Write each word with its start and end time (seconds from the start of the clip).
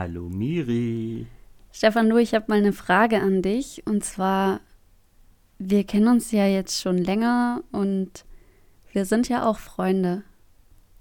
Hallo 0.00 0.30
Miri. 0.30 1.26
Stefan, 1.72 2.08
du, 2.08 2.16
ich 2.16 2.32
habe 2.32 2.46
mal 2.48 2.56
eine 2.56 2.72
Frage 2.72 3.20
an 3.20 3.42
dich. 3.42 3.82
Und 3.86 4.02
zwar, 4.02 4.60
wir 5.58 5.84
kennen 5.84 6.08
uns 6.08 6.32
ja 6.32 6.46
jetzt 6.46 6.80
schon 6.80 6.96
länger 6.96 7.62
und 7.70 8.24
wir 8.92 9.04
sind 9.04 9.28
ja 9.28 9.44
auch 9.44 9.58
Freunde. 9.58 10.22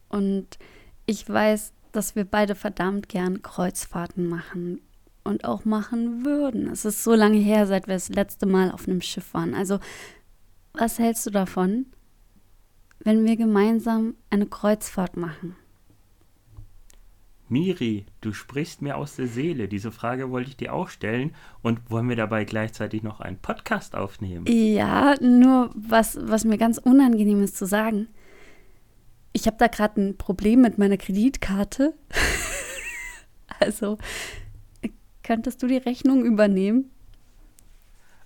Und 0.10 0.60
ich 1.06 1.30
weiß, 1.30 1.72
dass 1.94 2.18
wir 2.18 2.26
beide 2.26 2.56
verdammt 2.56 3.08
gern 3.08 3.42
Kreuzfahrten 3.42 4.28
machen 4.28 4.82
und 5.24 5.46
auch 5.46 5.64
machen 5.64 6.26
würden. 6.26 6.70
Es 6.70 6.84
ist 6.84 7.02
so 7.02 7.16
lange 7.16 7.38
her, 7.38 7.68
seit 7.68 7.88
wir 7.88 7.94
das 7.94 8.10
letzte 8.10 8.48
Mal 8.48 8.70
auf 8.70 8.86
einem 8.86 9.00
Schiff 9.00 9.34
waren. 9.34 9.54
Also, 9.54 9.80
was 10.74 11.00
hältst 11.00 11.26
du 11.26 11.30
davon, 11.30 11.86
wenn 13.00 13.24
wir 13.24 13.38
gemeinsam 13.38 14.16
eine 14.30 14.46
Kreuzfahrt 14.46 15.16
machen? 15.16 15.56
Miri, 17.50 18.06
du 18.22 18.34
sprichst 18.34 18.82
mir 18.82 18.98
aus 18.98 19.16
der 19.16 19.28
Seele. 19.28 19.68
Diese 19.68 19.92
Frage 19.92 20.30
wollte 20.30 20.50
ich 20.50 20.58
dir 20.58 20.74
auch 20.74 20.90
stellen. 20.90 21.36
Und 21.62 21.90
wollen 21.90 22.10
wir 22.10 22.16
dabei 22.16 22.46
gleichzeitig 22.46 23.04
noch 23.04 23.20
einen 23.20 23.38
Podcast 23.38 23.96
aufnehmen? 23.96 24.46
Ja, 24.48 25.16
nur 25.22 25.72
was, 25.76 26.18
was 26.22 26.46
mir 26.46 26.58
ganz 26.58 26.78
unangenehm 26.78 27.44
ist 27.44 27.58
zu 27.58 27.66
sagen. 27.66 28.08
Ich 29.34 29.48
habe 29.48 29.58
da 29.58 29.68
gerade 29.68 30.02
ein 30.02 30.18
Problem 30.18 30.62
mit 30.62 30.78
meiner 30.78 30.98
Kreditkarte. 30.98 31.94
also, 33.60 33.98
könntest 35.24 35.62
du 35.62 35.68
die 35.68 35.78
Rechnung 35.78 36.26
übernehmen? 36.26 36.92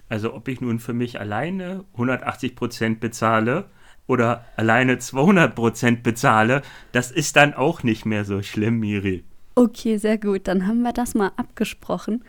Also, 0.10 0.34
ob 0.34 0.48
ich 0.48 0.62
nun 0.62 0.80
für 0.80 0.94
mich 0.94 1.20
alleine 1.20 1.86
180 1.94 2.56
Prozent 2.56 3.00
bezahle 3.00 3.70
oder 4.08 4.46
alleine 4.58 5.00
200 5.00 5.56
Prozent 5.56 6.04
bezahle, 6.04 6.62
das 6.92 7.12
ist 7.12 7.36
dann 7.36 7.54
auch 7.54 7.84
nicht 7.84 8.06
mehr 8.06 8.26
so 8.26 8.42
schlimm, 8.42 8.80
Miri. 8.80 9.24
Okay, 9.56 9.98
sehr 9.98 10.18
gut. 10.18 10.48
Dann 10.48 10.68
haben 10.68 10.82
wir 10.82 10.94
das 10.94 11.16
mal 11.16 11.32
abgesprochen. 11.38 12.24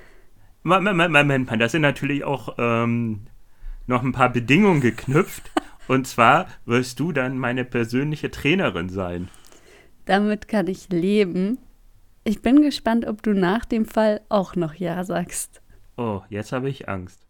Moment, 0.63 0.97
Moment, 0.97 1.13
Moment. 1.13 1.61
Da 1.61 1.69
sind 1.69 1.83
natürlich 1.83 2.25
auch 2.25 2.55
ähm, 2.59 3.27
noch 3.87 4.03
ein 4.03 4.13
paar 4.13 4.31
Bedingungen 4.31 4.81
geknüpft. 4.81 5.51
Und 5.89 6.07
zwar 6.07 6.47
wirst 6.65 6.99
du 7.01 7.13
dann 7.13 7.37
meine 7.37 7.65
persönliche 7.65 8.31
Trainerin 8.31 8.89
sein. 8.89 9.29
Damit 10.07 10.49
kann 10.49 10.67
ich 10.67 10.89
leben. 10.89 11.59
Ich 12.25 12.41
bin 12.41 12.63
gespannt, 12.63 13.07
ob 13.07 13.23
du 13.23 13.35
nach 13.35 13.67
dem 13.67 13.85
Fall 13.85 14.23
auch 14.31 14.57
noch 14.57 14.75
Ja 14.75 15.05
sagst. 15.05 15.61
Oh, 15.99 16.23
jetzt 16.31 16.53
habe 16.53 16.71
ich 16.71 16.89
Angst. 16.89 17.21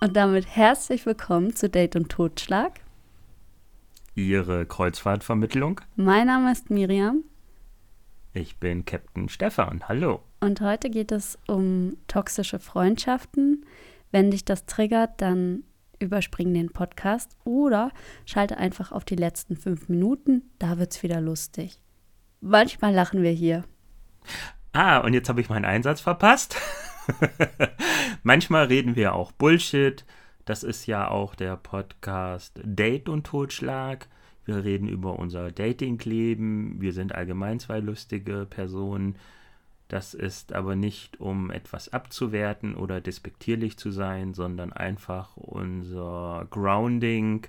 Und 0.00 0.16
damit 0.16 0.46
herzlich 0.46 1.04
willkommen 1.04 1.54
zu 1.54 1.68
Date 1.68 1.96
und 1.96 2.08
Totschlag. 2.10 2.80
Ihre 4.14 4.66
Kreuzfahrtvermittlung. 4.66 5.80
Mein 5.96 6.28
Name 6.28 6.52
ist 6.52 6.70
Miriam. 6.70 7.24
Ich 8.32 8.58
bin 8.58 8.84
Captain 8.84 9.28
Stefan. 9.28 9.88
Hallo. 9.88 10.22
Und 10.40 10.60
heute 10.60 10.90
geht 10.90 11.12
es 11.12 11.38
um 11.46 11.96
toxische 12.06 12.58
Freundschaften. 12.58 13.64
Wenn 14.10 14.30
dich 14.30 14.44
das 14.44 14.66
triggert, 14.66 15.20
dann 15.20 15.64
überspring 15.98 16.52
den 16.54 16.70
Podcast 16.70 17.36
oder 17.44 17.90
schalte 18.24 18.56
einfach 18.56 18.92
auf 18.92 19.04
die 19.04 19.16
letzten 19.16 19.56
fünf 19.56 19.88
Minuten. 19.88 20.42
Da 20.58 20.78
wird 20.78 20.92
es 20.92 21.02
wieder 21.02 21.20
lustig. 21.20 21.80
Manchmal 22.40 22.92
lachen 22.94 23.22
wir 23.22 23.30
hier. 23.30 23.64
Ah, 24.72 24.98
und 24.98 25.14
jetzt 25.14 25.28
habe 25.28 25.40
ich 25.40 25.48
meinen 25.48 25.64
Einsatz 25.64 26.00
verpasst. 26.00 26.56
Manchmal 28.22 28.66
reden 28.66 28.96
wir 28.96 29.14
auch 29.14 29.32
Bullshit. 29.32 30.04
Das 30.44 30.62
ist 30.62 30.86
ja 30.86 31.08
auch 31.08 31.34
der 31.34 31.56
Podcast 31.56 32.60
Date 32.62 33.08
und 33.08 33.24
Totschlag. 33.26 34.08
Wir 34.44 34.62
reden 34.62 34.88
über 34.88 35.18
unser 35.18 35.50
Datingleben. 35.50 36.80
Wir 36.80 36.92
sind 36.92 37.14
allgemein 37.14 37.60
zwei 37.60 37.80
lustige 37.80 38.46
Personen. 38.48 39.16
Das 39.88 40.12
ist 40.12 40.52
aber 40.52 40.76
nicht, 40.76 41.20
um 41.20 41.50
etwas 41.50 41.92
abzuwerten 41.92 42.74
oder 42.74 43.00
despektierlich 43.00 43.78
zu 43.78 43.90
sein, 43.90 44.34
sondern 44.34 44.72
einfach 44.72 45.36
unser 45.36 46.46
Grounding, 46.50 47.46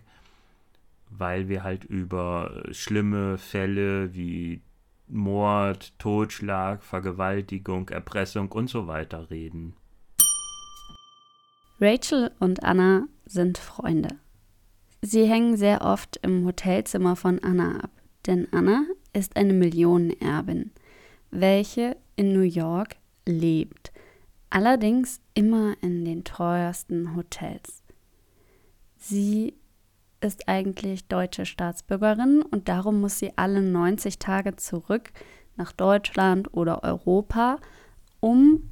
weil 1.09 1.49
wir 1.49 1.63
halt 1.63 1.83
über 1.83 2.63
schlimme 2.71 3.37
Fälle 3.37 4.13
wie 4.15 4.61
Mord, 5.07 5.97
Totschlag, 5.99 6.83
Vergewaltigung, 6.83 7.89
Erpressung 7.89 8.51
und 8.51 8.69
so 8.69 8.87
weiter 8.87 9.29
reden. 9.29 9.75
Rachel 11.81 12.31
und 12.39 12.63
Anna 12.63 13.07
sind 13.25 13.57
Freunde. 13.57 14.17
Sie 15.01 15.25
hängen 15.25 15.57
sehr 15.57 15.81
oft 15.81 16.17
im 16.21 16.45
Hotelzimmer 16.45 17.17
von 17.17 17.39
Anna 17.39 17.81
ab, 17.81 17.91
denn 18.25 18.47
Anna 18.53 18.85
ist 19.11 19.35
eine 19.35 19.51
Millionenerbin, 19.51 20.71
welche 21.31 21.97
in 22.15 22.31
New 22.31 22.41
York 22.41 22.95
lebt, 23.25 23.91
allerdings 24.49 25.19
immer 25.33 25.75
in 25.81 26.05
den 26.05 26.23
teuersten 26.23 27.13
Hotels. 27.13 27.83
Sie 28.97 29.53
ist 30.21 30.47
eigentlich 30.47 31.09
deutsche 31.09 31.45
Staatsbürgerin 31.45 32.41
und 32.41 32.69
darum 32.69 33.01
muss 33.01 33.19
sie 33.19 33.37
alle 33.37 33.61
90 33.61 34.17
Tage 34.17 34.55
zurück 34.55 35.11
nach 35.57 35.73
Deutschland 35.73 36.53
oder 36.53 36.83
Europa, 36.83 37.57
um 38.21 38.71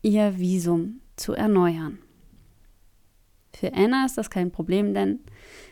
ihr 0.00 0.38
Visum 0.38 1.00
zu 1.16 1.34
erneuern. 1.34 1.98
Für 3.54 3.72
Anna 3.72 4.04
ist 4.04 4.18
das 4.18 4.30
kein 4.30 4.50
Problem, 4.50 4.94
denn 4.94 5.20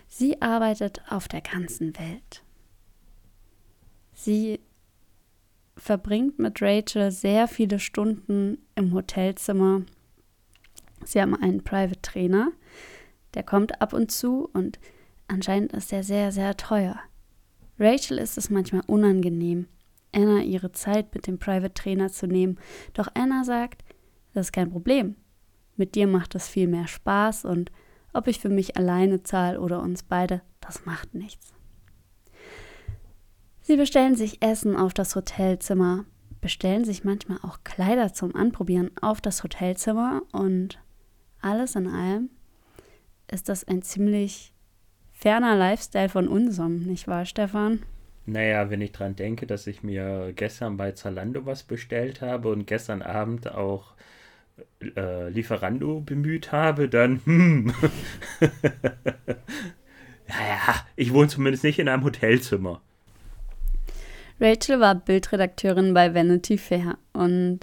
sie 0.06 0.40
arbeitet 0.40 1.02
auf 1.08 1.26
der 1.26 1.40
ganzen 1.40 1.98
Welt. 1.98 2.44
Sie 4.12 4.60
verbringt 5.76 6.38
mit 6.38 6.62
Rachel 6.62 7.10
sehr 7.10 7.48
viele 7.48 7.80
Stunden 7.80 8.58
im 8.76 8.92
Hotelzimmer. 8.94 9.82
Sie 11.04 11.20
haben 11.20 11.34
einen 11.34 11.64
Private 11.64 12.00
Trainer, 12.02 12.52
der 13.34 13.42
kommt 13.42 13.82
ab 13.82 13.92
und 13.92 14.12
zu 14.12 14.48
und 14.52 14.78
anscheinend 15.26 15.72
ist 15.72 15.92
er 15.92 16.04
sehr, 16.04 16.30
sehr 16.30 16.56
teuer. 16.56 17.00
Rachel 17.80 18.18
ist 18.18 18.38
es 18.38 18.48
manchmal 18.48 18.82
unangenehm, 18.86 19.66
Anna 20.12 20.42
ihre 20.42 20.70
Zeit 20.70 21.12
mit 21.14 21.26
dem 21.26 21.40
Private 21.40 21.74
Trainer 21.74 22.12
zu 22.12 22.28
nehmen, 22.28 22.60
doch 22.92 23.08
Anna 23.14 23.42
sagt, 23.42 23.82
das 24.34 24.46
ist 24.46 24.52
kein 24.52 24.70
Problem. 24.70 25.16
Mit 25.82 25.96
dir 25.96 26.06
macht 26.06 26.36
es 26.36 26.46
viel 26.46 26.68
mehr 26.68 26.86
Spaß 26.86 27.44
und 27.44 27.72
ob 28.12 28.28
ich 28.28 28.38
für 28.38 28.48
mich 28.48 28.76
alleine 28.76 29.24
zahle 29.24 29.60
oder 29.60 29.82
uns 29.82 30.04
beide, 30.04 30.40
das 30.60 30.86
macht 30.86 31.12
nichts. 31.12 31.52
Sie 33.62 33.76
bestellen 33.76 34.14
sich 34.14 34.40
Essen 34.44 34.76
auf 34.76 34.94
das 34.94 35.16
Hotelzimmer, 35.16 36.04
bestellen 36.40 36.84
sich 36.84 37.02
manchmal 37.02 37.38
auch 37.42 37.64
Kleider 37.64 38.12
zum 38.12 38.36
Anprobieren 38.36 38.92
auf 39.00 39.20
das 39.20 39.42
Hotelzimmer 39.42 40.22
und 40.30 40.78
alles 41.40 41.74
in 41.74 41.88
allem 41.88 42.30
ist 43.28 43.48
das 43.48 43.64
ein 43.64 43.82
ziemlich 43.82 44.54
ferner 45.10 45.56
Lifestyle 45.56 46.10
von 46.10 46.28
unserem, 46.28 46.84
nicht 46.84 47.08
wahr, 47.08 47.24
Stefan? 47.24 47.82
Naja, 48.24 48.70
wenn 48.70 48.82
ich 48.82 48.92
dran 48.92 49.16
denke, 49.16 49.48
dass 49.48 49.66
ich 49.66 49.82
mir 49.82 50.32
gestern 50.36 50.76
bei 50.76 50.92
Zalando 50.92 51.44
was 51.44 51.64
bestellt 51.64 52.20
habe 52.20 52.50
und 52.50 52.68
gestern 52.68 53.02
Abend 53.02 53.52
auch 53.52 53.96
äh, 54.96 55.28
Lieferando 55.28 56.00
bemüht 56.00 56.52
habe, 56.52 56.88
dann, 56.88 57.20
hm. 57.24 57.66
naja, 60.28 60.86
ich 60.96 61.12
wohne 61.12 61.28
zumindest 61.28 61.64
nicht 61.64 61.78
in 61.78 61.88
einem 61.88 62.04
Hotelzimmer. 62.04 62.80
Rachel 64.40 64.80
war 64.80 64.94
Bildredakteurin 64.94 65.94
bei 65.94 66.14
Vanity 66.14 66.58
Fair 66.58 66.98
und 67.12 67.60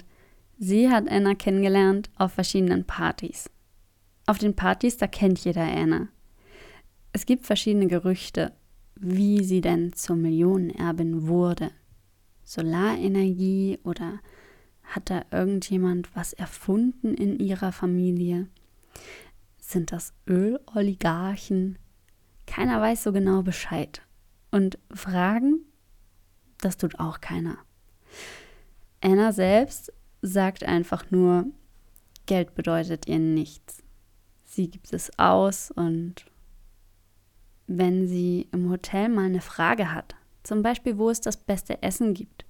sie 0.58 0.88
hat 0.88 1.10
Anna 1.10 1.34
kennengelernt 1.34 2.10
auf 2.16 2.32
verschiedenen 2.32 2.84
Partys. 2.84 3.50
Auf 4.26 4.38
den 4.38 4.56
Partys, 4.56 4.96
da 4.96 5.06
kennt 5.06 5.44
jeder 5.44 5.64
Anna. 5.64 6.08
Es 7.12 7.26
gibt 7.26 7.44
verschiedene 7.44 7.88
Gerüchte, 7.88 8.52
wie 8.94 9.42
sie 9.42 9.60
denn 9.60 9.92
zur 9.92 10.16
Millionenerbin 10.16 11.26
wurde. 11.26 11.70
Solarenergie 12.44 13.78
oder 13.84 14.20
hat 14.90 15.08
da 15.08 15.24
irgendjemand 15.30 16.14
was 16.14 16.32
erfunden 16.32 17.14
in 17.14 17.38
ihrer 17.38 17.72
Familie? 17.72 18.48
Sind 19.58 19.92
das 19.92 20.12
Öloligarchen? 20.28 21.78
Keiner 22.46 22.80
weiß 22.80 23.04
so 23.04 23.12
genau 23.12 23.42
Bescheid. 23.42 24.02
Und 24.50 24.78
Fragen, 24.92 25.60
das 26.58 26.76
tut 26.76 26.98
auch 26.98 27.20
keiner. 27.20 27.58
Anna 29.00 29.32
selbst 29.32 29.92
sagt 30.22 30.64
einfach 30.64 31.10
nur, 31.10 31.46
Geld 32.26 32.54
bedeutet 32.54 33.06
ihr 33.06 33.20
nichts. 33.20 33.82
Sie 34.44 34.68
gibt 34.68 34.92
es 34.92 35.16
aus 35.18 35.70
und 35.70 36.26
wenn 37.68 38.08
sie 38.08 38.48
im 38.50 38.68
Hotel 38.68 39.08
mal 39.08 39.26
eine 39.26 39.40
Frage 39.40 39.92
hat, 39.92 40.16
zum 40.42 40.62
Beispiel 40.62 40.98
wo 40.98 41.08
es 41.10 41.20
das 41.20 41.36
beste 41.36 41.82
Essen 41.84 42.14
gibt, 42.14 42.44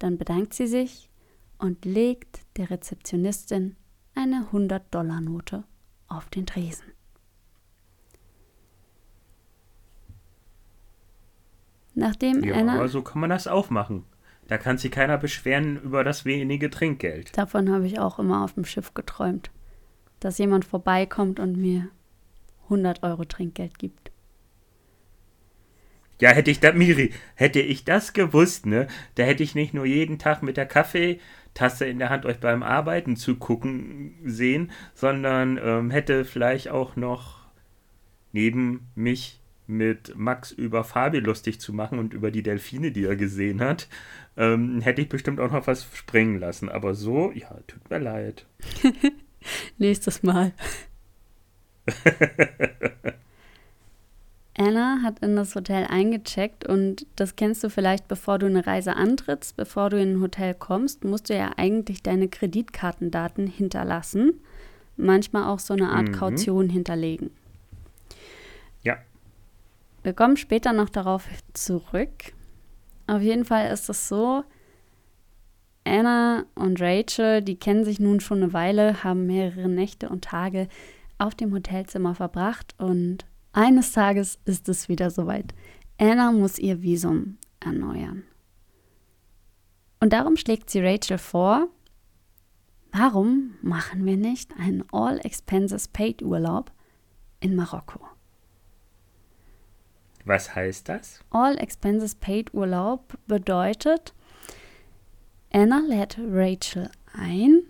dann 0.00 0.18
bedankt 0.18 0.54
sie 0.54 0.66
sich 0.66 1.08
und 1.62 1.84
legt 1.84 2.40
der 2.56 2.70
Rezeptionistin 2.70 3.76
eine 4.14 4.48
100-Dollar-Note 4.52 5.64
auf 6.08 6.28
den 6.28 6.44
Tresen. 6.44 6.86
Nachdem 11.94 12.42
ja, 12.42 12.54
Anna. 12.56 12.74
aber 12.74 12.88
so 12.88 13.02
kann 13.02 13.20
man 13.20 13.30
das 13.30 13.46
auch 13.46 13.70
machen. 13.70 14.04
Da 14.48 14.58
kann 14.58 14.76
sich 14.76 14.90
keiner 14.90 15.18
beschweren 15.18 15.80
über 15.80 16.02
das 16.02 16.24
wenige 16.24 16.68
Trinkgeld. 16.68 17.36
Davon 17.38 17.70
habe 17.70 17.86
ich 17.86 18.00
auch 18.00 18.18
immer 18.18 18.42
auf 18.42 18.54
dem 18.54 18.64
Schiff 18.64 18.92
geträumt. 18.92 19.50
Dass 20.18 20.38
jemand 20.38 20.64
vorbeikommt 20.64 21.38
und 21.38 21.56
mir 21.56 21.88
100 22.64 23.02
Euro 23.04 23.24
Trinkgeld 23.24 23.78
gibt. 23.78 24.10
Ja, 26.20 26.30
hätte 26.30 26.52
ich 26.52 26.60
da, 26.60 26.72
Miri, 26.72 27.12
hätte 27.34 27.60
ich 27.60 27.84
das 27.84 28.12
gewusst, 28.12 28.64
ne, 28.64 28.86
da 29.16 29.24
hätte 29.24 29.42
ich 29.42 29.56
nicht 29.56 29.74
nur 29.74 29.84
jeden 29.84 30.20
Tag 30.20 30.42
mit 30.42 30.56
der 30.56 30.66
Kaffeetasse 31.54 31.86
in 31.86 31.98
der 31.98 32.10
Hand 32.10 32.26
euch 32.26 32.38
beim 32.38 32.62
Arbeiten 32.62 33.16
zugucken 33.16 34.14
sehen, 34.24 34.70
sondern 34.94 35.58
ähm, 35.62 35.90
hätte 35.90 36.24
vielleicht 36.24 36.68
auch 36.68 36.96
noch 36.96 37.42
neben 38.32 38.88
mich 38.94 39.40
mit 39.66 40.16
Max 40.16 40.50
über 40.50 40.84
Fabi 40.84 41.18
lustig 41.20 41.60
zu 41.60 41.72
machen 41.72 41.98
und 41.98 42.14
über 42.14 42.30
die 42.30 42.42
Delfine, 42.42 42.90
die 42.90 43.04
er 43.04 43.16
gesehen 43.16 43.60
hat, 43.60 43.88
ähm, 44.36 44.80
hätte 44.80 45.02
ich 45.02 45.08
bestimmt 45.08 45.40
auch 45.40 45.52
noch 45.52 45.66
was 45.66 45.86
springen 45.94 46.38
lassen. 46.38 46.68
Aber 46.68 46.94
so, 46.94 47.32
ja, 47.32 47.58
tut 47.66 47.88
mir 47.90 47.98
leid. 47.98 48.46
Nächstes 49.78 50.22
Mal. 50.22 50.52
Anna 54.56 55.00
hat 55.02 55.20
in 55.20 55.34
das 55.34 55.54
Hotel 55.54 55.86
eingecheckt 55.88 56.68
und 56.68 57.06
das 57.16 57.36
kennst 57.36 57.64
du 57.64 57.70
vielleicht, 57.70 58.06
bevor 58.06 58.38
du 58.38 58.46
eine 58.46 58.66
Reise 58.66 58.96
antrittst, 58.96 59.56
bevor 59.56 59.88
du 59.88 60.00
in 60.00 60.14
ein 60.14 60.20
Hotel 60.20 60.54
kommst, 60.54 61.04
musst 61.04 61.30
du 61.30 61.34
ja 61.36 61.52
eigentlich 61.56 62.02
deine 62.02 62.28
Kreditkartendaten 62.28 63.46
hinterlassen, 63.46 64.40
manchmal 64.96 65.44
auch 65.44 65.58
so 65.58 65.72
eine 65.72 65.88
Art 65.88 66.08
mhm. 66.08 66.12
Kaution 66.12 66.68
hinterlegen. 66.68 67.30
Ja. 68.82 68.98
Wir 70.02 70.12
kommen 70.12 70.36
später 70.36 70.74
noch 70.74 70.90
darauf 70.90 71.26
zurück. 71.54 72.34
Auf 73.06 73.22
jeden 73.22 73.46
Fall 73.46 73.70
ist 73.72 73.88
es 73.88 74.08
so, 74.08 74.44
Anna 75.84 76.44
und 76.54 76.80
Rachel, 76.80 77.40
die 77.40 77.56
kennen 77.56 77.84
sich 77.84 77.98
nun 77.98 78.20
schon 78.20 78.42
eine 78.42 78.52
Weile, 78.52 79.02
haben 79.02 79.26
mehrere 79.26 79.68
Nächte 79.68 80.10
und 80.10 80.24
Tage 80.24 80.68
auf 81.18 81.34
dem 81.34 81.52
Hotelzimmer 81.54 82.14
verbracht 82.14 82.74
und 82.78 83.24
eines 83.52 83.92
Tages 83.92 84.38
ist 84.44 84.68
es 84.68 84.88
wieder 84.88 85.10
soweit. 85.10 85.54
Anna 85.98 86.32
muss 86.32 86.58
ihr 86.58 86.82
Visum 86.82 87.38
erneuern. 87.60 88.24
Und 90.00 90.12
darum 90.12 90.36
schlägt 90.36 90.68
sie 90.70 90.80
Rachel 90.80 91.18
vor, 91.18 91.68
warum 92.90 93.54
machen 93.62 94.04
wir 94.04 94.16
nicht 94.16 94.52
einen 94.58 94.84
All 94.90 95.18
Expenses 95.24 95.88
Paid 95.88 96.22
Urlaub 96.22 96.72
in 97.40 97.54
Marokko? 97.54 98.00
Was 100.24 100.54
heißt 100.54 100.88
das? 100.88 101.20
All 101.30 101.58
Expenses 101.58 102.14
Paid 102.14 102.54
Urlaub 102.54 103.16
bedeutet, 103.26 104.14
Anna 105.52 105.80
lädt 105.80 106.18
Rachel 106.18 106.90
ein 107.12 107.62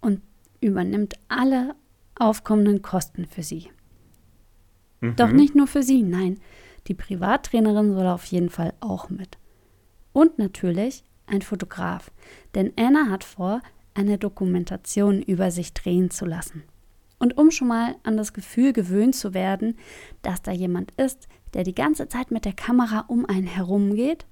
und 0.00 0.20
übernimmt 0.60 1.14
alle 1.28 1.74
aufkommenden 2.18 2.82
Kosten 2.82 3.26
für 3.26 3.42
sie. 3.42 3.70
Mhm. 5.04 5.16
Doch 5.16 5.30
nicht 5.30 5.54
nur 5.54 5.66
für 5.66 5.82
sie, 5.82 6.02
nein, 6.02 6.40
die 6.86 6.94
Privattrainerin 6.94 7.92
soll 7.94 8.06
auf 8.06 8.24
jeden 8.26 8.50
Fall 8.50 8.72
auch 8.80 9.10
mit. 9.10 9.38
Und 10.12 10.38
natürlich 10.38 11.04
ein 11.26 11.42
Fotograf, 11.42 12.10
denn 12.54 12.72
Anna 12.76 13.10
hat 13.10 13.24
vor, 13.24 13.60
eine 13.94 14.18
Dokumentation 14.18 15.22
über 15.22 15.50
sich 15.50 15.72
drehen 15.72 16.10
zu 16.10 16.24
lassen. 16.24 16.64
Und 17.18 17.38
um 17.38 17.50
schon 17.50 17.68
mal 17.68 17.94
an 18.02 18.16
das 18.16 18.32
Gefühl 18.32 18.72
gewöhnt 18.72 19.14
zu 19.14 19.34
werden, 19.34 19.78
dass 20.22 20.42
da 20.42 20.50
jemand 20.50 20.90
ist, 20.92 21.28
der 21.54 21.62
die 21.62 21.74
ganze 21.74 22.08
Zeit 22.08 22.30
mit 22.30 22.44
der 22.44 22.54
Kamera 22.54 23.04
um 23.06 23.24
einen 23.24 23.46
herum 23.46 23.94
geht, 23.94 24.26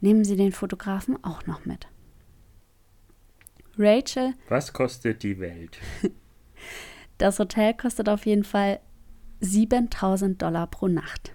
nehmen 0.00 0.24
Sie 0.24 0.36
den 0.36 0.52
Fotografen 0.52 1.22
auch 1.22 1.46
noch 1.46 1.66
mit. 1.66 1.86
Rachel. 3.76 4.32
Was 4.48 4.72
kostet 4.72 5.22
die 5.22 5.38
Welt? 5.40 5.78
Das 7.18 7.38
Hotel 7.38 7.72
kostet 7.72 8.10
auf 8.10 8.26
jeden 8.26 8.44
Fall 8.44 8.80
7000 9.40 10.40
Dollar 10.40 10.66
pro 10.66 10.88
Nacht. 10.88 11.32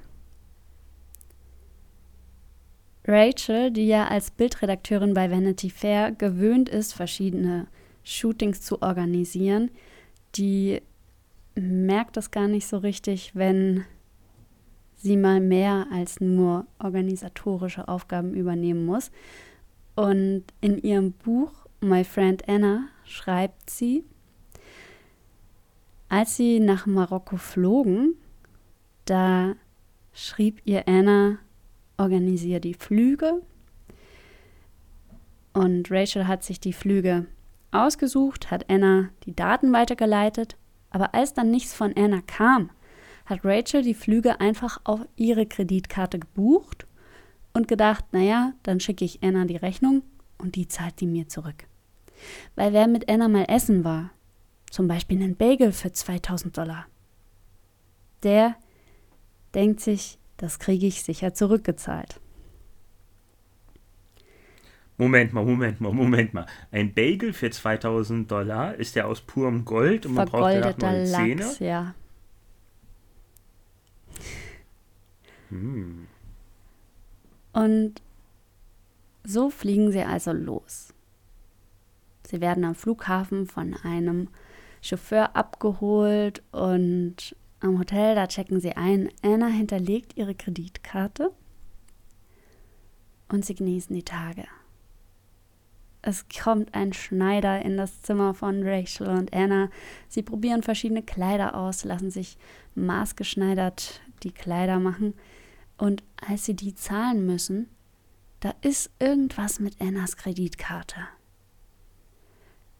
Rachel, 3.06 3.71
die 3.71 3.88
ja 3.88 4.07
als 4.07 4.31
Bildredakteurin 4.31 5.13
bei 5.13 5.31
Vanity 5.31 5.69
Fair 5.69 6.12
gewöhnt 6.12 6.69
ist, 6.69 6.94
verschiedene 6.94 7.68
Shootings 8.03 8.62
zu 8.62 8.81
organisieren, 8.81 9.71
die 10.36 10.81
merkt 11.56 12.18
das 12.18 12.31
gar 12.31 12.48
nicht 12.48 12.68
so 12.68 12.77
richtig, 12.77 13.36
wenn 13.36 13.86
sie 14.95 15.18
mal 15.18 15.39
mehr 15.39 15.88
als 15.92 16.21
nur 16.21 16.68
organisatorische 16.80 17.88
Aufgaben 17.88 18.33
übernehmen 18.33 18.86
muss. 18.86 19.12
Und 19.95 20.44
in 20.62 20.77
ihrem 20.77 21.12
Buch 21.12 21.51
My 21.81 22.03
Friend 22.03 22.48
Anna 22.48 22.88
schreibt 23.03 23.69
sie, 23.69 24.03
als 26.12 26.36
sie 26.36 26.60
nach 26.60 26.86
Marokko 26.88 27.38
flogen, 27.38 28.16
da 29.06 29.56
schrieb 30.12 30.62
ihr 30.66 30.86
Anna, 30.86 31.38
organisiere 31.96 32.60
die 32.60 32.74
Flüge. 32.74 33.42
Und 35.54 35.90
Rachel 35.90 36.28
hat 36.28 36.44
sich 36.44 36.60
die 36.60 36.74
Flüge 36.74 37.28
ausgesucht, 37.72 38.52
hat 38.52 38.69
Anna 38.69 39.08
die 39.24 39.34
Daten 39.34 39.72
weitergeleitet. 39.72 40.58
Aber 40.90 41.16
als 41.16 41.34
dann 41.34 41.50
nichts 41.50 41.74
von 41.74 41.96
Anna 41.96 42.19
kam, 42.28 42.72
hat 43.25 43.46
Rachel 43.46 43.81
die 43.81 43.94
Flüge 43.94 44.42
einfach 44.42 44.81
auf 44.84 45.08
ihre 45.16 45.46
Kreditkarte 45.46 46.19
gebucht 46.19 46.88
und 47.54 47.69
gedacht, 47.69 48.04
naja, 48.12 48.52
dann 48.63 48.81
schicke 48.81 49.06
ich 49.06 49.24
Anna 49.24 49.46
die 49.46 49.56
Rechnung 49.56 50.04
und 50.38 50.56
die 50.56 50.68
zahlt 50.68 51.00
die 51.00 51.08
mir 51.08 51.30
zurück. 51.30 51.68
Weil 52.56 52.74
wer 52.74 52.88
mit 52.88 53.10
Anna 53.10 53.30
mal 53.30 53.46
essen 53.48 53.86
war, 53.86 54.10
zum 54.72 54.88
Beispiel 54.88 55.22
einen 55.22 55.36
Bagel 55.36 55.72
für 55.74 55.92
2000 55.92 56.58
Dollar. 56.58 56.88
Der 58.24 58.56
denkt 59.54 59.82
sich, 59.82 60.18
das 60.38 60.58
kriege 60.58 60.88
ich 60.88 61.04
sicher 61.04 61.36
zurückgezahlt. 61.36 62.20
Moment 64.98 65.34
mal, 65.34 65.44
Moment 65.44 65.82
mal, 65.82 65.92
Moment 65.92 66.34
mal. 66.34 66.46
Ein 66.72 66.94
Bagel 66.94 67.34
für 67.34 67.50
2000 67.50 68.32
Dollar, 68.32 68.75
ist 68.75 68.96
der 68.96 69.08
aus 69.08 69.22
purem 69.22 69.66
Gold 69.66 70.06
und 70.06 70.13
man 70.13 70.28
braucht 70.28 70.54
danach 70.54 70.78
neue 70.78 71.06
Zähne? 71.06 71.42
Lachs, 71.44 71.60
ja. 71.60 71.96
Hm. 75.50 76.08
Und 77.51 78.01
so 79.24 79.50
fliegen 79.50 79.92
sie 79.92 80.04
also 80.04 80.32
los. 80.32 80.94
Sie 82.28 82.40
werden 82.40 82.63
am 82.63 82.75
Flughafen 82.75 83.48
von 83.48 83.75
einem 83.84 84.30
Chauffeur 84.81 85.35
abgeholt 85.35 86.41
und 86.51 87.35
am 87.59 87.79
Hotel, 87.79 88.15
da 88.15 88.27
checken 88.27 88.59
sie 88.59 88.75
ein. 88.75 89.09
Anna 89.21 89.47
hinterlegt 89.47 90.17
ihre 90.17 90.35
Kreditkarte 90.35 91.31
und 93.29 93.45
sie 93.45 93.55
genießen 93.55 93.95
die 93.95 94.03
Tage. 94.03 94.45
Es 96.01 96.25
kommt 96.27 96.73
ein 96.73 96.93
Schneider 96.93 97.61
in 97.61 97.77
das 97.77 98.01
Zimmer 98.01 98.33
von 98.33 98.67
Rachel 98.67 99.07
und 99.07 99.33
Anna. 99.33 99.69
Sie 100.09 100.23
probieren 100.23 100.63
verschiedene 100.63 101.03
Kleider 101.03 101.55
aus, 101.55 101.83
lassen 101.83 102.09
sich 102.09 102.38
maßgeschneidert 102.73 104.01
die 104.23 104.31
Kleider 104.31 104.79
machen. 104.79 105.13
Und 105.77 106.03
als 106.27 106.45
sie 106.45 106.55
die 106.55 106.73
zahlen 106.73 107.25
müssen, 107.25 107.69
da 108.39 108.55
ist 108.61 108.89
irgendwas 109.00 109.59
mit 109.59 109.79
Annas 109.79 110.17
Kreditkarte. 110.17 111.07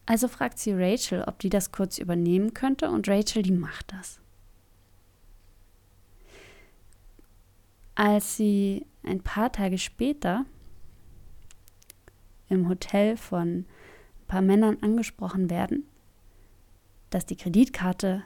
Also 0.06 0.28
fragt 0.28 0.58
sie 0.58 0.72
Rachel, 0.72 1.22
ob 1.22 1.38
die 1.38 1.48
das 1.48 1.72
kurz 1.72 1.98
übernehmen 1.98 2.54
könnte 2.54 2.90
und 2.90 3.08
Rachel, 3.08 3.42
die 3.42 3.52
macht 3.52 3.92
das. 3.92 4.20
Als 7.94 8.36
sie 8.36 8.86
ein 9.02 9.22
paar 9.22 9.52
Tage 9.52 9.78
später 9.78 10.44
im 12.48 12.68
Hotel 12.68 13.16
von 13.16 13.48
ein 13.48 13.66
paar 14.26 14.42
Männern 14.42 14.78
angesprochen 14.80 15.50
werden, 15.50 15.86
dass 17.10 17.26
die 17.26 17.36
Kreditkarte, 17.36 18.24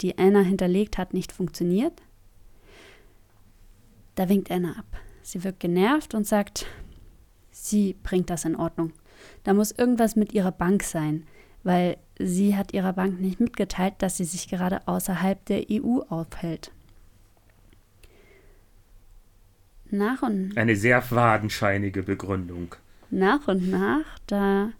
die 0.00 0.18
Anna 0.18 0.40
hinterlegt 0.40 0.98
hat, 0.98 1.14
nicht 1.14 1.32
funktioniert, 1.32 2.02
da 4.14 4.28
winkt 4.28 4.50
Anna 4.50 4.72
ab. 4.72 4.86
Sie 5.22 5.44
wirkt 5.44 5.60
genervt 5.60 6.14
und 6.14 6.26
sagt, 6.26 6.66
sie 7.50 7.94
bringt 8.02 8.30
das 8.30 8.44
in 8.44 8.56
Ordnung. 8.56 8.92
Da 9.44 9.54
muss 9.54 9.70
irgendwas 9.72 10.16
mit 10.16 10.32
ihrer 10.32 10.52
Bank 10.52 10.82
sein, 10.82 11.24
weil 11.62 11.96
sie 12.18 12.56
hat 12.56 12.72
ihrer 12.72 12.92
Bank 12.92 13.20
nicht 13.20 13.40
mitgeteilt, 13.40 13.94
dass 13.98 14.16
sie 14.16 14.24
sich 14.24 14.48
gerade 14.48 14.86
außerhalb 14.86 15.44
der 15.46 15.64
EU 15.70 16.00
aufhält. 16.08 16.70
Nach 19.90 20.22
und 20.22 20.56
Eine 20.56 20.76
sehr 20.76 21.00
fadenscheinige 21.02 22.02
Begründung. 22.02 22.74
nach 23.10 23.46
und 23.46 23.70
nach, 23.70 24.04
da 24.26 24.70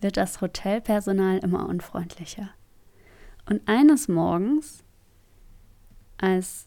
wird 0.00 0.16
das 0.16 0.40
Hotelpersonal 0.40 1.38
immer 1.38 1.68
unfreundlicher. 1.68 2.50
Und 3.48 3.60
eines 3.66 4.08
Morgens, 4.08 4.82
als 6.18 6.66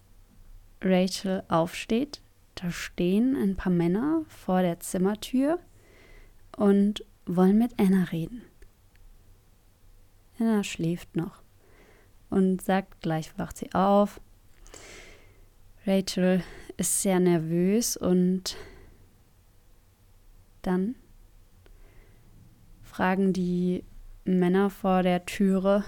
Rachel 0.82 1.44
aufsteht, 1.50 2.22
da 2.56 2.72
stehen 2.72 3.36
ein 3.36 3.56
paar 3.58 3.72
Männer 3.72 4.24
vor 4.30 4.62
der 4.62 4.80
Zimmertür 4.80 5.60
und 6.56 7.04
wollen 7.26 7.58
mit 7.58 7.80
Anna 7.80 8.06
reden. 8.06 8.42
Anna 10.40 10.64
schläft 10.64 11.16
noch 11.16 11.42
und 12.30 12.62
sagt, 12.62 13.02
gleich 13.02 13.38
wacht 13.38 13.58
sie 13.58 13.74
auf. 13.74 14.20
Rachel 15.86 16.44
ist 16.78 17.02
sehr 17.02 17.20
nervös 17.20 17.96
und 17.96 18.58
dann 20.62 20.96
fragen 22.82 23.34
die 23.34 23.84
Männer 24.24 24.70
vor 24.70 25.04
der 25.04 25.26
Türe, 25.26 25.84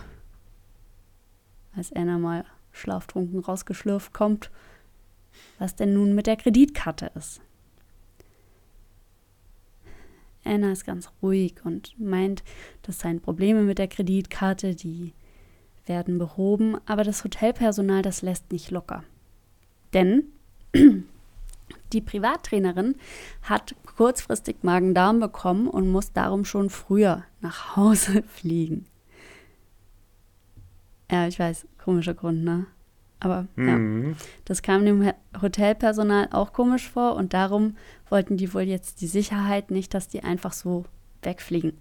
als 1.76 1.92
Anna 1.94 2.18
mal 2.18 2.46
schlaftrunken 2.72 3.40
rausgeschlürft 3.40 4.14
kommt, 4.14 4.52
was 5.58 5.76
denn 5.76 5.94
nun 5.94 6.14
mit 6.14 6.28
der 6.28 6.38
Kreditkarte 6.38 7.12
ist. 7.16 7.42
Anna 10.48 10.72
ist 10.72 10.86
ganz 10.86 11.12
ruhig 11.22 11.56
und 11.64 12.00
meint, 12.00 12.44
das 12.82 13.00
seien 13.00 13.22
Probleme 13.22 13.62
mit 13.62 13.78
der 13.78 13.88
Kreditkarte, 13.88 14.76
die 14.76 15.14
werden 15.86 16.18
behoben, 16.18 16.78
aber 16.86 17.04
das 17.04 17.24
Hotelpersonal, 17.24 18.02
das 18.02 18.22
lässt 18.22 18.52
nicht 18.52 18.72
locker. 18.72 19.04
Denn 19.94 20.24
die 21.94 22.02
Privattrainerin 22.02 22.96
hat 23.42 23.76
kurzfristig 23.96 24.58
Magen-Darm 24.64 25.20
bekommen 25.20 25.68
und 25.68 25.90
muss 25.90 26.12
darum 26.14 26.46
schon 26.46 26.70
früher 26.70 27.24
nach 27.42 27.76
Hause 27.76 28.24
fliegen. 28.28 28.86
Ja, 31.10 31.28
ich 31.28 31.40
weiß, 31.40 31.68
komischer 31.78 32.14
Grund, 32.14 32.44
ne? 32.44 32.68
Aber 33.20 33.48
ja, 33.58 33.78
Mhm. 33.78 34.16
das 34.46 34.62
kam 34.62 34.86
dem 34.86 35.12
Hotelpersonal 35.42 36.30
auch 36.32 36.54
komisch 36.54 36.88
vor 36.88 37.16
und 37.16 37.34
darum 37.34 37.76
wollten 38.10 38.38
die 38.38 38.54
wohl 38.54 38.62
jetzt 38.62 39.02
die 39.02 39.08
Sicherheit 39.08 39.72
nicht, 39.72 39.94
dass 39.94 40.08
die 40.08 40.24
einfach 40.24 40.54
so 40.54 40.86
wegfliegen. 41.24 41.74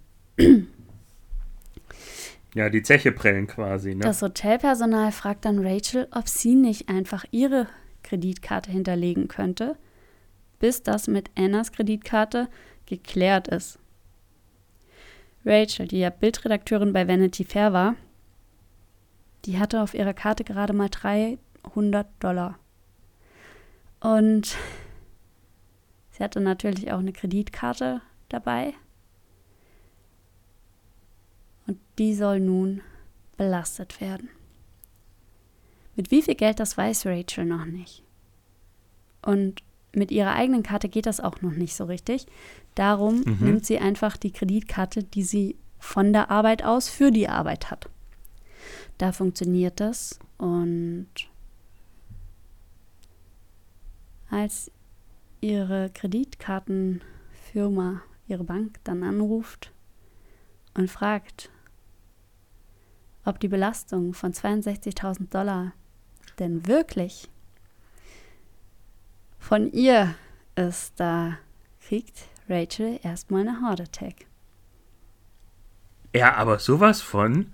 Ja, 2.55 2.69
die 2.69 2.81
Zeche 2.81 3.11
prellen 3.11 3.45
quasi, 3.47 3.93
ne? 3.93 3.99
Das 4.01 4.21
Hotelpersonal 4.21 5.11
fragt 5.11 5.45
dann 5.45 5.59
Rachel, 5.65 6.07
ob 6.11 6.27
sie 6.27 6.55
nicht 6.55 6.89
einfach 6.89 7.25
ihre 7.31 7.67
Kreditkarte 8.03 8.71
hinterlegen 8.71 9.27
könnte, 9.27 9.75
bis 10.59 10.81
das 10.81 11.07
mit 11.07 11.29
Annas 11.37 11.71
Kreditkarte 11.71 12.47
geklärt 12.87 13.47
ist. 13.47 13.77
Rachel, 15.45 15.87
die 15.87 15.99
ja 15.99 16.09
Bildredakteurin 16.09 16.93
bei 16.93 17.07
Vanity 17.07 17.43
Fair 17.43 17.73
war, 17.73 17.95
die 19.47 19.57
hatte 19.57 19.81
auf 19.81 19.93
ihrer 19.93 20.13
Karte 20.13 20.43
gerade 20.43 20.73
mal 20.73 20.89
300 20.89 22.05
Dollar. 22.19 22.59
Und 24.01 24.55
sie 26.11 26.23
hatte 26.23 26.39
natürlich 26.41 26.91
auch 26.91 26.99
eine 26.99 27.13
Kreditkarte 27.13 28.01
dabei. 28.29 28.73
Und 31.65 31.79
die 31.97 32.13
soll 32.13 32.39
nun 32.41 32.81
belastet 33.37 33.99
werden. 34.01 34.29
Mit 35.95 36.11
wie 36.11 36.21
viel 36.21 36.35
Geld, 36.35 36.59
das 36.59 36.77
weiß 36.77 37.05
Rachel 37.07 37.45
noch 37.45 37.65
nicht. 37.65 38.03
Und 39.21 39.63
mit 39.93 40.11
ihrer 40.11 40.33
eigenen 40.33 40.61
Karte 40.61 40.89
geht 40.89 41.05
das 41.05 41.19
auch 41.19 41.41
noch 41.41 41.51
nicht 41.53 41.75
so 41.75 41.85
richtig. 41.85 42.27
Darum 42.75 43.21
Mhm. 43.21 43.37
nimmt 43.41 43.65
sie 43.65 43.79
einfach 43.79 44.17
die 44.17 44.31
Kreditkarte, 44.31 45.03
die 45.03 45.23
sie 45.23 45.55
von 45.79 46.13
der 46.13 46.29
Arbeit 46.29 46.63
aus 46.63 46.89
für 46.89 47.11
die 47.11 47.29
Arbeit 47.29 47.71
hat. 47.71 47.89
Da 48.97 49.11
funktioniert 49.11 49.79
das 49.79 50.19
und 50.37 51.07
als 54.29 54.71
ihre 55.39 55.89
Kreditkartenfirma, 55.93 58.01
ihre 58.27 58.43
Bank 58.43 58.79
dann 58.83 59.03
anruft 59.03 59.71
und 60.73 60.89
fragt, 60.89 61.51
ob 63.23 63.39
die 63.39 63.47
Belastung 63.47 64.13
von 64.13 64.33
62.000 64.33 65.29
Dollar 65.29 65.71
denn 66.39 66.67
wirklich 66.67 67.29
von 69.37 69.71
ihr 69.71 70.15
ist, 70.55 70.99
da 70.99 71.37
kriegt 71.81 72.27
Rachel 72.49 72.99
erstmal 73.03 73.47
eine 73.47 73.61
Heart 73.61 73.81
Attack. 73.81 74.25
Ja, 76.13 76.33
aber 76.35 76.59
sowas 76.59 77.01
von 77.01 77.53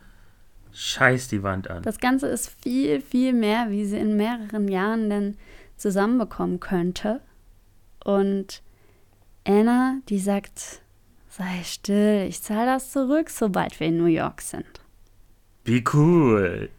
scheiß 0.74 1.28
die 1.28 1.44
Wand 1.44 1.70
an. 1.70 1.84
Das 1.84 2.00
Ganze 2.00 2.28
ist 2.28 2.50
viel, 2.62 3.02
viel 3.02 3.34
mehr, 3.34 3.70
wie 3.70 3.86
sie 3.86 3.98
in 3.98 4.18
mehreren 4.18 4.68
Jahren 4.68 5.10
denn 5.10 5.38
zusammenbekommen 5.78 6.60
könnte. 6.60 7.22
Und 8.04 8.62
Anna, 9.46 10.00
die 10.10 10.20
sagt, 10.20 10.82
sei 11.30 11.64
still, 11.64 12.26
ich 12.28 12.42
zahle 12.42 12.66
das 12.66 12.92
zurück, 12.92 13.30
sobald 13.30 13.80
wir 13.80 13.88
in 13.88 13.98
New 13.98 14.06
York 14.06 14.42
sind. 14.42 14.82
Wie 15.64 15.84
cool. 15.94 16.70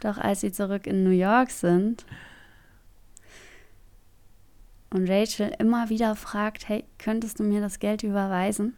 Doch 0.00 0.18
als 0.18 0.40
sie 0.40 0.50
zurück 0.50 0.86
in 0.86 1.04
New 1.04 1.10
York 1.10 1.50
sind 1.50 2.06
und 4.90 5.08
Rachel 5.08 5.54
immer 5.58 5.88
wieder 5.88 6.16
fragt, 6.16 6.68
hey, 6.68 6.84
könntest 6.98 7.38
du 7.38 7.44
mir 7.44 7.60
das 7.60 7.78
Geld 7.78 8.02
überweisen? 8.02 8.74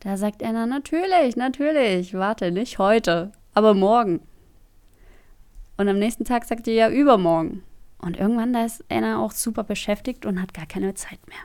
Da 0.00 0.16
sagt 0.16 0.42
Anna, 0.42 0.66
natürlich, 0.66 1.36
natürlich, 1.36 2.14
warte, 2.14 2.50
nicht 2.50 2.78
heute, 2.78 3.32
aber 3.52 3.74
morgen. 3.74 4.20
Und 5.76 5.88
am 5.88 5.98
nächsten 5.98 6.24
Tag 6.24 6.44
sagt 6.44 6.64
sie 6.64 6.72
ja 6.72 6.90
übermorgen. 6.90 7.62
Und 7.98 8.16
irgendwann 8.16 8.54
da 8.54 8.64
ist 8.64 8.82
Anna 8.90 9.22
auch 9.22 9.32
super 9.32 9.62
beschäftigt 9.62 10.24
und 10.24 10.40
hat 10.40 10.54
gar 10.54 10.66
keine 10.66 10.94
Zeit 10.94 11.20
mehr. 11.28 11.38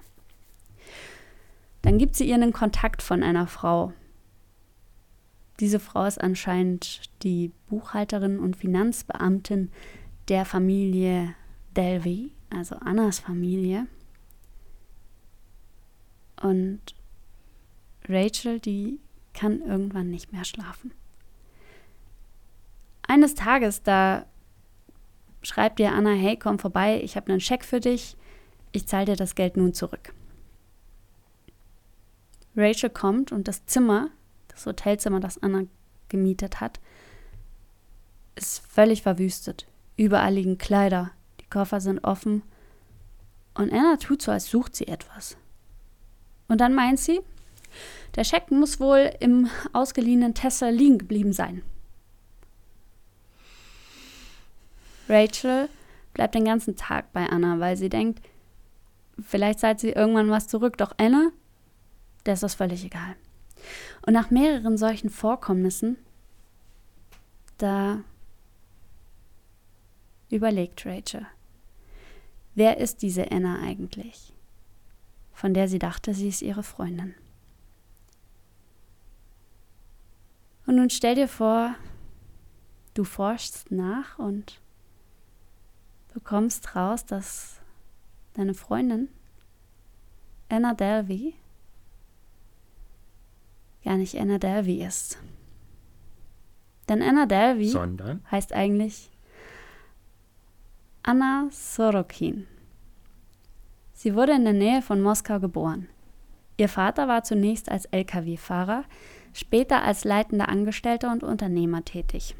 Dann 1.82 1.98
gibt 1.98 2.16
sie 2.16 2.28
ihr 2.28 2.36
einen 2.36 2.54
Kontakt 2.54 3.02
von 3.02 3.24
einer 3.24 3.46
Frau. 3.46 3.94
Diese 5.60 5.80
Frau 5.80 6.06
ist 6.06 6.20
anscheinend 6.20 7.02
die 7.24 7.52
Buchhalterin 7.70 8.40
und 8.40 8.56
Finanzbeamtin 8.56 9.72
der 10.28 10.46
Familie 10.46 11.36
Delvey, 11.76 12.32
also 12.50 12.76
Annas 12.78 13.20
Familie. 13.20 13.88
Und 16.42 16.95
Rachel, 18.08 18.60
die 18.60 19.00
kann 19.34 19.62
irgendwann 19.62 20.10
nicht 20.10 20.32
mehr 20.32 20.46
schlafen. 20.46 20.92
Eines 23.08 23.36
Tages, 23.36 23.84
da 23.84 24.26
schreibt 25.42 25.80
ihr 25.80 25.92
Anna, 25.92 26.12
hey, 26.12 26.38
komm 26.38 26.60
vorbei, 26.60 27.02
ich 27.04 27.16
habe 27.16 27.32
einen 27.32 27.42
Scheck 27.42 27.64
für 27.64 27.80
dich, 27.80 28.18
ich 28.72 28.88
zahle 28.88 29.06
dir 29.06 29.16
das 29.16 29.36
Geld 29.36 29.58
nun 29.58 29.74
zurück. 29.74 30.14
Rachel 32.56 32.90
kommt 32.90 33.32
und 33.32 33.48
das 33.48 33.66
Zimmer, 33.66 34.10
das 34.48 34.66
Hotelzimmer, 34.66 35.20
das 35.20 35.42
Anna 35.42 35.64
gemietet 36.10 36.62
hat, 36.62 36.80
ist 38.36 38.66
völlig 38.68 39.02
verwüstet. 39.02 39.68
Überall 39.98 40.34
liegen 40.34 40.58
Kleider, 40.58 41.12
die 41.40 41.50
Koffer 41.50 41.80
sind 41.80 42.04
offen 42.04 42.44
und 43.54 43.72
Anna 43.72 43.98
tut 43.98 44.22
so, 44.22 44.32
als 44.32 44.50
sucht 44.50 44.76
sie 44.76 44.88
etwas. 44.88 45.38
Und 46.48 46.60
dann 46.60 46.74
meint 46.74 47.00
sie, 47.00 47.22
der 48.16 48.24
Scheck 48.24 48.50
muss 48.52 48.80
wohl 48.80 49.12
im 49.20 49.50
ausgeliehenen 49.74 50.34
Tesla 50.34 50.70
liegen 50.70 50.98
geblieben 50.98 51.34
sein. 51.34 51.64
Rachel 55.08 55.70
bleibt 56.14 56.34
den 56.34 56.46
ganzen 56.46 56.76
Tag 56.76 57.12
bei 57.14 57.28
Anna, 57.28 57.60
weil 57.60 57.78
sie 57.78 57.90
denkt, 57.90 58.22
vielleicht 59.22 59.60
zahlt 59.60 59.80
sie 59.80 59.90
irgendwann 59.90 60.30
was 60.30 60.48
zurück. 60.48 60.78
Doch 60.78 60.94
Anna, 60.98 61.32
der 62.26 62.34
ist 62.34 62.44
das 62.44 62.56
völlig 62.56 62.86
egal. 62.86 63.16
Und 64.06 64.14
nach 64.14 64.32
mehreren 64.32 64.78
solchen 64.78 65.10
Vorkommnissen, 65.10 65.98
da 67.58 68.02
überlegt 70.30 70.86
Rachel, 70.86 71.26
wer 72.56 72.78
ist 72.78 73.02
diese 73.02 73.32
Anna 73.32 73.60
eigentlich, 73.62 74.34
von 75.34 75.54
der 75.54 75.68
sie 75.68 75.80
dachte, 75.80 76.14
sie 76.14 76.30
ist 76.30 76.42
ihre 76.42 76.64
Freundin. 76.64 77.14
Und 80.66 80.76
nun 80.76 80.90
stell 80.90 81.16
dir 81.16 81.28
vor, 81.28 81.76
du 82.94 83.04
forschst 83.04 83.72
nach 83.72 84.18
und 84.18 84.60
bekommst 86.14 86.76
raus, 86.76 87.06
dass 87.06 87.60
deine 88.34 88.54
Freundin 88.54 89.10
Anna 90.50 90.74
Delvey 90.74 91.34
gar 93.84 93.98
nicht 93.98 94.18
Anna 94.18 94.38
Delvey 94.38 94.84
ist. 94.84 95.20
Denn 96.90 97.02
Anna 97.02 97.26
Delvey 97.26 97.70
Sondern? 97.70 98.24
heißt 98.32 98.54
eigentlich 98.54 99.10
Anna 101.04 101.48
Sorokin. 101.52 102.48
Sie 103.94 104.16
wurde 104.16 104.34
in 104.34 104.44
der 104.44 104.54
Nähe 104.54 104.82
von 104.82 105.02
Moskau 105.02 105.40
geboren. 105.40 105.88
Ihr 106.58 106.70
Vater 106.70 107.08
war 107.08 107.24
zunächst 107.24 107.70
als 107.70 107.86
Lkw-Fahrer, 107.86 108.86
später 109.36 109.84
als 109.84 110.06
leitender 110.06 110.48
Angestellter 110.48 111.12
und 111.12 111.22
Unternehmer 111.22 111.84
tätig. 111.84 112.36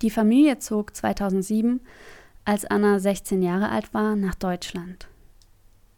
Die 0.00 0.08
Familie 0.08 0.58
zog 0.58 0.96
2007, 0.96 1.80
als 2.46 2.64
Anna 2.64 2.98
16 2.98 3.42
Jahre 3.42 3.68
alt 3.68 3.92
war, 3.92 4.16
nach 4.16 4.34
Deutschland. 4.34 5.06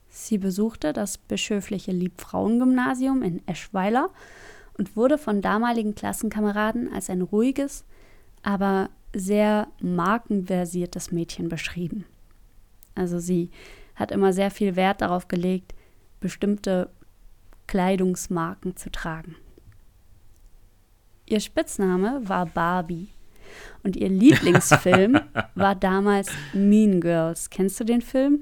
Sie 0.08 0.38
besuchte 0.38 0.92
das 0.92 1.16
bischöfliche 1.16 1.92
Liebfrauengymnasium 1.92 3.22
in 3.22 3.46
Eschweiler 3.46 4.10
und 4.78 4.96
wurde 4.96 5.16
von 5.16 5.42
damaligen 5.42 5.94
Klassenkameraden 5.94 6.92
als 6.92 7.08
ein 7.08 7.22
ruhiges, 7.22 7.84
aber 8.42 8.90
sehr 9.14 9.68
markenversiertes 9.80 11.12
Mädchen 11.12 11.48
beschrieben. 11.48 12.04
Also 12.96 13.20
sie 13.20 13.50
hat 13.94 14.10
immer 14.10 14.32
sehr 14.32 14.50
viel 14.50 14.74
Wert 14.74 15.02
darauf 15.02 15.28
gelegt, 15.28 15.72
bestimmte 16.18 16.90
Kleidungsmarken 17.66 18.76
zu 18.76 18.90
tragen. 18.90 19.36
Ihr 21.26 21.40
Spitzname 21.40 22.20
war 22.24 22.46
Barbie 22.46 23.08
und 23.82 23.96
ihr 23.96 24.08
Lieblingsfilm 24.08 25.20
war 25.54 25.74
damals 25.74 26.28
Mean 26.52 27.00
Girls. 27.00 27.50
Kennst 27.50 27.80
du 27.80 27.84
den 27.84 28.00
Film? 28.00 28.40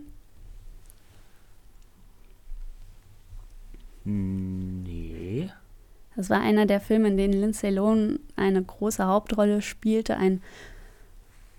Nee. 4.04 5.50
Das 6.14 6.30
war 6.30 6.40
einer 6.40 6.66
der 6.66 6.80
Filme, 6.80 7.08
in 7.08 7.16
denen 7.16 7.32
Lindsay 7.32 7.70
Lohan 7.70 8.20
eine 8.36 8.62
große 8.62 9.04
Hauptrolle 9.04 9.62
spielte. 9.62 10.16
Ein 10.16 10.42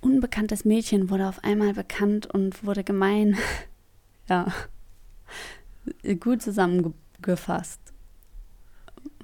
unbekanntes 0.02 0.64
Mädchen 0.64 1.10
wurde 1.10 1.28
auf 1.28 1.44
einmal 1.44 1.74
bekannt 1.74 2.28
und 2.28 2.64
wurde 2.64 2.84
gemein. 2.84 3.38
ja, 4.30 4.48
gut 6.20 6.42
zusammengefasst. 7.26 7.80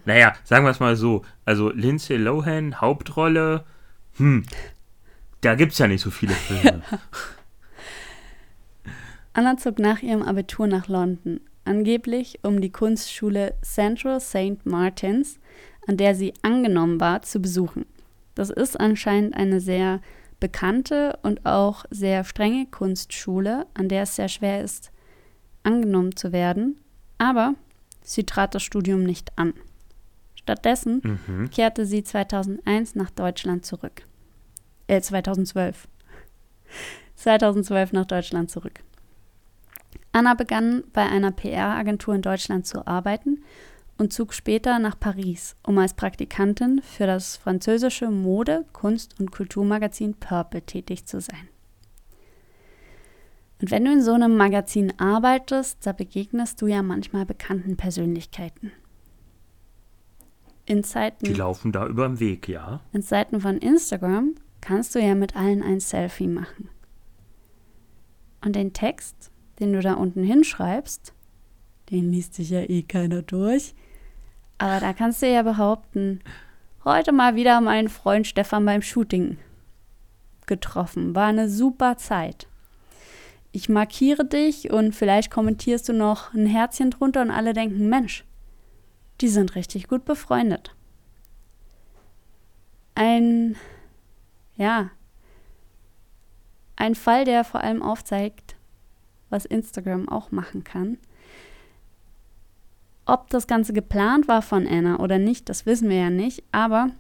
Naja, 0.05 0.33
sagen 0.43 0.65
wir 0.65 0.71
es 0.71 0.79
mal 0.79 0.95
so. 0.95 1.23
Also 1.45 1.69
Lindsay 1.69 2.17
Lohan, 2.17 2.81
Hauptrolle, 2.81 3.65
hm, 4.17 4.43
da 5.41 5.55
gibt 5.55 5.73
es 5.73 5.77
ja 5.77 5.87
nicht 5.87 6.01
so 6.01 6.09
viele 6.09 6.33
Filme. 6.33 6.81
Ja. 6.91 6.99
Anna 9.33 9.57
zog 9.57 9.79
nach 9.79 10.01
ihrem 10.01 10.23
Abitur 10.23 10.67
nach 10.67 10.87
London, 10.87 11.39
angeblich 11.63 12.39
um 12.43 12.61
die 12.61 12.71
Kunstschule 12.71 13.53
Central 13.61 14.19
St. 14.19 14.65
Martins, 14.65 15.39
an 15.87 15.97
der 15.97 16.15
sie 16.15 16.33
angenommen 16.41 16.99
war, 16.99 17.21
zu 17.21 17.39
besuchen. 17.39 17.85
Das 18.35 18.49
ist 18.49 18.79
anscheinend 18.79 19.35
eine 19.35 19.61
sehr 19.61 20.01
bekannte 20.39 21.17
und 21.21 21.45
auch 21.45 21.85
sehr 21.91 22.23
strenge 22.23 22.65
Kunstschule, 22.65 23.67
an 23.75 23.87
der 23.87 24.03
es 24.03 24.15
sehr 24.15 24.27
schwer 24.27 24.63
ist, 24.63 24.91
angenommen 25.63 26.15
zu 26.15 26.31
werden, 26.31 26.79
aber 27.19 27.53
sie 28.03 28.25
trat 28.25 28.55
das 28.55 28.63
Studium 28.63 29.03
nicht 29.03 29.37
an. 29.37 29.53
Stattdessen 30.35 31.19
mhm. 31.27 31.49
kehrte 31.49 31.85
sie 31.85 32.03
2001 32.03 32.95
nach 32.95 33.11
Deutschland 33.11 33.65
zurück. 33.65 34.03
Äh, 34.87 35.01
2012. 35.01 35.87
2012 37.15 37.91
nach 37.93 38.05
Deutschland 38.05 38.49
zurück. 38.49 38.81
Anna 40.11 40.33
begann 40.33 40.83
bei 40.93 41.03
einer 41.03 41.31
PR-Agentur 41.31 42.15
in 42.15 42.21
Deutschland 42.21 42.65
zu 42.65 42.85
arbeiten 42.85 43.43
und 43.97 44.11
zog 44.11 44.33
später 44.33 44.79
nach 44.79 44.99
Paris, 44.99 45.55
um 45.63 45.77
als 45.77 45.93
Praktikantin 45.93 46.81
für 46.81 47.05
das 47.05 47.37
französische 47.37 48.09
Mode-, 48.09 48.65
Kunst- 48.73 49.19
und 49.19 49.31
Kulturmagazin 49.31 50.15
Purple 50.15 50.63
tätig 50.63 51.05
zu 51.05 51.21
sein. 51.21 51.49
Und 53.61 53.69
wenn 53.69 53.85
du 53.85 53.91
in 53.91 54.01
so 54.01 54.13
einem 54.13 54.37
Magazin 54.37 54.91
arbeitest, 54.99 55.85
da 55.85 55.91
begegnest 55.91 56.59
du 56.61 56.67
ja 56.67 56.81
manchmal 56.81 57.27
bekannten 57.27 57.77
Persönlichkeiten. 57.77 58.71
In 60.65 60.83
Zeiten, 60.83 61.25
Die 61.25 61.33
laufen 61.33 61.71
da 61.71 61.85
über 61.85 62.07
den 62.07 62.19
Weg, 62.19 62.47
ja. 62.47 62.81
In 62.91 63.03
Zeiten 63.03 63.39
von 63.39 63.59
Instagram 63.59 64.33
kannst 64.61 64.95
du 64.95 64.99
ja 64.99 65.13
mit 65.13 65.35
allen 65.35 65.61
ein 65.61 65.79
Selfie 65.79 66.27
machen. 66.27 66.69
Und 68.43 68.55
den 68.55 68.73
Text, 68.73 69.31
den 69.59 69.73
du 69.73 69.79
da 69.79 69.93
unten 69.93 70.23
hinschreibst, 70.23 71.13
den 71.91 72.11
liest 72.11 72.33
sich 72.33 72.49
ja 72.49 72.61
eh 72.61 72.81
keiner 72.81 73.21
durch. 73.21 73.75
Aber 74.57 74.79
da 74.79 74.93
kannst 74.93 75.21
du 75.21 75.31
ja 75.31 75.43
behaupten, 75.43 76.21
heute 76.83 77.11
mal 77.11 77.35
wieder 77.35 77.61
meinen 77.61 77.89
Freund 77.89 78.25
Stefan 78.25 78.65
beim 78.65 78.81
Shooting 78.81 79.37
getroffen. 80.47 81.13
War 81.13 81.27
eine 81.27 81.47
super 81.47 81.97
Zeit 81.97 82.47
ich 83.51 83.69
markiere 83.69 84.25
dich 84.25 84.71
und 84.71 84.95
vielleicht 84.95 85.29
kommentierst 85.29 85.89
du 85.89 85.93
noch 85.93 86.33
ein 86.33 86.45
Herzchen 86.45 86.91
drunter 86.91 87.21
und 87.21 87.31
alle 87.31 87.53
denken, 87.53 87.89
Mensch, 87.89 88.25
die 89.19 89.27
sind 89.27 89.55
richtig 89.55 89.87
gut 89.87 90.05
befreundet. 90.05 90.75
Ein, 92.95 93.55
ja, 94.55 94.91
ein 96.75 96.95
Fall, 96.95 97.25
der 97.25 97.43
vor 97.43 97.61
allem 97.61 97.83
aufzeigt, 97.83 98.55
was 99.29 99.45
Instagram 99.45 100.09
auch 100.09 100.31
machen 100.31 100.63
kann. 100.63 100.97
Ob 103.05 103.29
das 103.29 103.47
Ganze 103.47 103.73
geplant 103.73 104.27
war 104.27 104.41
von 104.41 104.67
Anna 104.67 104.99
oder 104.99 105.19
nicht, 105.19 105.49
das 105.49 105.65
wissen 105.65 105.89
wir 105.89 105.97
ja 105.97 106.09
nicht, 106.09 106.43
aber 106.51 106.91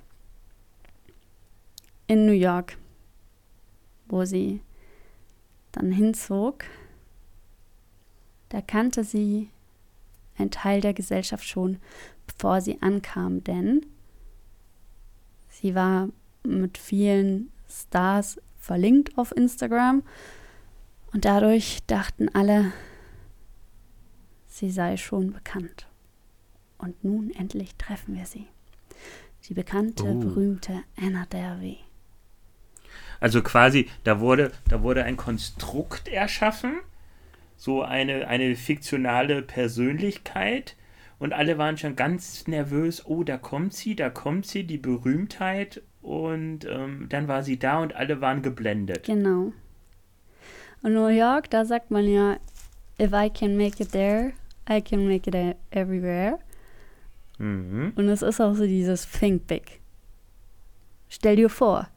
in 2.07 2.25
New 2.25 2.33
York, 2.33 2.77
wo 4.07 4.25
sie 4.25 4.61
dann 5.71 5.91
hinzog, 5.91 6.65
da 8.49 8.61
kannte 8.61 9.03
sie 9.03 9.49
ein 10.37 10.51
Teil 10.51 10.81
der 10.81 10.93
Gesellschaft 10.93 11.45
schon, 11.45 11.77
bevor 12.27 12.61
sie 12.61 12.81
ankam, 12.81 13.43
denn 13.43 13.85
sie 15.49 15.75
war 15.75 16.09
mit 16.43 16.77
vielen 16.77 17.51
Stars 17.69 18.39
verlinkt 18.57 19.17
auf 19.17 19.35
Instagram 19.35 20.03
und 21.13 21.25
dadurch 21.25 21.79
dachten 21.87 22.29
alle, 22.33 22.71
sie 24.47 24.71
sei 24.71 24.97
schon 24.97 25.31
bekannt. 25.31 25.87
Und 26.77 27.03
nun 27.03 27.29
endlich 27.31 27.75
treffen 27.75 28.15
wir 28.15 28.25
sie. 28.25 28.47
Die 29.47 29.53
bekannte, 29.53 30.05
oh. 30.05 30.19
berühmte 30.19 30.83
Anna 30.95 31.25
Derby. 31.25 31.79
Also 33.21 33.41
quasi, 33.41 33.87
da 34.03 34.19
wurde, 34.19 34.51
da 34.67 34.81
wurde 34.81 35.05
ein 35.05 35.15
Konstrukt 35.15 36.09
erschaffen, 36.09 36.79
so 37.55 37.83
eine, 37.83 38.27
eine 38.27 38.55
fiktionale 38.55 39.43
Persönlichkeit. 39.43 40.75
Und 41.19 41.31
alle 41.33 41.59
waren 41.59 41.77
schon 41.77 41.95
ganz 41.95 42.47
nervös, 42.47 43.05
oh, 43.05 43.23
da 43.23 43.37
kommt 43.37 43.75
sie, 43.75 43.95
da 43.95 44.09
kommt 44.09 44.47
sie, 44.47 44.63
die 44.63 44.79
Berühmtheit. 44.79 45.83
Und 46.01 46.65
ähm, 46.65 47.05
dann 47.09 47.27
war 47.27 47.43
sie 47.43 47.59
da 47.59 47.79
und 47.79 47.95
alle 47.95 48.21
waren 48.21 48.41
geblendet. 48.41 49.05
Genau. 49.05 49.53
Und 50.81 50.93
New 50.95 51.07
York, 51.07 51.51
da 51.51 51.63
sagt 51.63 51.91
man 51.91 52.07
ja, 52.11 52.37
if 52.99 53.11
I 53.13 53.29
can 53.29 53.55
make 53.55 53.81
it 53.81 53.91
there, 53.91 54.33
I 54.67 54.81
can 54.81 55.07
make 55.07 55.29
it 55.29 55.55
everywhere. 55.69 56.39
Mhm. 57.37 57.93
Und 57.95 58.09
es 58.09 58.23
ist 58.23 58.41
auch 58.41 58.55
so 58.55 58.65
dieses 58.65 59.07
Think 59.07 59.45
Big. 59.45 59.79
Stell 61.07 61.35
dir 61.35 61.49
vor, 61.49 61.87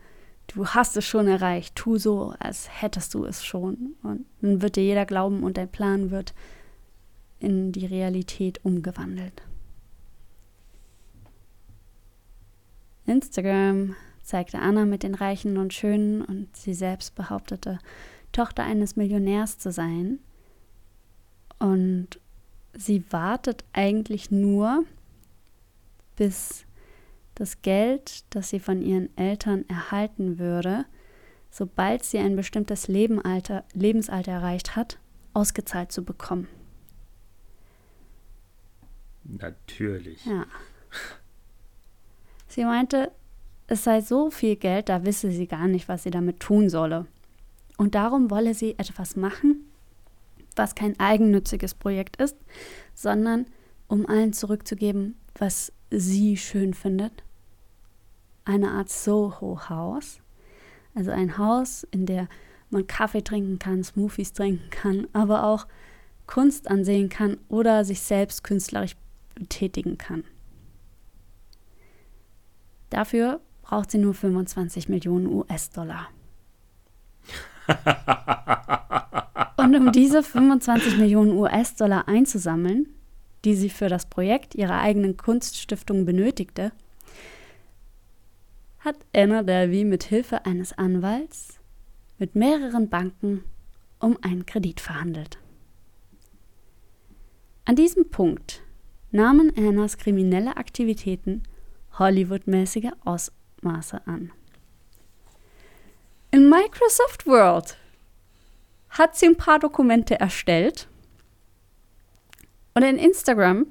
du 0.48 0.66
hast 0.66 0.96
es 0.96 1.04
schon 1.04 1.26
erreicht, 1.26 1.74
tu 1.74 1.96
so, 1.96 2.34
als 2.38 2.68
hättest 2.80 3.14
du 3.14 3.24
es 3.24 3.44
schon. 3.44 3.96
Und 4.02 4.26
dann 4.40 4.62
wird 4.62 4.76
dir 4.76 4.84
jeder 4.84 5.06
glauben 5.06 5.42
und 5.42 5.56
dein 5.56 5.68
Plan 5.68 6.10
wird 6.10 6.34
in 7.40 7.72
die 7.72 7.86
Realität 7.86 8.64
umgewandelt. 8.64 9.42
Instagram 13.06 13.96
zeigte 14.22 14.58
Anna 14.58 14.86
mit 14.86 15.02
den 15.02 15.14
Reichen 15.14 15.58
und 15.58 15.74
Schönen 15.74 16.22
und 16.22 16.56
sie 16.56 16.72
selbst 16.72 17.14
behauptete, 17.14 17.78
Tochter 18.32 18.64
eines 18.64 18.96
Millionärs 18.96 19.58
zu 19.58 19.70
sein. 19.70 20.18
Und 21.58 22.18
sie 22.72 23.04
wartet 23.10 23.64
eigentlich 23.72 24.30
nur, 24.30 24.84
bis 26.16 26.64
das 27.34 27.62
Geld, 27.62 28.24
das 28.30 28.50
sie 28.50 28.60
von 28.60 28.82
ihren 28.82 29.16
Eltern 29.16 29.64
erhalten 29.68 30.38
würde, 30.38 30.84
sobald 31.50 32.04
sie 32.04 32.18
ein 32.18 32.36
bestimmtes 32.36 32.88
Lebenalter, 32.88 33.64
Lebensalter 33.72 34.32
erreicht 34.32 34.76
hat, 34.76 34.98
ausgezahlt 35.32 35.92
zu 35.92 36.04
bekommen. 36.04 36.48
Natürlich. 39.24 40.24
Ja. 40.26 40.46
Sie 42.46 42.64
meinte, 42.64 43.10
es 43.66 43.84
sei 43.84 44.00
so 44.00 44.30
viel 44.30 44.56
Geld, 44.56 44.88
da 44.88 45.04
wisse 45.04 45.30
sie 45.30 45.46
gar 45.46 45.66
nicht, 45.66 45.88
was 45.88 46.02
sie 46.04 46.10
damit 46.10 46.40
tun 46.40 46.68
solle. 46.68 47.06
Und 47.76 47.94
darum 47.94 48.30
wolle 48.30 48.54
sie 48.54 48.78
etwas 48.78 49.16
machen, 49.16 49.72
was 50.54 50.74
kein 50.74 50.98
eigennütziges 51.00 51.74
Projekt 51.74 52.16
ist, 52.16 52.36
sondern 52.94 53.46
um 53.88 54.06
allen 54.06 54.32
zurückzugeben, 54.32 55.16
was 55.36 55.72
sie 55.90 56.36
schön 56.36 56.74
findet. 56.74 57.23
Eine 58.44 58.70
Art 58.72 58.90
Soho-Haus, 58.90 60.20
also 60.94 61.10
ein 61.10 61.38
Haus, 61.38 61.86
in 61.90 62.06
der 62.06 62.28
man 62.70 62.86
Kaffee 62.86 63.22
trinken 63.22 63.58
kann, 63.58 63.82
Smoothies 63.82 64.32
trinken 64.32 64.68
kann, 64.70 65.06
aber 65.12 65.44
auch 65.44 65.66
Kunst 66.26 66.68
ansehen 66.68 67.08
kann 67.08 67.38
oder 67.48 67.84
sich 67.84 68.00
selbst 68.00 68.44
künstlerisch 68.44 68.96
betätigen 69.34 69.98
kann. 69.98 70.24
Dafür 72.90 73.40
braucht 73.62 73.90
sie 73.90 73.98
nur 73.98 74.14
25 74.14 74.88
Millionen 74.88 75.26
US-Dollar. 75.26 76.08
Und 79.56 79.74
um 79.74 79.92
diese 79.92 80.22
25 80.22 80.98
Millionen 80.98 81.32
US-Dollar 81.32 82.06
einzusammeln, 82.06 82.88
die 83.44 83.54
sie 83.54 83.70
für 83.70 83.88
das 83.88 84.06
Projekt 84.06 84.54
ihrer 84.54 84.78
eigenen 84.78 85.16
Kunststiftung 85.16 86.04
benötigte, 86.04 86.72
hat 88.84 88.96
Anna 89.14 89.42
Delvey 89.42 89.84
mit 89.84 90.04
Hilfe 90.04 90.44
eines 90.44 90.76
Anwalts 90.76 91.58
mit 92.18 92.34
mehreren 92.34 92.90
Banken 92.90 93.44
um 93.98 94.18
einen 94.20 94.44
Kredit 94.44 94.80
verhandelt. 94.80 95.38
An 97.64 97.76
diesem 97.76 98.10
Punkt 98.10 98.62
nahmen 99.10 99.50
Annas 99.56 99.96
kriminelle 99.96 100.58
Aktivitäten 100.58 101.44
Hollywood-mäßige 101.98 102.90
Ausmaße 103.04 104.06
an. 104.06 104.32
In 106.30 106.50
Microsoft 106.50 107.26
World 107.26 107.78
hat 108.90 109.16
sie 109.16 109.26
ein 109.26 109.36
paar 109.36 109.58
Dokumente 109.58 110.20
erstellt. 110.20 110.88
Und 112.74 112.82
in 112.82 112.98
Instagram, 112.98 113.66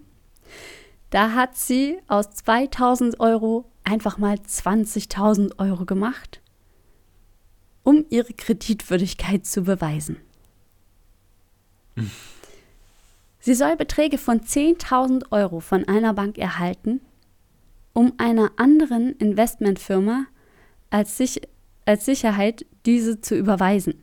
da 1.12 1.34
hat 1.34 1.56
sie 1.56 1.99
aus 2.08 2.32
2000 2.32 3.19
Euro 3.19 3.69
einfach 3.84 4.17
mal 4.17 4.36
20.000 4.36 5.60
Euro 5.60 5.86
gemacht, 5.86 6.41
um 7.84 8.06
ihre 8.10 8.34
Kreditwürdigkeit 8.34 9.46
zu 9.46 9.63
beweisen. 9.63 10.17
Sie 13.39 13.54
soll 13.54 13.76
Beträge 13.76 14.17
von 14.17 14.41
10.000 14.41 15.32
Euro 15.32 15.60
von 15.60 15.88
einer 15.88 16.13
Bank 16.13 16.38
erhalten, 16.38 17.02
um 17.93 18.13
einer 18.17 18.52
anderen 18.56 19.15
Investmentfirma 19.17 20.26
als, 20.89 21.17
sich, 21.17 21.41
als 21.86 22.06
Sicherheit 22.06 22.65
diese 22.86 23.22
zu 23.22 23.36
überweisen. 23.36 24.02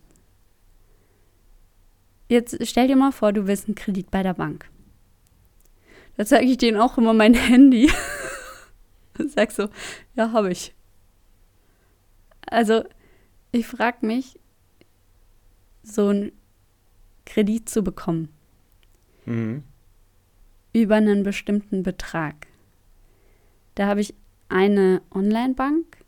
Jetzt 2.29 2.65
stell 2.67 2.87
dir 2.87 2.97
mal 2.97 3.13
vor, 3.13 3.33
du 3.33 3.47
willst 3.47 3.67
einen 3.67 3.75
Kredit 3.75 4.11
bei 4.11 4.23
der 4.23 4.35
Bank. 4.35 4.71
Da 6.17 6.25
zeige 6.25 6.51
ich 6.51 6.59
denen 6.59 6.79
auch 6.79 6.99
immer 6.99 7.13
mein 7.13 7.35
Handy. 7.35 7.91
Sag 9.29 9.53
so, 9.53 9.69
ja, 10.15 10.33
habe 10.33 10.51
ich. 10.53 10.75
Also, 12.47 12.85
ich 13.53 13.67
frage 13.67 14.07
mich, 14.07 14.39
so 15.83 16.09
einen 16.09 16.33
Kredit 17.27 17.69
zu 17.69 17.83
bekommen. 17.83 18.29
Mhm. 19.27 19.63
Über 20.73 20.97
einen 20.97 21.23
bestimmten 21.23 21.83
Betrag. 21.83 22.47
Da 23.75 23.87
habe 23.87 24.01
ich 24.01 24.15
eine 24.49 25.03
Online-Bank, 25.13 25.99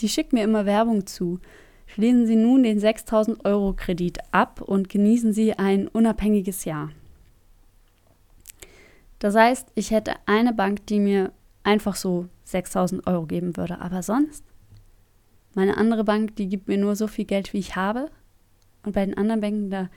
die 0.00 0.08
schickt 0.08 0.32
mir 0.32 0.44
immer 0.44 0.64
Werbung 0.66 1.06
zu. 1.06 1.40
Schließen 1.86 2.26
Sie 2.26 2.36
nun 2.36 2.62
den 2.62 2.78
6000 2.78 3.44
Euro 3.44 3.74
Kredit 3.74 4.18
ab 4.30 4.60
und 4.60 4.88
genießen 4.88 5.32
Sie 5.32 5.54
ein 5.54 5.88
unabhängiges 5.88 6.64
Jahr. 6.64 6.90
Das 9.18 9.34
heißt, 9.34 9.68
ich 9.74 9.90
hätte 9.90 10.14
eine 10.26 10.52
Bank, 10.52 10.86
die 10.86 11.00
mir 11.00 11.32
einfach 11.62 11.96
so 11.96 12.28
6000 12.50 13.06
Euro 13.06 13.26
geben 13.26 13.56
würde, 13.56 13.80
aber 13.80 14.02
sonst, 14.02 14.44
meine 15.54 15.76
andere 15.76 16.04
Bank, 16.04 16.36
die 16.36 16.48
gibt 16.48 16.68
mir 16.68 16.78
nur 16.78 16.96
so 16.96 17.06
viel 17.06 17.24
Geld, 17.24 17.52
wie 17.52 17.58
ich 17.58 17.76
habe. 17.76 18.10
Und 18.84 18.94
bei 18.94 19.04
den 19.04 19.16
anderen 19.16 19.40
Banken, 19.40 19.70
da 19.70 19.90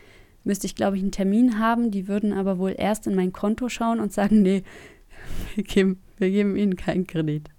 müsste 0.44 0.68
ich, 0.68 0.76
glaube 0.76 0.98
ich, 0.98 1.04
einen 1.04 1.12
Termin 1.12 1.60
haben. 1.60 1.92
Die 1.92 2.08
würden 2.08 2.34
aber 2.34 2.58
wohl 2.58 2.76
erst 2.78 3.08
in 3.08 3.16
mein 3.16 3.34
Konto 3.34 3.70
schauen 3.70 4.00
und 4.00 4.12
sagen, 4.12 4.42
nee, 4.42 4.64
wir 5.56 5.64
geben, 5.64 6.02
wir 6.18 6.30
geben 6.32 6.56
Ihnen 6.56 6.76
keinen 6.76 7.08
Kredit. 7.08 7.50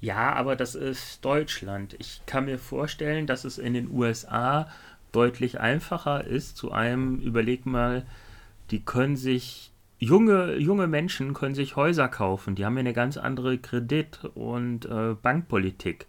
Ja, 0.00 0.32
aber 0.34 0.54
das 0.54 0.74
ist 0.74 1.24
Deutschland. 1.24 1.96
Ich 1.98 2.22
kann 2.26 2.44
mir 2.44 2.58
vorstellen, 2.58 3.26
dass 3.26 3.44
es 3.44 3.58
in 3.58 3.74
den 3.74 3.90
USA 3.90 4.68
deutlich 5.10 5.58
einfacher 5.58 6.24
ist. 6.24 6.56
Zu 6.56 6.70
einem, 6.70 7.20
überleg 7.20 7.66
mal, 7.66 8.04
die 8.70 8.80
können 8.80 9.16
sich, 9.16 9.72
junge, 9.98 10.56
junge 10.56 10.86
Menschen 10.86 11.34
können 11.34 11.54
sich 11.54 11.76
Häuser 11.76 12.08
kaufen. 12.08 12.54
Die 12.54 12.64
haben 12.64 12.74
ja 12.74 12.80
eine 12.80 12.92
ganz 12.92 13.16
andere 13.16 13.58
Kredit- 13.58 14.24
und 14.34 14.86
äh, 14.86 15.14
Bankpolitik. 15.20 16.06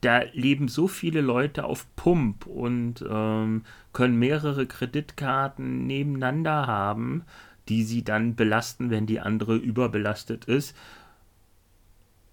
Da 0.00 0.22
leben 0.32 0.68
so 0.68 0.86
viele 0.86 1.22
Leute 1.22 1.64
auf 1.64 1.86
Pump 1.96 2.46
und 2.46 3.04
ähm, 3.08 3.62
können 3.92 4.18
mehrere 4.18 4.66
Kreditkarten 4.66 5.86
nebeneinander 5.86 6.66
haben, 6.66 7.22
die 7.68 7.84
sie 7.84 8.04
dann 8.04 8.34
belasten, 8.34 8.90
wenn 8.90 9.06
die 9.06 9.20
andere 9.20 9.56
überbelastet 9.56 10.44
ist 10.44 10.76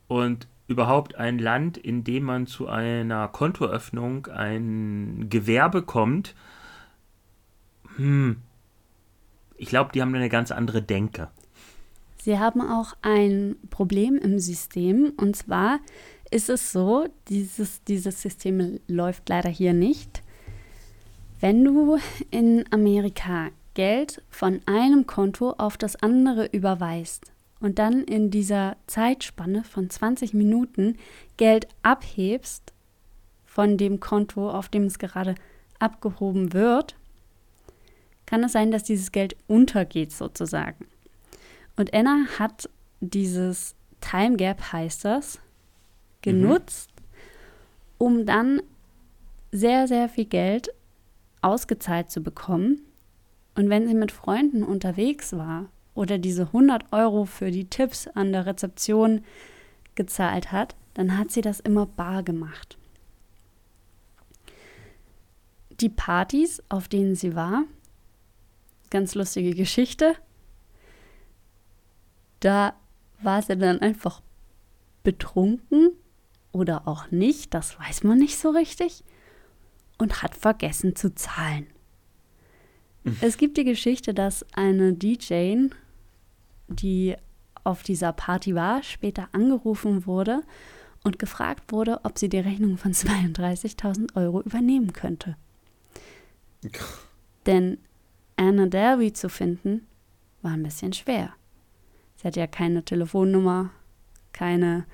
und 0.08 0.48
überhaupt 0.68 1.16
ein 1.16 1.40
Land, 1.40 1.78
in 1.78 2.04
dem 2.04 2.24
man 2.24 2.48
zu 2.48 2.68
einer 2.68 3.30
Kontoöffnung 3.30 4.28
ein 4.28 5.28
Gewerbe 5.30 5.84
kommt, 5.84 6.36
hm, 7.96 8.42
ich 9.62 9.69
glaube, 9.69 9.91
die 9.93 10.02
haben 10.02 10.13
eine 10.15 10.30
ganz 10.30 10.52
andere 10.52 10.82
Denke. 10.82 11.30
Sie 12.17 12.39
haben 12.39 12.62
auch 12.62 12.93
ein 13.02 13.56
Problem 13.69 14.17
im 14.17 14.39
System 14.39 15.13
und 15.17 15.36
zwar 15.36 15.80
ist 16.30 16.50
es 16.50 16.71
so, 16.71 17.08
dieses, 17.30 17.84
dieses 17.84 18.21
System 18.21 18.80
läuft 18.88 19.30
leider 19.30 19.50
hier 19.50 19.74
nicht. 19.74 20.24
Wenn 21.39 21.63
du 21.63 21.97
in 22.32 22.65
Amerika 22.71 23.50
Geld 23.74 24.21
von 24.30 24.62
einem 24.65 25.06
Konto 25.08 25.52
auf 25.52 25.78
das 25.78 25.95
andere 25.95 26.45
überweist, 26.47 27.32
und 27.62 27.78
dann 27.78 28.04
in 28.04 28.32
dieser 28.32 28.76
Zeitspanne 28.88 29.63
von 29.63 29.89
20 29.89 30.34
Minuten 30.34 30.97
Geld 31.38 31.67
abhebst 31.84 32.74
von 33.45 33.78
dem 33.78 34.00
Konto, 34.00 34.50
auf 34.50 34.67
dem 34.67 34.86
es 34.86 34.97
gerade 34.97 35.36
abgehoben 35.78 36.54
wird, 36.54 36.95
kann 38.32 38.46
es 38.46 38.54
sein, 38.54 38.72
dass 38.72 38.84
dieses 38.84 39.12
Geld 39.12 39.36
untergeht 39.48 40.13
sozusagen. 40.13 40.88
Und 41.76 41.94
Anna 41.94 42.28
hat 42.39 42.70
dieses 43.02 43.76
Time 44.00 44.38
Gap, 44.38 44.72
heißt 44.72 45.04
das, 45.04 45.41
genutzt, 46.22 46.91
mhm. 46.96 47.04
um 47.98 48.26
dann 48.26 48.62
sehr, 49.52 49.86
sehr 49.89 50.08
viel 50.08 50.24
Geld 50.24 50.70
ausgezahlt 51.41 52.10
zu 52.10 52.22
bekommen. 52.22 52.80
Und 53.56 53.70
wenn 53.70 53.86
sie 53.86 53.96
mit 53.96 54.13
Freunden 54.13 54.63
unterwegs 54.63 55.34
war 55.34 55.65
oder 55.94 56.17
diese 56.17 56.44
100 56.44 56.94
Euro 56.94 57.26
für 57.26 57.52
die 57.52 57.65
Tipps 57.65 58.08
an 58.08 58.32
der 58.32 58.46
Rezeption 58.46 59.26
gezahlt 59.96 60.54
hat, 60.54 60.78
dann 60.94 61.17
hat 61.17 61.32
sie 61.32 61.41
das 61.41 61.60
immer 61.60 61.86
bar 61.86 62.24
gemacht. 62.24 62.78
Die 65.82 65.89
Partys, 65.89 66.63
auf 66.70 66.88
denen 66.88 67.15
sie 67.15 67.36
war, 67.36 67.65
ganz 68.92 69.16
lustige 69.16 69.56
Geschichte, 69.56 70.16
da 72.42 72.76
war 73.22 73.42
sie 73.42 73.58
dann 73.58 73.80
einfach 73.80 74.22
betrunken 75.04 75.92
oder 76.52 76.88
auch 76.88 77.10
nicht, 77.10 77.54
das 77.54 77.80
weiß 77.80 78.04
man 78.04 78.20
nicht 78.20 78.38
so 78.38 78.52
richtig, 78.52 79.04
und 79.98 80.22
hat 80.22 80.36
vergessen 80.36 80.96
zu 80.96 81.16
zahlen. 81.16 81.68
Es 83.22 83.38
gibt 83.38 83.58
die 83.58 83.64
Geschichte, 83.64 84.14
dass 84.14 84.46
eine 84.54 84.94
DJ, 84.94 85.70
die 86.68 87.16
auf 87.64 87.84
dieser 87.84 88.14
Party 88.14 88.54
war, 88.54 88.84
später 88.84 89.30
angerufen 89.32 90.06
wurde 90.06 90.42
und 91.04 91.18
gefragt 91.20 91.72
wurde, 91.72 92.02
ob 92.04 92.20
sie 92.20 92.30
die 92.30 92.40
Rechnung 92.40 92.78
von 92.78 92.94
32.000 92.94 94.16
Euro 94.16 94.42
übernehmen 94.42 94.94
könnte. 94.94 95.36
Denn 97.46 97.80
Anna 98.42 98.66
Derby 98.66 99.14
zu 99.14 99.30
finden, 99.30 99.86
war 100.42 100.54
ein 100.54 100.64
bisschen 100.64 100.94
schwer. 100.94 101.34
Sie 102.16 102.28
hatte 102.28 102.40
ja 102.40 102.48
keine 102.48 102.84
Telefonnummer, 102.84 103.70
keine 104.34 104.88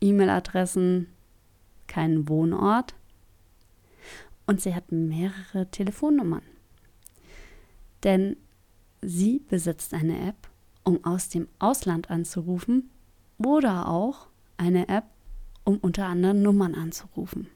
E-Mail-Adressen, 0.00 1.06
keinen 1.86 2.28
Wohnort 2.28 2.96
und 4.46 4.60
sie 4.60 4.74
hat 4.74 4.90
mehrere 4.90 5.70
Telefonnummern. 5.70 6.42
Denn 8.02 8.36
sie 9.02 9.38
besitzt 9.48 9.94
eine 9.94 10.28
App, 10.28 10.48
um 10.82 11.04
aus 11.04 11.28
dem 11.28 11.46
Ausland 11.60 12.10
anzurufen 12.10 12.90
oder 13.38 13.88
auch 13.88 14.26
eine 14.56 14.88
App, 14.88 15.04
um 15.62 15.78
unter 15.78 16.06
anderem 16.06 16.42
Nummern 16.42 16.74
anzurufen. 16.74 17.46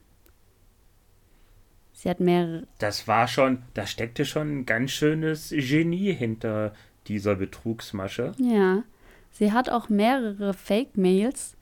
Sie 2.04 2.10
hat 2.10 2.20
mehrere. 2.20 2.66
Das 2.80 3.08
war 3.08 3.26
schon, 3.28 3.62
da 3.72 3.86
steckte 3.86 4.26
schon 4.26 4.58
ein 4.58 4.66
ganz 4.66 4.90
schönes 4.90 5.48
Genie 5.48 6.12
hinter 6.12 6.74
dieser 7.06 7.34
Betrugsmasche. 7.34 8.32
Ja. 8.36 8.84
Sie 9.30 9.52
hat 9.52 9.70
auch 9.70 9.88
mehrere 9.88 10.52
Fake-Mails. 10.52 11.56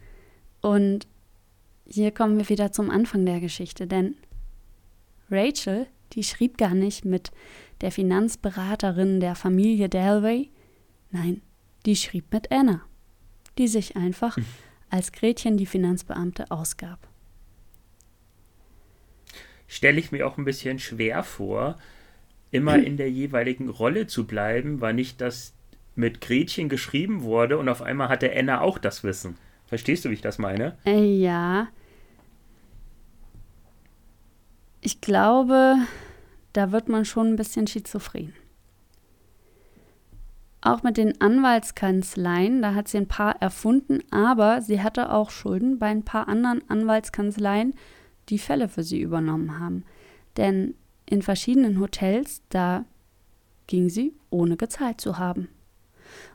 Und 0.61 1.07
hier 1.87 2.11
kommen 2.11 2.38
wir 2.38 2.48
wieder 2.48 2.72
zum 2.72 2.90
Anfang 2.90 3.24
der 3.24 3.38
Geschichte, 3.38 3.87
denn 3.87 4.16
Rachel, 5.31 5.87
die 6.12 6.24
schrieb 6.24 6.59
gar 6.59 6.74
nicht 6.74 7.05
mit 7.05 7.31
der 7.81 7.92
Finanzberaterin 7.92 9.20
der 9.20 9.37
Familie 9.37 9.88
Dalway. 9.88 10.50
Nein, 11.12 11.40
die 11.87 11.94
schrieb 11.94 12.33
mit 12.33 12.50
Anna, 12.50 12.81
die 13.59 13.68
sich 13.68 13.94
einfach 13.94 14.37
als 14.90 15.12
Gretchen 15.12 15.57
die 15.57 15.66
Finanzbeamte 15.66 16.50
ausgab 16.50 17.12
stelle 19.73 19.99
ich 19.99 20.13
mir 20.13 20.27
auch 20.27 20.37
ein 20.37 20.45
bisschen 20.45 20.79
schwer 20.79 21.23
vor, 21.23 21.79
immer 22.51 22.77
in 22.77 22.99
der 22.99 23.11
jeweiligen 23.11 23.71
Rolle 23.71 24.07
zu 24.07 24.27
bleiben, 24.27 24.83
weil 24.83 24.93
nicht 24.93 25.23
das 25.23 25.55
mit 25.95 26.21
Gretchen 26.21 26.69
geschrieben 26.69 27.23
wurde 27.23 27.57
und 27.57 27.71
auf 27.71 27.81
einmal 27.81 28.11
hatte 28.11 28.31
Anna 28.37 28.61
auch 28.61 28.77
das 28.77 29.03
Wissen. 29.03 29.39
Verstehst 29.67 30.05
du, 30.05 30.11
wie 30.11 30.15
ich 30.15 30.21
das 30.21 30.37
meine? 30.37 30.77
Äh, 30.85 31.17
ja. 31.17 31.69
Ich 34.83 35.01
glaube, 35.01 35.77
da 36.53 36.71
wird 36.71 36.91
man 36.91 37.07
schon 37.07 37.29
ein 37.29 37.37
bisschen 37.37 37.67
schizophren. 37.67 38.35
Auch 40.61 40.83
mit 40.83 40.99
den 40.99 41.19
Anwaltskanzleien, 41.19 42.61
da 42.61 42.75
hat 42.75 42.89
sie 42.89 42.99
ein 42.99 43.09
paar 43.09 43.41
erfunden, 43.41 44.01
aber 44.11 44.61
sie 44.61 44.83
hatte 44.83 45.11
auch 45.13 45.31
Schulden 45.31 45.79
bei 45.79 45.87
ein 45.87 46.05
paar 46.05 46.29
anderen 46.29 46.63
Anwaltskanzleien, 46.69 47.75
die 48.29 48.39
Fälle 48.39 48.69
für 48.69 48.83
sie 48.83 49.01
übernommen 49.01 49.59
haben. 49.59 49.85
Denn 50.37 50.75
in 51.07 51.23
verschiedenen 51.23 51.81
Hotels, 51.81 52.43
da 52.49 52.85
ging 53.67 53.89
sie, 53.89 54.15
ohne 54.31 54.57
gezahlt 54.57 55.01
zu 55.01 55.19
haben. 55.19 55.49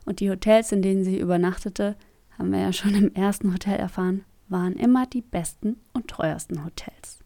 Und 0.04 0.20
die 0.20 0.30
Hotels, 0.30 0.72
in 0.72 0.82
denen 0.82 1.04
sie 1.04 1.18
übernachtete, 1.18 1.96
haben 2.38 2.52
wir 2.52 2.60
ja 2.60 2.72
schon 2.72 2.94
im 2.94 3.14
ersten 3.14 3.52
Hotel 3.52 3.76
erfahren, 3.78 4.24
waren 4.48 4.74
immer 4.74 5.06
die 5.06 5.22
besten 5.22 5.76
und 5.92 6.08
teuersten 6.08 6.64
Hotels. 6.64 7.18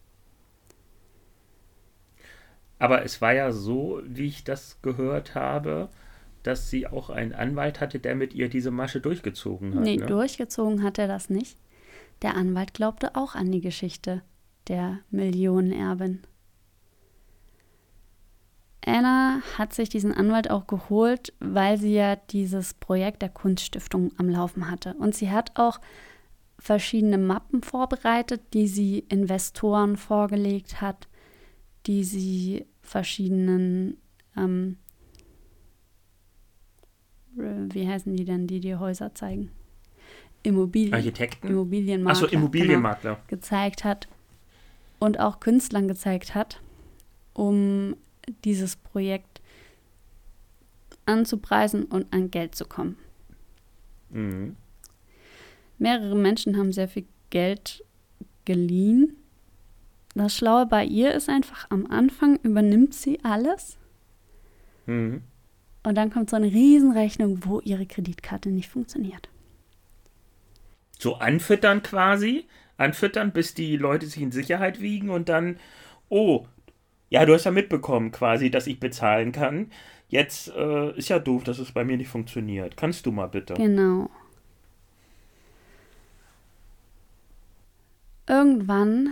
Aber 2.78 3.04
es 3.04 3.20
war 3.20 3.32
ja 3.32 3.52
so, 3.52 4.02
wie 4.04 4.26
ich 4.26 4.42
das 4.42 4.82
gehört 4.82 5.36
habe, 5.36 5.88
dass 6.42 6.68
sie 6.68 6.88
auch 6.88 7.10
einen 7.10 7.32
Anwalt 7.32 7.80
hatte, 7.80 8.00
der 8.00 8.16
mit 8.16 8.34
ihr 8.34 8.48
diese 8.48 8.72
Masche 8.72 9.00
durchgezogen 9.00 9.74
hat. 9.76 9.82
Nee, 9.82 9.98
ne? 9.98 10.06
durchgezogen 10.06 10.82
hat 10.82 10.98
er 10.98 11.06
das 11.06 11.30
nicht. 11.30 11.56
Der 12.22 12.34
Anwalt 12.34 12.74
glaubte 12.74 13.14
auch 13.14 13.36
an 13.36 13.52
die 13.52 13.60
Geschichte 13.60 14.22
der 14.68 15.00
Millionenerbin. 15.10 16.22
Anna 18.84 19.42
hat 19.56 19.72
sich 19.72 19.88
diesen 19.88 20.12
Anwalt 20.12 20.50
auch 20.50 20.66
geholt, 20.66 21.32
weil 21.38 21.78
sie 21.78 21.94
ja 21.94 22.16
dieses 22.16 22.74
Projekt 22.74 23.22
der 23.22 23.28
Kunststiftung 23.28 24.10
am 24.18 24.28
Laufen 24.28 24.70
hatte. 24.70 24.94
Und 24.94 25.14
sie 25.14 25.30
hat 25.30 25.52
auch 25.54 25.80
verschiedene 26.58 27.18
Mappen 27.18 27.62
vorbereitet, 27.62 28.40
die 28.54 28.66
sie 28.66 29.00
Investoren 29.08 29.96
vorgelegt 29.96 30.80
hat, 30.80 31.08
die 31.86 32.04
sie 32.04 32.66
verschiedenen, 32.80 33.98
ähm, 34.36 34.78
wie 37.34 37.88
heißen 37.88 38.14
die 38.16 38.24
denn, 38.24 38.46
die 38.46 38.60
die 38.60 38.76
Häuser 38.76 39.14
zeigen? 39.14 39.50
Immobilien, 40.42 40.94
Architekten? 40.94 41.48
Immobilienmakler, 41.48 42.24
Achso, 42.24 42.26
Immobilienmakler. 42.26 43.14
Genau, 43.14 43.26
gezeigt 43.28 43.84
hat 43.84 44.08
und 45.02 45.18
auch 45.18 45.40
Künstlern 45.40 45.88
gezeigt 45.88 46.36
hat, 46.36 46.60
um 47.34 47.96
dieses 48.44 48.76
Projekt 48.76 49.40
anzupreisen 51.06 51.86
und 51.86 52.12
an 52.12 52.30
Geld 52.30 52.54
zu 52.54 52.64
kommen. 52.64 52.96
Mhm. 54.10 54.54
Mehrere 55.78 56.14
Menschen 56.14 56.56
haben 56.56 56.72
sehr 56.72 56.86
viel 56.86 57.06
Geld 57.30 57.84
geliehen. 58.44 59.16
Das 60.14 60.36
Schlaue 60.36 60.66
bei 60.66 60.84
ihr 60.84 61.12
ist 61.12 61.28
einfach, 61.28 61.68
am 61.70 61.86
Anfang 61.86 62.38
übernimmt 62.44 62.94
sie 62.94 63.18
alles. 63.24 63.78
Mhm. 64.86 65.22
Und 65.82 65.96
dann 65.96 66.10
kommt 66.10 66.30
so 66.30 66.36
eine 66.36 66.46
Riesenrechnung, 66.46 67.44
wo 67.44 67.58
ihre 67.58 67.86
Kreditkarte 67.86 68.50
nicht 68.50 68.68
funktioniert. 68.68 69.28
So 70.96 71.16
anfüttern 71.16 71.82
quasi? 71.82 72.46
Anfüttern, 72.82 73.32
bis 73.32 73.54
die 73.54 73.76
Leute 73.76 74.06
sich 74.06 74.22
in 74.22 74.32
Sicherheit 74.32 74.80
wiegen 74.80 75.10
und 75.10 75.28
dann, 75.28 75.58
oh, 76.08 76.46
ja, 77.08 77.24
du 77.26 77.34
hast 77.34 77.44
ja 77.44 77.50
mitbekommen 77.50 78.10
quasi, 78.10 78.50
dass 78.50 78.66
ich 78.66 78.80
bezahlen 78.80 79.32
kann. 79.32 79.70
Jetzt 80.08 80.48
äh, 80.54 80.96
ist 80.96 81.08
ja 81.08 81.18
doof, 81.18 81.44
dass 81.44 81.58
es 81.58 81.72
bei 81.72 81.84
mir 81.84 81.96
nicht 81.96 82.08
funktioniert. 82.08 82.76
Kannst 82.76 83.06
du 83.06 83.12
mal 83.12 83.28
bitte? 83.28 83.54
Genau. 83.54 84.10
Irgendwann, 88.28 89.10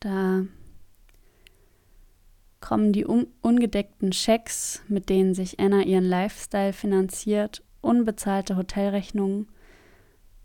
da 0.00 0.44
kommen 2.60 2.92
die 2.92 3.06
un 3.06 3.26
ungedeckten 3.42 4.12
Schecks, 4.12 4.82
mit 4.88 5.08
denen 5.08 5.34
sich 5.34 5.60
Anna 5.60 5.82
ihren 5.82 6.04
Lifestyle 6.04 6.72
finanziert, 6.72 7.62
unbezahlte 7.80 8.56
Hotelrechnungen 8.56 9.48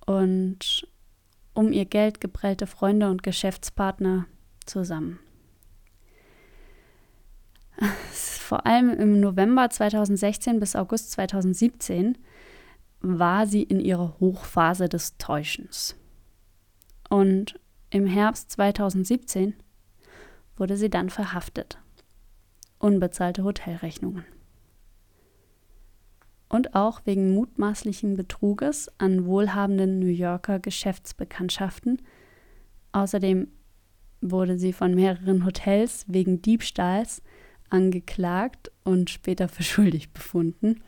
und 0.06 0.88
um 1.54 1.72
ihr 1.72 1.86
Geld 1.86 2.22
geprellte 2.22 2.68
Freunde 2.68 3.10
und 3.10 3.24
Geschäftspartner 3.24 4.26
zusammen. 4.66 5.20
Vor 8.12 8.66
allem 8.66 8.90
im 8.92 9.20
November 9.20 9.70
2016 9.70 10.60
bis 10.60 10.76
August 10.76 11.12
2017 11.12 12.18
war 13.00 13.48
sie 13.48 13.64
in 13.64 13.80
ihrer 13.80 14.20
Hochphase 14.20 14.88
des 14.90 15.18
Täuschens. 15.18 15.96
Und 17.10 17.60
im 17.90 18.06
Herbst 18.06 18.52
2017 18.52 19.56
wurde 20.56 20.78
sie 20.78 20.90
dann 20.90 21.10
verhaftet. 21.10 21.80
Unbezahlte 22.78 23.44
Hotelrechnungen 23.44 24.26
und 26.52 26.76
auch 26.76 27.02
wegen 27.06 27.34
mutmaßlichen 27.34 28.18
Betruges 28.18 28.92
an 28.98 29.26
wohlhabenden 29.26 30.00
New 30.00 30.08
Yorker 30.08 30.60
Geschäftsbekanntschaften. 30.60 32.02
Außerdem 32.92 33.48
wurde 34.20 34.60
sie 34.60 34.74
von 34.74 34.94
mehreren 34.94 35.46
Hotels 35.46 36.04
wegen 36.10 36.42
Diebstahls 36.42 37.22
angeklagt 37.70 38.70
und 38.84 39.10
später 39.10 39.48
für 39.54 39.64
schuldig 39.64 40.12
befunden. 40.12 40.82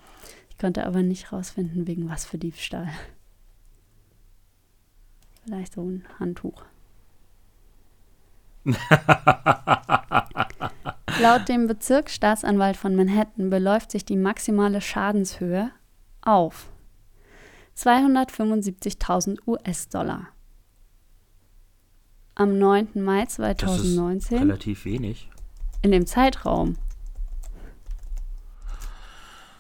Ich 0.50 0.58
konnte 0.58 0.86
aber 0.86 1.02
nicht 1.02 1.32
herausfinden, 1.32 1.88
wegen 1.88 2.10
was 2.10 2.26
für 2.26 2.38
Diebstahl. 2.38 2.90
Vielleicht 5.46 5.74
so 5.74 5.82
ein 5.82 6.04
Handtuch. 6.20 6.66
Laut 11.20 11.48
dem 11.48 11.68
Bezirksstaatsanwalt 11.68 12.78
von 12.78 12.96
Manhattan 12.96 13.50
beläuft 13.50 13.92
sich 13.92 14.06
die 14.06 14.16
maximale 14.16 14.82
Schadenshöhe 14.82 15.72
auf 16.22 16.70
275.000 17.78 19.40
US-Dollar. 19.48 20.28
Am 22.36 22.58
9. 22.58 22.90
Mai 22.96 23.26
2019. 23.26 24.12
Das 24.12 24.26
ist 24.26 24.32
relativ 24.32 24.86
wenig. 24.86 25.30
In 25.82 25.92
dem 25.92 26.06
Zeitraum. 26.08 26.78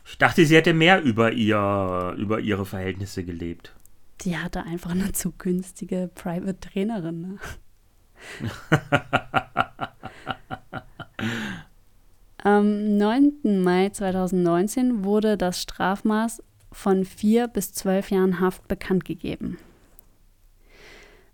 Ich 0.05 0.17
dachte, 0.17 0.45
sie 0.45 0.55
hätte 0.55 0.73
mehr 0.73 1.01
über, 1.01 1.31
ihr, 1.31 2.15
über 2.17 2.39
ihre 2.39 2.65
Verhältnisse 2.65 3.23
gelebt. 3.23 3.75
Die 4.21 4.37
hatte 4.37 4.63
einfach 4.63 4.91
eine 4.91 5.11
zu 5.11 5.31
günstige 5.31 6.09
Private 6.13 6.59
Trainerin. 6.59 7.21
Ne? 7.21 7.37
Am 12.45 12.97
9. 12.97 13.63
Mai 13.63 13.87
2019 13.87 15.05
wurde 15.05 15.37
das 15.37 15.61
Strafmaß 15.61 16.43
von 16.73 17.05
vier 17.05 17.47
bis 17.47 17.71
zwölf 17.71 18.11
Jahren 18.11 18.41
Haft 18.41 18.67
bekannt 18.67 19.05
gegeben. 19.05 19.57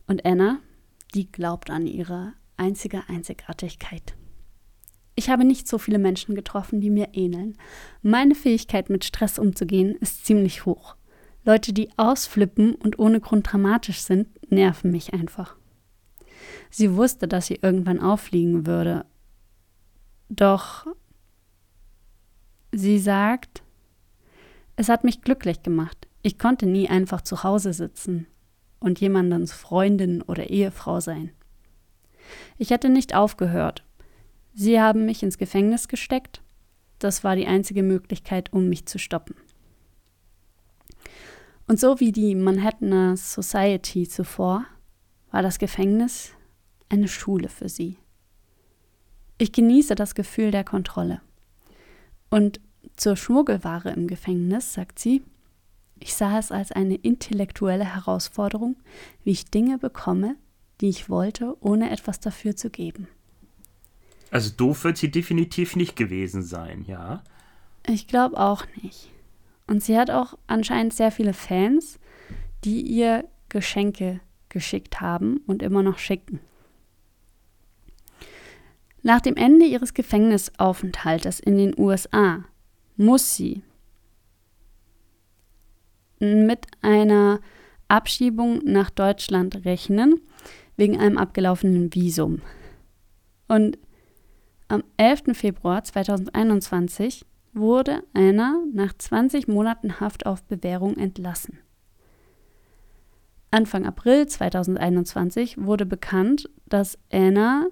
Und 0.06 0.24
Anna, 0.24 0.60
die 1.16 1.32
glaubt 1.32 1.72
an 1.72 1.88
ihre 1.88 2.34
einzige 2.58 3.10
Einzigartigkeit. 3.10 4.14
Ich 5.16 5.32
habe 5.32 5.46
nicht 5.46 5.68
so 5.68 5.80
viele 5.80 5.98
Menschen 5.98 6.36
getroffen, 6.36 6.80
die 6.80 6.92
mir 6.92 7.08
ähneln. 7.14 7.58
Meine 8.04 8.36
Fähigkeit, 8.36 8.92
mit 8.92 9.04
Stress 9.04 9.40
umzugehen, 9.40 9.96
ist 9.96 10.28
ziemlich 10.28 10.68
hoch. 10.68 10.96
Leute, 11.44 11.74
die 11.74 11.90
ausflippen 11.98 12.76
und 12.76 13.00
ohne 13.00 13.20
Grund 13.20 13.52
dramatisch 13.52 14.02
sind, 14.02 14.28
nerven 14.52 14.92
mich 14.92 15.12
einfach. 15.12 15.56
Sie 16.70 16.96
wusste, 16.96 17.28
dass 17.28 17.48
sie 17.48 17.58
irgendwann 17.64 18.00
auffliegen 18.00 18.68
würde 18.68 19.06
doch 20.30 20.86
sie 22.72 23.00
sagt, 23.00 23.64
es 24.76 24.90
hat 24.90 25.04
mich 25.04 25.22
glücklich 25.22 25.64
gemacht. 25.64 26.08
Ich 26.22 26.38
konnte 26.38 26.66
nie 26.66 26.90
einfach 26.90 27.22
zu 27.22 27.44
Hause 27.44 27.74
sitzen 27.74 28.28
und 28.80 29.00
jemandens 29.00 29.52
Freundin 29.52 30.22
oder 30.22 30.50
Ehefrau 30.50 31.00
sein. 31.00 31.32
Ich 32.58 32.70
hätte 32.70 32.90
nicht 32.90 33.16
aufgehört. 33.16 33.84
Sie 34.54 34.80
haben 34.80 35.06
mich 35.06 35.24
ins 35.24 35.38
Gefängnis 35.38 35.88
gesteckt. 35.88 36.42
Das 37.00 37.24
war 37.24 37.36
die 37.36 37.48
einzige 37.48 37.84
Möglichkeit, 37.84 38.52
um 38.52 38.68
mich 38.70 38.86
zu 38.86 39.00
stoppen. 39.00 39.36
Und 41.68 41.80
so 41.80 42.00
wie 42.00 42.12
die 42.12 42.36
Manhattaner 42.36 43.16
Society 43.16 44.08
zuvor, 44.08 44.66
war 45.32 45.42
das 45.42 45.60
Gefängnis 45.60 46.32
eine 46.90 47.08
Schule 47.08 47.48
für 47.48 47.70
sie. 47.70 47.98
Ich 49.38 49.52
genieße 49.52 49.96
das 49.96 50.16
Gefühl 50.16 50.52
der 50.52 50.64
Kontrolle. 50.64 51.22
Und 52.30 52.60
zur 52.96 53.16
Schmuggelware 53.16 53.92
im 53.92 54.08
Gefängnis 54.08 54.74
sagt 54.74 55.00
sie, 55.00 55.24
ich 56.00 56.14
sah 56.14 56.40
es 56.40 56.52
als 56.52 56.72
eine 56.72 56.96
intellektuelle 56.96 57.96
Herausforderung, 57.96 58.78
wie 59.24 59.32
ich 59.32 59.46
Dinge 59.46 59.78
bekomme, 59.78 60.36
die 60.82 60.90
ich 60.90 61.10
wollte, 61.10 61.58
ohne 61.60 61.92
etwas 61.92 62.20
dafür 62.20 62.56
zu 62.56 62.70
geben. 62.70 63.08
Also 64.32 64.52
doof 64.56 64.84
wird 64.84 64.98
sie 64.98 65.12
definitiv 65.12 65.76
nicht 65.76 65.96
gewesen 65.96 66.44
sein, 66.44 66.86
ja? 66.88 67.24
Ich 67.86 68.08
glaube 68.08 68.38
auch 68.38 68.66
nicht. 68.82 69.10
Und 69.68 69.84
sie 69.84 69.98
hat 69.98 70.10
auch 70.12 70.38
anscheinend 70.48 70.94
sehr 70.94 71.12
viele 71.12 71.34
Fans, 71.34 72.00
die 72.64 72.82
ihr 72.82 73.26
Geschenke 73.50 74.20
geschickt 74.50 75.02
haben 75.02 75.42
und 75.48 75.64
immer 75.64 75.84
noch 75.84 75.98
schicken. 75.98 76.40
Nach 79.02 79.22
dem 79.22 79.36
Ende 79.36 79.66
ihres 79.66 79.94
Gefängnisaufenthaltes 79.94 81.40
in 81.40 81.58
den 81.58 81.78
USA 81.78 82.44
muss 82.98 83.36
sie 83.36 83.64
mit 86.20 86.66
einer 86.82 87.40
Abschiebung 87.88 88.62
nach 88.66 88.90
Deutschland 88.90 89.66
rechnen, 89.66 90.22
wegen 90.76 91.00
einem 91.00 91.18
abgelaufenen 91.18 91.94
Visum. 91.94 92.42
Und 93.48 93.78
am 94.68 94.84
11. 94.98 95.36
Februar 95.38 95.84
2021 95.84 97.26
wurde 97.54 98.04
Anna 98.14 98.62
nach 98.74 98.94
20 98.98 99.48
Monaten 99.48 100.00
Haft 100.00 100.26
auf 100.26 100.44
Bewährung 100.44 100.96
entlassen. 100.98 101.58
Anfang 103.52 103.88
April 103.88 104.28
2021 104.28 105.58
wurde 105.58 105.88
bekannt, 105.88 106.50
dass 106.68 107.00
Anna, 107.12 107.68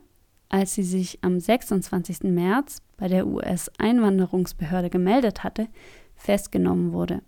als 0.50 0.76
sie 0.76 0.84
sich 0.84 1.20
am 1.24 1.40
26. 1.40 2.24
März 2.24 2.82
bei 2.98 3.08
der 3.08 3.28
US-Einwanderungsbehörde 3.28 4.90
gemeldet 4.90 5.44
hatte, 5.44 5.68
festgenommen 6.16 6.94
wurde, 6.94 7.22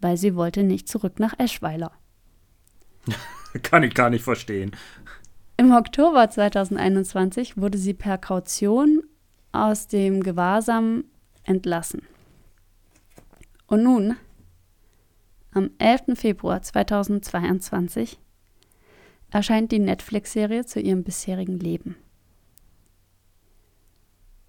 weil 0.00 0.16
sie 0.16 0.34
wollte 0.34 0.62
nicht 0.62 0.88
zurück 0.88 1.18
nach 1.18 1.38
Eschweiler. 1.38 1.92
Kann 3.62 3.82
ich 3.82 3.94
gar 3.94 4.10
nicht 4.10 4.24
verstehen. 4.24 4.72
Im 5.56 5.72
Oktober 5.72 6.28
2021 6.28 7.56
wurde 7.56 7.78
sie 7.78 7.94
per 7.94 8.18
Kaution 8.18 9.02
aus 9.52 9.86
dem 9.86 10.22
Gewahrsam 10.22 11.04
entlassen. 11.44 12.02
Und 13.66 13.84
nun, 13.84 14.16
am 15.52 15.70
11. 15.78 16.18
Februar 16.18 16.60
2022, 16.62 18.18
erscheint 19.30 19.70
die 19.70 19.78
Netflix-Serie 19.78 20.64
zu 20.64 20.80
ihrem 20.80 21.04
bisherigen 21.04 21.60
Leben. 21.60 21.96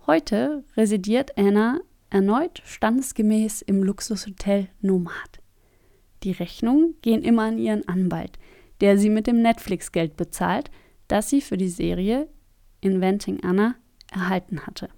Heute 0.08 0.64
residiert 0.78 1.36
Anna 1.36 1.80
erneut 2.12 2.62
standesgemäß 2.64 3.64
im 3.64 3.82
Luxushotel 3.82 4.68
Nomad. 4.80 5.42
Die 6.22 6.30
Rechnungen 6.30 6.94
gehen 7.02 7.24
immer 7.24 7.46
an 7.46 7.58
ihren 7.58 7.88
Anwalt, 7.88 8.38
der 8.82 9.00
sie 9.00 9.10
mit 9.10 9.26
dem 9.26 9.42
Netflix-Geld 9.42 10.16
bezahlt, 10.16 10.70
das 11.08 11.32
sie 11.32 11.42
für 11.42 11.58
die 11.58 11.70
Serie 11.70 12.30
Inventing 12.82 13.44
Anna 13.44 13.78
erhalten 14.12 14.68
hatte. 14.68 14.90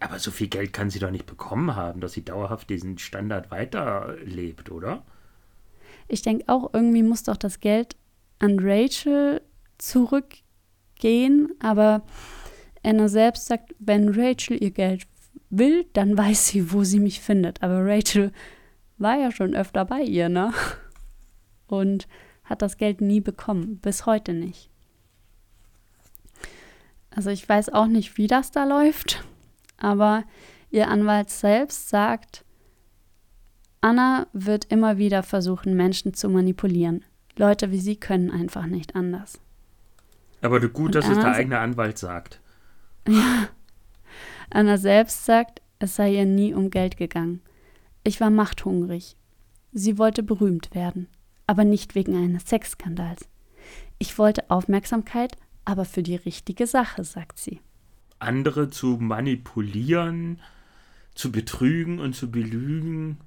Aber 0.00 0.18
so 0.18 0.32
viel 0.32 0.48
Geld 0.48 0.74
kann 0.74 0.90
sie 0.90 0.98
doch 0.98 1.10
nicht 1.10 1.24
bekommen 1.24 1.74
haben, 1.74 2.02
dass 2.02 2.12
sie 2.12 2.26
dauerhaft 2.26 2.68
diesen 2.68 2.98
Standard 2.98 3.50
weiterlebt, 3.50 4.70
oder? 4.70 5.02
Ich 6.08 6.20
denke 6.20 6.44
auch, 6.48 6.74
irgendwie 6.74 7.02
muss 7.02 7.22
doch 7.22 7.38
das 7.38 7.60
Geld 7.60 7.96
an 8.38 8.58
Rachel 8.60 9.40
zurückgehen, 9.78 11.54
aber 11.58 12.02
Anna 12.82 13.08
selbst 13.08 13.46
sagt, 13.46 13.74
wenn 13.78 14.08
Rachel 14.08 14.62
ihr 14.62 14.70
Geld 14.70 15.06
will, 15.50 15.86
dann 15.92 16.16
weiß 16.16 16.48
sie, 16.48 16.72
wo 16.72 16.84
sie 16.84 17.00
mich 17.00 17.20
findet. 17.20 17.62
Aber 17.62 17.84
Rachel 17.84 18.32
war 18.98 19.16
ja 19.16 19.30
schon 19.30 19.54
öfter 19.54 19.84
bei 19.84 20.02
ihr, 20.02 20.28
ne? 20.28 20.52
Und 21.66 22.08
hat 22.44 22.62
das 22.62 22.76
Geld 22.76 23.00
nie 23.00 23.20
bekommen, 23.20 23.78
bis 23.78 24.06
heute 24.06 24.32
nicht. 24.32 24.70
Also 27.10 27.30
ich 27.30 27.48
weiß 27.48 27.70
auch 27.70 27.86
nicht, 27.86 28.16
wie 28.16 28.26
das 28.26 28.50
da 28.50 28.64
läuft, 28.64 29.24
aber 29.76 30.24
ihr 30.70 30.88
Anwalt 30.88 31.30
selbst 31.30 31.88
sagt, 31.88 32.44
Anna 33.80 34.26
wird 34.32 34.66
immer 34.66 34.98
wieder 34.98 35.22
versuchen, 35.22 35.74
Menschen 35.76 36.14
zu 36.14 36.28
manipulieren. 36.28 37.04
Leute 37.36 37.70
wie 37.70 37.80
sie 37.80 37.96
können 37.96 38.30
einfach 38.30 38.66
nicht 38.66 38.96
anders. 38.96 39.40
Aber 40.42 40.60
gut, 40.60 40.86
Und 40.86 40.94
dass 40.94 41.06
Anna 41.06 41.16
es 41.16 41.24
der 41.24 41.34
eigene 41.34 41.58
Anwalt 41.58 41.98
sagt. 41.98 42.40
Anna 44.50 44.78
selbst 44.78 45.24
sagt, 45.24 45.62
es 45.78 45.96
sei 45.96 46.14
ihr 46.14 46.24
nie 46.24 46.54
um 46.54 46.70
Geld 46.70 46.96
gegangen. 46.96 47.40
Ich 48.04 48.20
war 48.20 48.30
machthungrig. 48.30 49.16
Sie 49.72 49.98
wollte 49.98 50.22
berühmt 50.22 50.74
werden, 50.74 51.08
aber 51.46 51.64
nicht 51.64 51.94
wegen 51.94 52.16
eines 52.16 52.48
Sexskandals. 52.48 53.28
Ich 53.98 54.18
wollte 54.18 54.50
Aufmerksamkeit, 54.50 55.36
aber 55.64 55.84
für 55.84 56.02
die 56.02 56.16
richtige 56.16 56.66
Sache, 56.66 57.04
sagt 57.04 57.38
sie. 57.38 57.60
Andere 58.18 58.70
zu 58.70 58.96
manipulieren, 58.98 60.40
zu 61.14 61.30
betrügen 61.30 62.00
und 62.00 62.14
zu 62.14 62.30
belügen, 62.30 63.18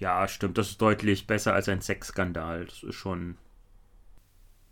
ja, 0.00 0.26
stimmt, 0.28 0.56
das 0.56 0.70
ist 0.70 0.82
deutlich 0.82 1.26
besser 1.26 1.52
als 1.52 1.68
ein 1.68 1.82
Sexskandal. 1.82 2.64
Das 2.64 2.82
ist 2.82 2.94
schon. 2.94 3.36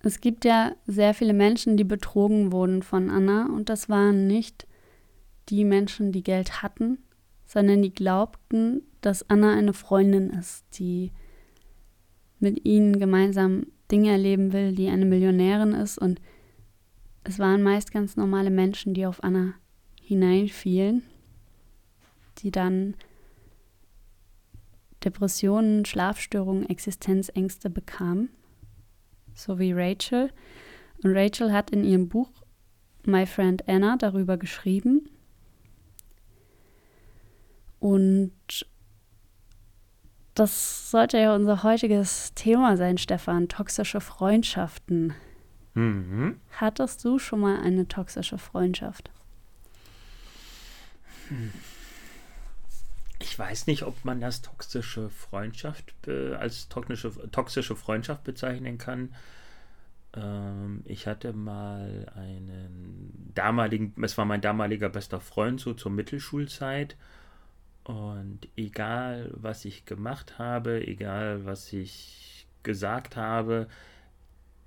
Es 0.00 0.20
gibt 0.20 0.44
ja 0.44 0.72
sehr 0.86 1.12
viele 1.14 1.32
Menschen, 1.32 1.76
die 1.76 1.84
betrogen 1.84 2.52
wurden 2.52 2.82
von 2.82 3.10
Anna. 3.10 3.46
Und 3.46 3.68
das 3.68 3.88
waren 3.88 4.26
nicht 4.26 4.66
die 5.48 5.64
Menschen, 5.64 6.12
die 6.12 6.22
Geld 6.22 6.62
hatten, 6.62 6.98
sondern 7.46 7.82
die 7.82 7.92
glaubten, 7.92 8.82
dass 9.00 9.28
Anna 9.28 9.54
eine 9.54 9.72
Freundin 9.72 10.30
ist, 10.30 10.64
die 10.78 11.10
mit 12.38 12.64
ihnen 12.64 12.98
gemeinsam 12.98 13.66
Dinge 13.90 14.10
erleben 14.10 14.52
will, 14.52 14.74
die 14.74 14.88
eine 14.88 15.06
Millionärin 15.06 15.72
ist. 15.72 15.98
Und 15.98 16.20
es 17.24 17.38
waren 17.38 17.62
meist 17.62 17.92
ganz 17.92 18.16
normale 18.16 18.50
Menschen, 18.50 18.94
die 18.94 19.06
auf 19.06 19.24
Anna 19.24 19.54
hineinfielen, 20.00 21.02
die 22.38 22.50
dann 22.50 22.94
Depressionen, 25.04 25.84
Schlafstörungen, 25.84 26.68
Existenzängste 26.68 27.70
bekamen, 27.70 28.30
so 29.38 29.58
wie 29.58 29.72
Rachel. 29.72 30.30
Und 31.02 31.16
Rachel 31.16 31.52
hat 31.52 31.70
in 31.70 31.84
ihrem 31.84 32.08
Buch 32.08 32.30
My 33.04 33.24
Friend 33.24 33.66
Anna 33.68 33.96
darüber 33.96 34.36
geschrieben. 34.36 35.08
Und 37.78 38.32
das 40.34 40.90
sollte 40.90 41.18
ja 41.18 41.34
unser 41.34 41.62
heutiges 41.62 42.34
Thema 42.34 42.76
sein, 42.76 42.98
Stefan, 42.98 43.48
toxische 43.48 44.00
Freundschaften. 44.00 45.14
Mhm. 45.74 46.40
Hattest 46.52 47.04
du 47.04 47.18
schon 47.18 47.40
mal 47.40 47.60
eine 47.60 47.86
toxische 47.86 48.38
Freundschaft? 48.38 49.10
Hm. 51.28 51.52
Ich 53.20 53.38
weiß 53.38 53.66
nicht, 53.66 53.82
ob 53.82 54.04
man 54.04 54.20
das 54.20 54.42
toxische 54.42 55.10
Freundschaft 55.10 55.92
als 56.08 56.68
toxische, 56.68 57.12
toxische 57.30 57.74
Freundschaft 57.76 58.24
bezeichnen 58.24 58.78
kann. 58.78 59.14
Ähm, 60.14 60.82
ich 60.84 61.06
hatte 61.06 61.32
mal 61.32 62.10
einen 62.14 63.32
damaligen, 63.34 63.92
es 64.02 64.16
war 64.18 64.24
mein 64.24 64.40
damaliger 64.40 64.88
bester 64.88 65.20
Freund 65.20 65.60
so 65.60 65.74
zur 65.74 65.92
Mittelschulzeit. 65.92 66.96
Und 67.84 68.48
egal, 68.56 69.30
was 69.34 69.64
ich 69.64 69.86
gemacht 69.86 70.38
habe, 70.38 70.86
egal, 70.86 71.44
was 71.44 71.72
ich 71.72 72.46
gesagt 72.62 73.16
habe, 73.16 73.66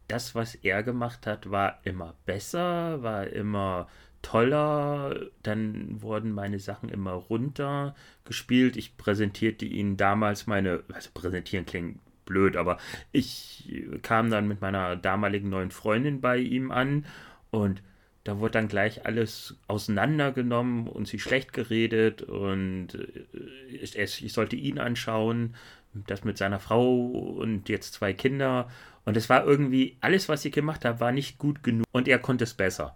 das, 0.07 0.35
was 0.35 0.55
er 0.55 0.83
gemacht 0.83 1.25
hat, 1.27 1.51
war 1.51 1.79
immer 1.83 2.15
besser, 2.25 3.01
war 3.03 3.27
immer 3.27 3.87
toller. 4.21 5.15
Dann 5.43 6.01
wurden 6.01 6.31
meine 6.31 6.59
Sachen 6.59 6.89
immer 6.89 7.13
runter 7.13 7.95
gespielt. 8.25 8.77
Ich 8.77 8.97
präsentierte 8.97 9.65
ihnen 9.65 9.97
damals 9.97 10.47
meine, 10.47 10.83
also 10.93 11.09
präsentieren 11.13 11.65
klingt 11.65 11.99
blöd, 12.25 12.55
aber 12.55 12.77
ich 13.11 13.81
kam 14.03 14.29
dann 14.29 14.47
mit 14.47 14.61
meiner 14.61 14.95
damaligen 14.95 15.49
neuen 15.49 15.71
Freundin 15.71 16.21
bei 16.21 16.37
ihm 16.37 16.71
an 16.71 17.05
und 17.49 17.81
da 18.23 18.37
wurde 18.39 18.51
dann 18.51 18.67
gleich 18.67 19.05
alles 19.05 19.57
auseinandergenommen 19.67 20.87
und 20.87 21.07
sie 21.07 21.19
schlecht 21.19 21.53
geredet 21.53 22.21
und 22.21 22.89
äh, 22.93 23.25
ich 23.71 24.33
sollte 24.33 24.55
ihn 24.55 24.77
anschauen, 24.77 25.55
das 25.93 26.23
mit 26.23 26.37
seiner 26.37 26.59
Frau 26.59 27.07
und 27.07 27.67
jetzt 27.67 27.93
zwei 27.93 28.13
Kinder 28.13 28.69
Und 29.03 29.17
es 29.17 29.29
war 29.29 29.45
irgendwie, 29.45 29.97
alles, 29.99 30.29
was 30.29 30.45
ich 30.45 30.53
gemacht 30.53 30.85
habe, 30.85 30.99
war 30.99 31.11
nicht 31.11 31.37
gut 31.37 31.63
genug 31.63 31.85
und 31.91 32.07
er 32.07 32.19
konnte 32.19 32.43
es 32.43 32.53
besser. 32.53 32.95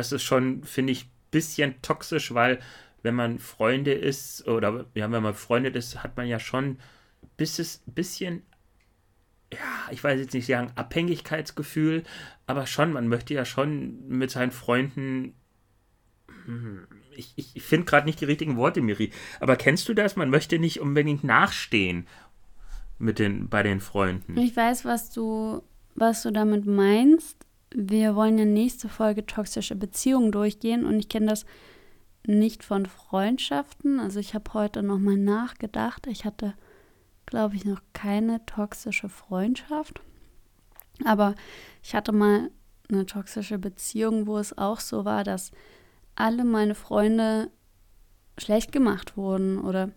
Das 0.00 0.12
ist 0.12 0.22
schon, 0.22 0.64
finde 0.64 0.92
ich, 0.92 1.04
ein 1.04 1.10
bisschen 1.30 1.74
toxisch, 1.82 2.32
weil 2.32 2.58
wenn 3.02 3.14
man 3.14 3.38
Freunde 3.38 3.92
ist 3.92 4.48
oder 4.48 4.86
ja, 4.94 5.12
wenn 5.12 5.22
man 5.22 5.34
befreundet 5.34 5.76
ist, 5.76 6.02
hat 6.02 6.16
man 6.16 6.26
ja 6.26 6.38
schon 6.38 6.78
bis 7.36 7.58
es 7.58 7.82
bisschen, 7.84 8.42
ja, 9.52 9.58
ich 9.90 10.02
weiß 10.02 10.18
jetzt 10.18 10.32
nicht 10.32 10.46
sagen, 10.46 10.72
Abhängigkeitsgefühl, 10.74 12.02
aber 12.46 12.66
schon, 12.66 12.94
man 12.94 13.08
möchte 13.08 13.34
ja 13.34 13.44
schon 13.44 14.08
mit 14.08 14.30
seinen 14.30 14.52
Freunden. 14.52 15.34
Hm, 16.46 16.86
ich, 17.14 17.34
ich 17.36 17.62
finde 17.62 17.84
gerade 17.84 18.06
nicht 18.06 18.22
die 18.22 18.24
richtigen 18.24 18.56
Worte, 18.56 18.80
Miri. 18.80 19.10
Aber 19.38 19.56
kennst 19.56 19.86
du 19.90 19.92
das? 19.92 20.16
Man 20.16 20.30
möchte 20.30 20.58
nicht 20.58 20.80
unbedingt 20.80 21.24
nachstehen 21.24 22.06
mit 22.98 23.18
den, 23.18 23.50
bei 23.50 23.62
den 23.62 23.80
Freunden. 23.80 24.38
Ich 24.38 24.56
weiß, 24.56 24.86
was 24.86 25.10
du, 25.10 25.62
was 25.94 26.22
du 26.22 26.30
damit 26.30 26.64
meinst. 26.64 27.36
Wir 27.72 28.16
wollen 28.16 28.38
ja 28.38 28.44
nächste 28.44 28.88
Folge 28.88 29.26
toxische 29.26 29.76
Beziehungen 29.76 30.32
durchgehen 30.32 30.84
und 30.84 30.98
ich 30.98 31.08
kenne 31.08 31.26
das 31.26 31.44
nicht 32.26 32.64
von 32.64 32.86
Freundschaften. 32.86 34.00
Also 34.00 34.18
ich 34.18 34.34
habe 34.34 34.52
heute 34.54 34.82
nochmal 34.82 35.16
nachgedacht. 35.16 36.06
Ich 36.06 36.24
hatte, 36.24 36.54
glaube 37.26 37.56
ich, 37.56 37.64
noch 37.64 37.80
keine 37.92 38.44
toxische 38.46 39.08
Freundschaft. 39.08 40.00
Aber 41.04 41.34
ich 41.82 41.94
hatte 41.94 42.12
mal 42.12 42.50
eine 42.90 43.06
toxische 43.06 43.58
Beziehung, 43.58 44.26
wo 44.26 44.38
es 44.38 44.56
auch 44.58 44.80
so 44.80 45.04
war, 45.04 45.24
dass 45.24 45.52
alle 46.16 46.44
meine 46.44 46.74
Freunde 46.74 47.50
schlecht 48.36 48.72
gemacht 48.72 49.16
wurden 49.16 49.58
oder 49.58 49.90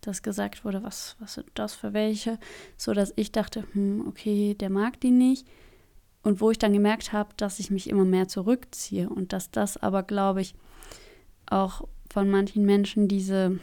dass 0.00 0.22
gesagt 0.22 0.64
wurde, 0.64 0.82
was, 0.82 1.16
was 1.18 1.34
sind 1.34 1.50
das 1.54 1.74
für 1.74 1.92
welche, 1.92 2.38
so 2.76 2.92
dass 2.92 3.12
ich 3.16 3.32
dachte, 3.32 3.64
hm, 3.72 4.06
okay, 4.06 4.54
der 4.54 4.70
mag 4.70 5.00
die 5.00 5.10
nicht. 5.10 5.46
Und 6.26 6.40
wo 6.40 6.50
ich 6.50 6.58
dann 6.58 6.72
gemerkt 6.72 7.12
habe, 7.12 7.28
dass 7.36 7.60
ich 7.60 7.70
mich 7.70 7.88
immer 7.88 8.04
mehr 8.04 8.26
zurückziehe 8.26 9.08
und 9.08 9.32
dass 9.32 9.52
das 9.52 9.76
aber, 9.76 10.02
glaube 10.02 10.40
ich, 10.40 10.56
auch 11.46 11.86
von 12.10 12.28
manchen 12.28 12.64
Menschen 12.64 13.06
diese 13.06 13.60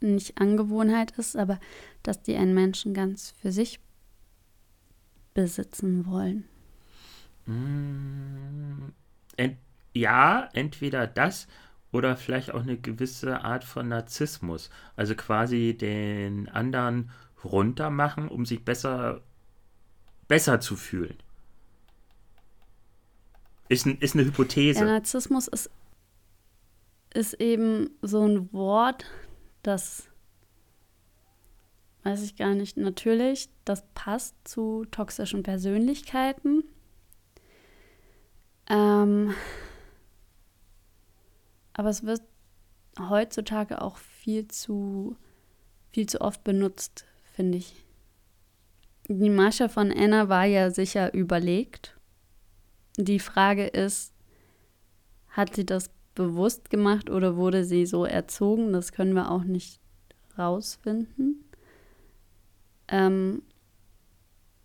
nicht 0.00 0.36
Angewohnheit 0.36 1.12
ist, 1.12 1.34
aber 1.34 1.58
dass 2.02 2.20
die 2.20 2.36
einen 2.36 2.52
Menschen 2.52 2.92
ganz 2.92 3.32
für 3.40 3.52
sich 3.52 3.80
besitzen 5.32 6.04
wollen. 6.04 6.44
Mm, 7.46 8.92
ent 9.38 9.56
ja, 9.94 10.50
entweder 10.52 11.06
das 11.06 11.48
oder 11.90 12.18
vielleicht 12.18 12.52
auch 12.52 12.60
eine 12.60 12.76
gewisse 12.76 13.42
Art 13.42 13.64
von 13.64 13.88
Narzissmus. 13.88 14.68
Also 14.94 15.14
quasi 15.14 15.74
den 15.74 16.50
anderen 16.50 17.12
runtermachen, 17.42 18.28
um 18.28 18.44
sich 18.44 18.62
besser, 18.62 19.22
besser 20.28 20.60
zu 20.60 20.76
fühlen. 20.76 21.16
Ist, 23.68 23.86
ist 23.86 24.14
eine 24.14 24.24
Hypothese. 24.24 24.80
Ja, 24.80 24.86
Narzissmus 24.86 25.48
ist, 25.48 25.70
ist 27.12 27.34
eben 27.34 27.90
so 28.02 28.26
ein 28.26 28.52
Wort, 28.52 29.06
das 29.62 30.08
weiß 32.02 32.22
ich 32.22 32.36
gar 32.36 32.54
nicht, 32.54 32.76
natürlich, 32.76 33.48
das 33.64 33.84
passt 33.94 34.36
zu 34.44 34.84
toxischen 34.90 35.42
Persönlichkeiten. 35.42 36.64
Ähm, 38.68 39.34
aber 41.72 41.88
es 41.88 42.04
wird 42.04 42.22
heutzutage 42.98 43.82
auch 43.82 43.96
viel 43.96 44.48
zu, 44.48 45.16
viel 45.92 46.06
zu 46.06 46.20
oft 46.20 46.44
benutzt, 46.44 47.06
finde 47.24 47.58
ich. 47.58 47.83
Die 49.08 49.30
Masche 49.30 49.68
von 49.68 49.92
Anna 49.92 50.28
war 50.28 50.44
ja 50.44 50.70
sicher 50.70 51.12
überlegt. 51.12 51.96
Die 52.96 53.18
Frage 53.18 53.66
ist, 53.66 54.14
hat 55.28 55.54
sie 55.54 55.66
das 55.66 55.90
bewusst 56.14 56.70
gemacht 56.70 57.10
oder 57.10 57.36
wurde 57.36 57.64
sie 57.64 57.86
so 57.86 58.04
erzogen? 58.04 58.72
Das 58.72 58.92
können 58.92 59.14
wir 59.14 59.30
auch 59.30 59.44
nicht 59.44 59.80
rausfinden. 60.38 61.44
Ähm, 62.88 63.42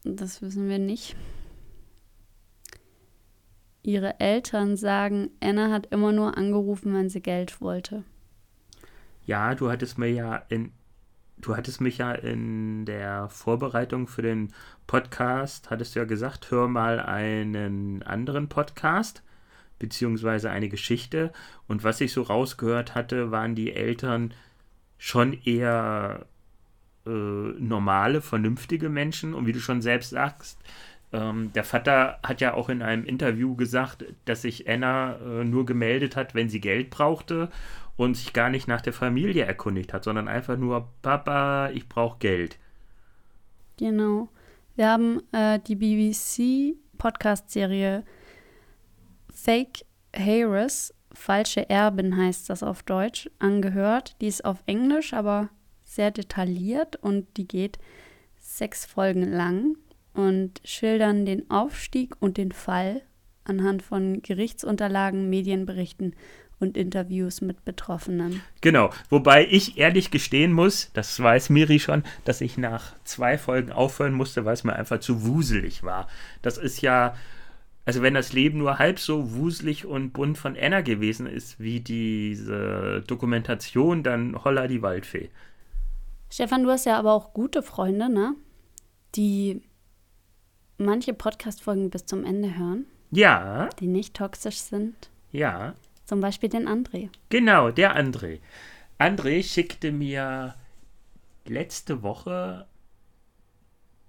das 0.03 0.41
wissen 0.41 0.69
wir 0.69 0.79
nicht. 0.79 1.15
Ihre 3.83 4.19
Eltern 4.19 4.77
sagen, 4.77 5.31
Anna 5.41 5.71
hat 5.71 5.87
immer 5.87 6.11
nur 6.11 6.37
angerufen, 6.37 6.93
wenn 6.93 7.09
sie 7.09 7.21
Geld 7.21 7.59
wollte. 7.61 8.03
Ja, 9.25 9.55
du 9.55 9.69
hattest 9.69 9.97
mir 9.97 10.11
ja 10.11 10.37
in 10.49 10.71
du 11.41 11.55
hattest 11.55 11.81
mich 11.81 11.97
ja 11.99 12.11
in 12.11 12.85
der 12.85 13.29
Vorbereitung 13.29 14.07
für 14.07 14.21
den 14.21 14.53
Podcast, 14.87 15.69
hattest 15.69 15.95
du 15.95 15.99
ja 15.99 16.05
gesagt, 16.05 16.51
hör 16.51 16.67
mal 16.67 16.99
einen 16.99 18.03
anderen 18.03 18.49
Podcast, 18.49 19.23
beziehungsweise 19.77 20.49
eine 20.49 20.69
Geschichte. 20.69 21.31
Und 21.67 21.83
was 21.83 22.01
ich 22.01 22.11
so 22.11 22.23
rausgehört 22.23 22.95
hatte, 22.95 23.31
waren 23.31 23.55
die 23.55 23.73
Eltern 23.73 24.33
schon 24.97 25.33
eher 25.43 26.25
äh, 27.05 27.09
normale, 27.09 28.21
vernünftige 28.21 28.89
Menschen. 28.89 29.33
Und 29.33 29.45
wie 29.45 29.53
du 29.53 29.59
schon 29.59 29.81
selbst 29.81 30.09
sagst, 30.09 30.59
ähm, 31.13 31.53
der 31.53 31.63
Vater 31.63 32.19
hat 32.23 32.41
ja 32.41 32.53
auch 32.53 32.69
in 32.69 32.81
einem 32.81 33.05
Interview 33.05 33.55
gesagt, 33.55 34.05
dass 34.25 34.41
sich 34.41 34.69
Anna 34.69 35.15
äh, 35.15 35.43
nur 35.45 35.65
gemeldet 35.65 36.15
hat, 36.15 36.35
wenn 36.35 36.49
sie 36.49 36.59
Geld 36.59 36.89
brauchte 36.89 37.49
und 37.99 38.15
sich 38.15 38.31
gar 38.31 38.49
nicht 38.49 38.69
nach 38.69 38.79
der 38.79 38.93
Familie 38.93 39.43
erkundigt 39.43 39.91
hat, 39.91 40.05
sondern 40.05 40.29
einfach 40.29 40.55
nur, 40.55 40.87
Papa, 41.01 41.69
ich 41.71 41.89
brauche 41.89 42.19
Geld. 42.19 42.57
Genau. 43.75 44.29
Wir 44.77 44.87
haben 44.87 45.21
äh, 45.33 45.59
die 45.59 45.75
BBC-Podcast-Serie 45.75 48.05
Fake 49.33 49.83
Harris, 50.15 50.93
falsche 51.11 51.69
Erbin 51.69 52.15
heißt 52.15 52.49
das 52.49 52.63
auf 52.63 52.83
Deutsch, 52.83 53.29
angehört. 53.37 54.15
Die 54.21 54.27
ist 54.27 54.45
auf 54.45 54.63
Englisch, 54.65 55.11
aber 55.11 55.49
sehr 55.83 56.11
detailliert 56.11 56.95
und 56.95 57.27
die 57.35 57.49
geht 57.49 57.79
sechs 58.37 58.85
Folgen 58.85 59.29
lang 59.29 59.75
und 60.13 60.61
schildern 60.63 61.25
den 61.25 61.51
Aufstieg 61.51 62.15
und 62.21 62.37
den 62.37 62.53
Fall 62.53 63.01
anhand 63.43 63.83
von 63.83 64.21
Gerichtsunterlagen, 64.21 65.29
Medienberichten 65.29 66.15
und 66.59 66.77
Interviews 66.77 67.41
mit 67.41 67.63
Betroffenen. 67.65 68.41
Genau, 68.61 68.91
wobei 69.09 69.47
ich 69.49 69.77
ehrlich 69.77 70.11
gestehen 70.11 70.51
muss, 70.51 70.91
das 70.93 71.19
weiß 71.19 71.49
Miri 71.49 71.79
schon, 71.79 72.03
dass 72.25 72.41
ich 72.41 72.57
nach 72.57 72.93
zwei 73.03 73.37
Folgen 73.37 73.71
aufhören 73.71 74.13
musste, 74.13 74.45
weil 74.45 74.53
es 74.53 74.63
mir 74.63 74.75
einfach 74.75 74.99
zu 74.99 75.25
wuselig 75.25 75.83
war. 75.83 76.07
Das 76.41 76.57
ist 76.57 76.81
ja, 76.81 77.15
also 77.85 78.01
wenn 78.01 78.13
das 78.13 78.33
Leben 78.33 78.59
nur 78.59 78.79
halb 78.79 78.99
so 78.99 79.33
wuselig 79.33 79.85
und 79.85 80.11
bunt 80.11 80.37
von 80.37 80.57
Anna 80.59 80.81
gewesen 80.81 81.27
ist, 81.27 81.59
wie 81.59 81.79
diese 81.79 83.03
Dokumentation, 83.07 84.03
dann 84.03 84.43
holla 84.43 84.67
die 84.67 84.81
Waldfee. 84.81 85.29
Stefan, 86.29 86.63
du 86.63 86.69
hast 86.69 86.85
ja 86.85 86.99
aber 86.99 87.13
auch 87.13 87.33
gute 87.33 87.63
Freunde, 87.63 88.09
ne? 88.09 88.35
Die 89.15 89.63
manche 90.77 91.13
Podcast-Folgen 91.13 91.89
bis 91.89 92.05
zum 92.05 92.23
Ende 92.23 92.55
hören. 92.57 92.85
Ja. 93.11 93.69
Die 93.79 93.87
nicht 93.87 94.15
toxisch 94.15 94.59
sind. 94.59 95.09
Ja. 95.31 95.73
Zum 96.09 96.21
Beispiel 96.21 96.49
den 96.49 96.67
André. 96.67 97.09
Genau, 97.29 97.69
der 97.69 97.95
André. 97.95 98.39
André 98.97 99.43
schickte 99.43 99.91
mir 99.91 100.55
letzte 101.45 102.01
Woche 102.01 102.65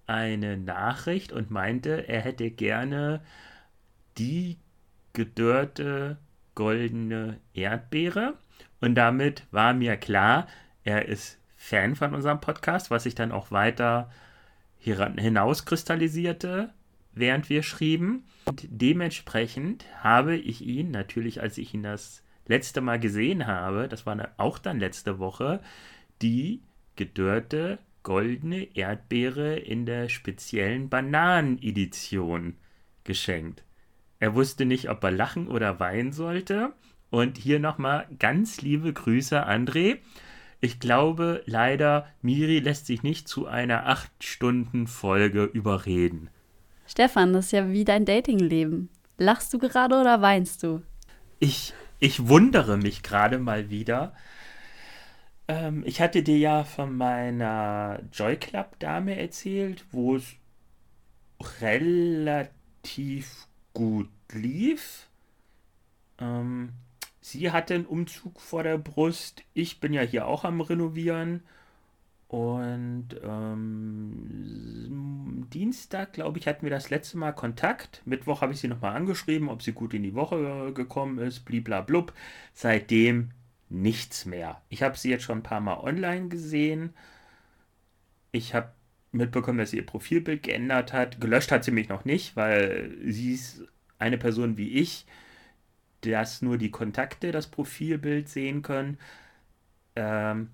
eine 0.06 0.56
Nachricht 0.56 1.30
und 1.30 1.50
meinte, 1.50 2.08
er 2.08 2.22
hätte 2.22 2.50
gerne 2.50 3.20
die 4.16 4.56
gedörrte 5.12 6.16
goldene 6.54 7.38
Erdbeere. 7.52 8.32
Und 8.80 8.94
damit 8.94 9.44
war 9.50 9.74
mir 9.74 9.98
klar, 9.98 10.46
er 10.84 11.06
ist 11.06 11.38
Fan 11.54 11.96
von 11.96 12.14
unserem 12.14 12.40
Podcast, 12.40 12.90
was 12.90 13.02
sich 13.02 13.14
dann 13.14 13.30
auch 13.30 13.50
weiter 13.50 14.10
hinauskristallisierte, 14.78 16.72
während 17.12 17.50
wir 17.50 17.62
schrieben. 17.62 18.24
Und 18.50 18.66
dementsprechend 18.68 19.84
habe 20.02 20.34
ich 20.34 20.60
ihn 20.66 20.90
natürlich, 20.90 21.40
als 21.40 21.56
ich 21.56 21.72
ihn 21.72 21.84
das 21.84 22.24
letzte 22.48 22.80
Mal 22.80 22.98
gesehen 22.98 23.46
habe, 23.46 23.86
das 23.86 24.06
war 24.06 24.28
auch 24.38 24.58
dann 24.58 24.80
letzte 24.80 25.20
Woche, 25.20 25.60
die 26.20 26.60
gedörrte 26.96 27.78
goldene 28.02 28.76
Erdbeere 28.76 29.54
in 29.54 29.86
der 29.86 30.08
speziellen 30.08 30.88
Bananenedition 30.88 32.56
geschenkt. 33.04 33.62
Er 34.18 34.34
wusste 34.34 34.64
nicht, 34.64 34.90
ob 34.90 35.04
er 35.04 35.12
lachen 35.12 35.46
oder 35.46 35.78
weinen 35.78 36.10
sollte. 36.10 36.72
Und 37.08 37.38
hier 37.38 37.60
nochmal 37.60 38.08
ganz 38.18 38.62
liebe 38.62 38.92
Grüße, 38.92 39.46
André. 39.46 39.98
Ich 40.60 40.80
glaube 40.80 41.44
leider, 41.46 42.08
Miri 42.20 42.58
lässt 42.58 42.86
sich 42.86 43.04
nicht 43.04 43.28
zu 43.28 43.46
einer 43.46 43.88
8-Stunden-Folge 43.88 45.44
überreden. 45.44 46.30
Stefan, 46.90 47.32
das 47.32 47.46
ist 47.46 47.52
ja 47.52 47.70
wie 47.70 47.84
dein 47.84 48.04
Datingleben. 48.04 48.88
Lachst 49.16 49.54
du 49.54 49.58
gerade 49.58 49.94
oder 50.00 50.22
weinst 50.22 50.64
du? 50.64 50.82
Ich, 51.38 51.72
ich 52.00 52.26
wundere 52.26 52.76
mich 52.76 53.04
gerade 53.04 53.38
mal 53.38 53.70
wieder. 53.70 54.12
Ähm, 55.46 55.84
ich 55.86 56.00
hatte 56.00 56.24
dir 56.24 56.36
ja 56.36 56.64
von 56.64 56.96
meiner 56.96 58.00
Joy 58.12 58.36
Club 58.38 58.76
Dame 58.80 59.16
erzählt, 59.16 59.84
wo 59.92 60.16
es 60.16 60.34
relativ 61.60 63.46
gut 63.72 64.10
lief. 64.32 65.06
Ähm, 66.18 66.70
sie 67.20 67.52
hatte 67.52 67.74
einen 67.74 67.86
Umzug 67.86 68.40
vor 68.40 68.64
der 68.64 68.78
Brust. 68.78 69.44
Ich 69.54 69.78
bin 69.78 69.92
ja 69.92 70.02
hier 70.02 70.26
auch 70.26 70.42
am 70.42 70.60
Renovieren. 70.60 71.44
Und 72.30 73.08
ähm, 73.24 74.20
Dienstag, 75.52 76.12
glaube 76.12 76.38
ich, 76.38 76.46
hatten 76.46 76.62
wir 76.62 76.70
das 76.70 76.88
letzte 76.88 77.18
Mal 77.18 77.32
Kontakt. 77.32 78.02
Mittwoch 78.04 78.40
habe 78.40 78.52
ich 78.52 78.60
sie 78.60 78.68
nochmal 78.68 78.94
angeschrieben, 78.94 79.48
ob 79.48 79.62
sie 79.62 79.72
gut 79.72 79.94
in 79.94 80.04
die 80.04 80.14
Woche 80.14 80.72
gekommen 80.72 81.18
ist, 81.18 81.40
bliblablub. 81.40 82.12
Seitdem 82.54 83.32
nichts 83.68 84.26
mehr. 84.26 84.62
Ich 84.68 84.84
habe 84.84 84.96
sie 84.96 85.10
jetzt 85.10 85.24
schon 85.24 85.38
ein 85.38 85.42
paar 85.42 85.58
Mal 85.60 85.78
online 85.80 86.28
gesehen. 86.28 86.94
Ich 88.30 88.54
habe 88.54 88.70
mitbekommen, 89.10 89.58
dass 89.58 89.72
sie 89.72 89.78
ihr 89.78 89.86
Profilbild 89.86 90.44
geändert 90.44 90.92
hat. 90.92 91.20
Gelöscht 91.20 91.50
hat 91.50 91.64
sie 91.64 91.72
mich 91.72 91.88
noch 91.88 92.04
nicht, 92.04 92.36
weil 92.36 92.96
sie 93.06 93.34
ist 93.34 93.64
eine 93.98 94.18
Person 94.18 94.56
wie 94.56 94.70
ich, 94.74 95.04
dass 96.02 96.42
nur 96.42 96.58
die 96.58 96.70
Kontakte 96.70 97.32
das 97.32 97.48
Profilbild 97.48 98.28
sehen 98.28 98.62
können. 98.62 98.98
Ähm, 99.96 100.50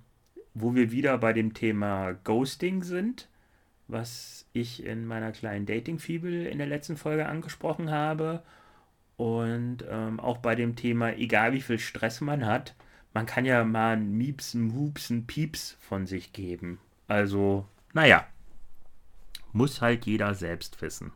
wo 0.58 0.74
wir 0.74 0.90
wieder 0.90 1.18
bei 1.18 1.34
dem 1.34 1.52
Thema 1.52 2.12
Ghosting 2.24 2.82
sind, 2.82 3.28
was 3.88 4.46
ich 4.54 4.82
in 4.84 5.06
meiner 5.06 5.30
kleinen 5.30 5.66
Dating-Fibel 5.66 6.46
in 6.46 6.56
der 6.56 6.66
letzten 6.66 6.96
Folge 6.96 7.26
angesprochen 7.26 7.90
habe. 7.90 8.42
Und 9.18 9.84
ähm, 9.88 10.18
auch 10.18 10.38
bei 10.38 10.54
dem 10.54 10.74
Thema, 10.74 11.14
egal 11.14 11.52
wie 11.52 11.60
viel 11.60 11.78
Stress 11.78 12.22
man 12.22 12.46
hat, 12.46 12.74
man 13.12 13.26
kann 13.26 13.44
ja 13.44 13.64
mal 13.64 13.96
ein 13.96 14.16
Miepsen, 14.16 14.72
Hupsen, 14.74 15.26
Pieps 15.26 15.76
von 15.80 16.06
sich 16.06 16.32
geben. 16.32 16.78
Also, 17.06 17.66
naja, 17.92 18.26
muss 19.52 19.82
halt 19.82 20.06
jeder 20.06 20.34
selbst 20.34 20.80
wissen. 20.80 21.12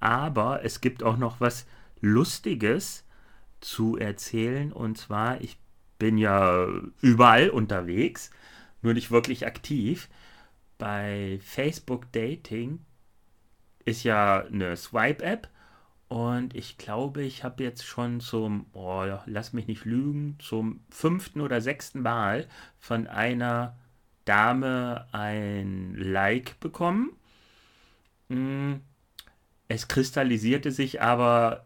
Aber 0.00 0.64
es 0.64 0.80
gibt 0.80 1.04
auch 1.04 1.16
noch 1.16 1.40
was 1.40 1.66
Lustiges 2.00 3.04
zu 3.60 3.96
erzählen. 3.96 4.72
Und 4.72 4.98
zwar, 4.98 5.40
ich 5.40 5.61
bin 6.02 6.18
ja 6.18 6.66
überall 7.00 7.48
unterwegs, 7.48 8.32
nur 8.82 8.92
nicht 8.92 9.12
wirklich 9.12 9.46
aktiv. 9.46 10.08
Bei 10.76 11.38
Facebook 11.44 12.10
Dating 12.10 12.80
ist 13.84 14.02
ja 14.02 14.44
eine 14.44 14.76
Swipe-App 14.76 15.48
und 16.08 16.56
ich 16.56 16.76
glaube, 16.76 17.22
ich 17.22 17.44
habe 17.44 17.62
jetzt 17.62 17.84
schon 17.84 18.18
zum, 18.18 18.66
oh, 18.72 19.04
lass 19.26 19.52
mich 19.52 19.68
nicht 19.68 19.84
lügen, 19.84 20.36
zum 20.40 20.80
fünften 20.90 21.40
oder 21.40 21.60
sechsten 21.60 22.02
Mal 22.02 22.48
von 22.80 23.06
einer 23.06 23.78
Dame 24.24 25.06
ein 25.12 25.94
Like 25.94 26.58
bekommen. 26.58 27.12
Hm, 28.28 28.80
es 29.68 29.86
kristallisierte 29.86 30.72
sich 30.72 31.00
aber 31.00 31.64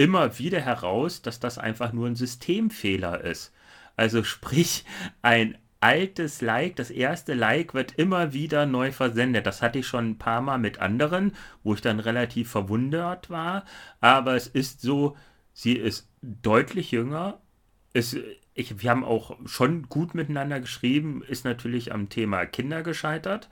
immer 0.00 0.38
wieder 0.38 0.60
heraus, 0.60 1.20
dass 1.20 1.40
das 1.40 1.58
einfach 1.58 1.92
nur 1.92 2.06
ein 2.06 2.16
Systemfehler 2.16 3.22
ist. 3.22 3.52
Also 3.96 4.24
sprich, 4.24 4.86
ein 5.20 5.58
altes 5.80 6.40
Like, 6.40 6.76
das 6.76 6.90
erste 6.90 7.34
Like 7.34 7.74
wird 7.74 7.92
immer 7.92 8.32
wieder 8.32 8.64
neu 8.64 8.92
versendet. 8.92 9.46
Das 9.46 9.60
hatte 9.60 9.78
ich 9.80 9.86
schon 9.86 10.10
ein 10.10 10.18
paar 10.18 10.40
Mal 10.40 10.56
mit 10.58 10.78
anderen, 10.78 11.32
wo 11.62 11.74
ich 11.74 11.82
dann 11.82 12.00
relativ 12.00 12.50
verwundert 12.50 13.28
war. 13.28 13.66
Aber 14.00 14.34
es 14.36 14.46
ist 14.46 14.80
so, 14.80 15.16
sie 15.52 15.74
ist 15.74 16.08
deutlich 16.22 16.92
jünger. 16.92 17.38
Es, 17.92 18.16
ich, 18.54 18.82
wir 18.82 18.90
haben 18.90 19.04
auch 19.04 19.36
schon 19.44 19.82
gut 19.90 20.14
miteinander 20.14 20.60
geschrieben, 20.60 21.22
ist 21.28 21.44
natürlich 21.44 21.92
am 21.92 22.08
Thema 22.08 22.46
Kinder 22.46 22.82
gescheitert. 22.82 23.50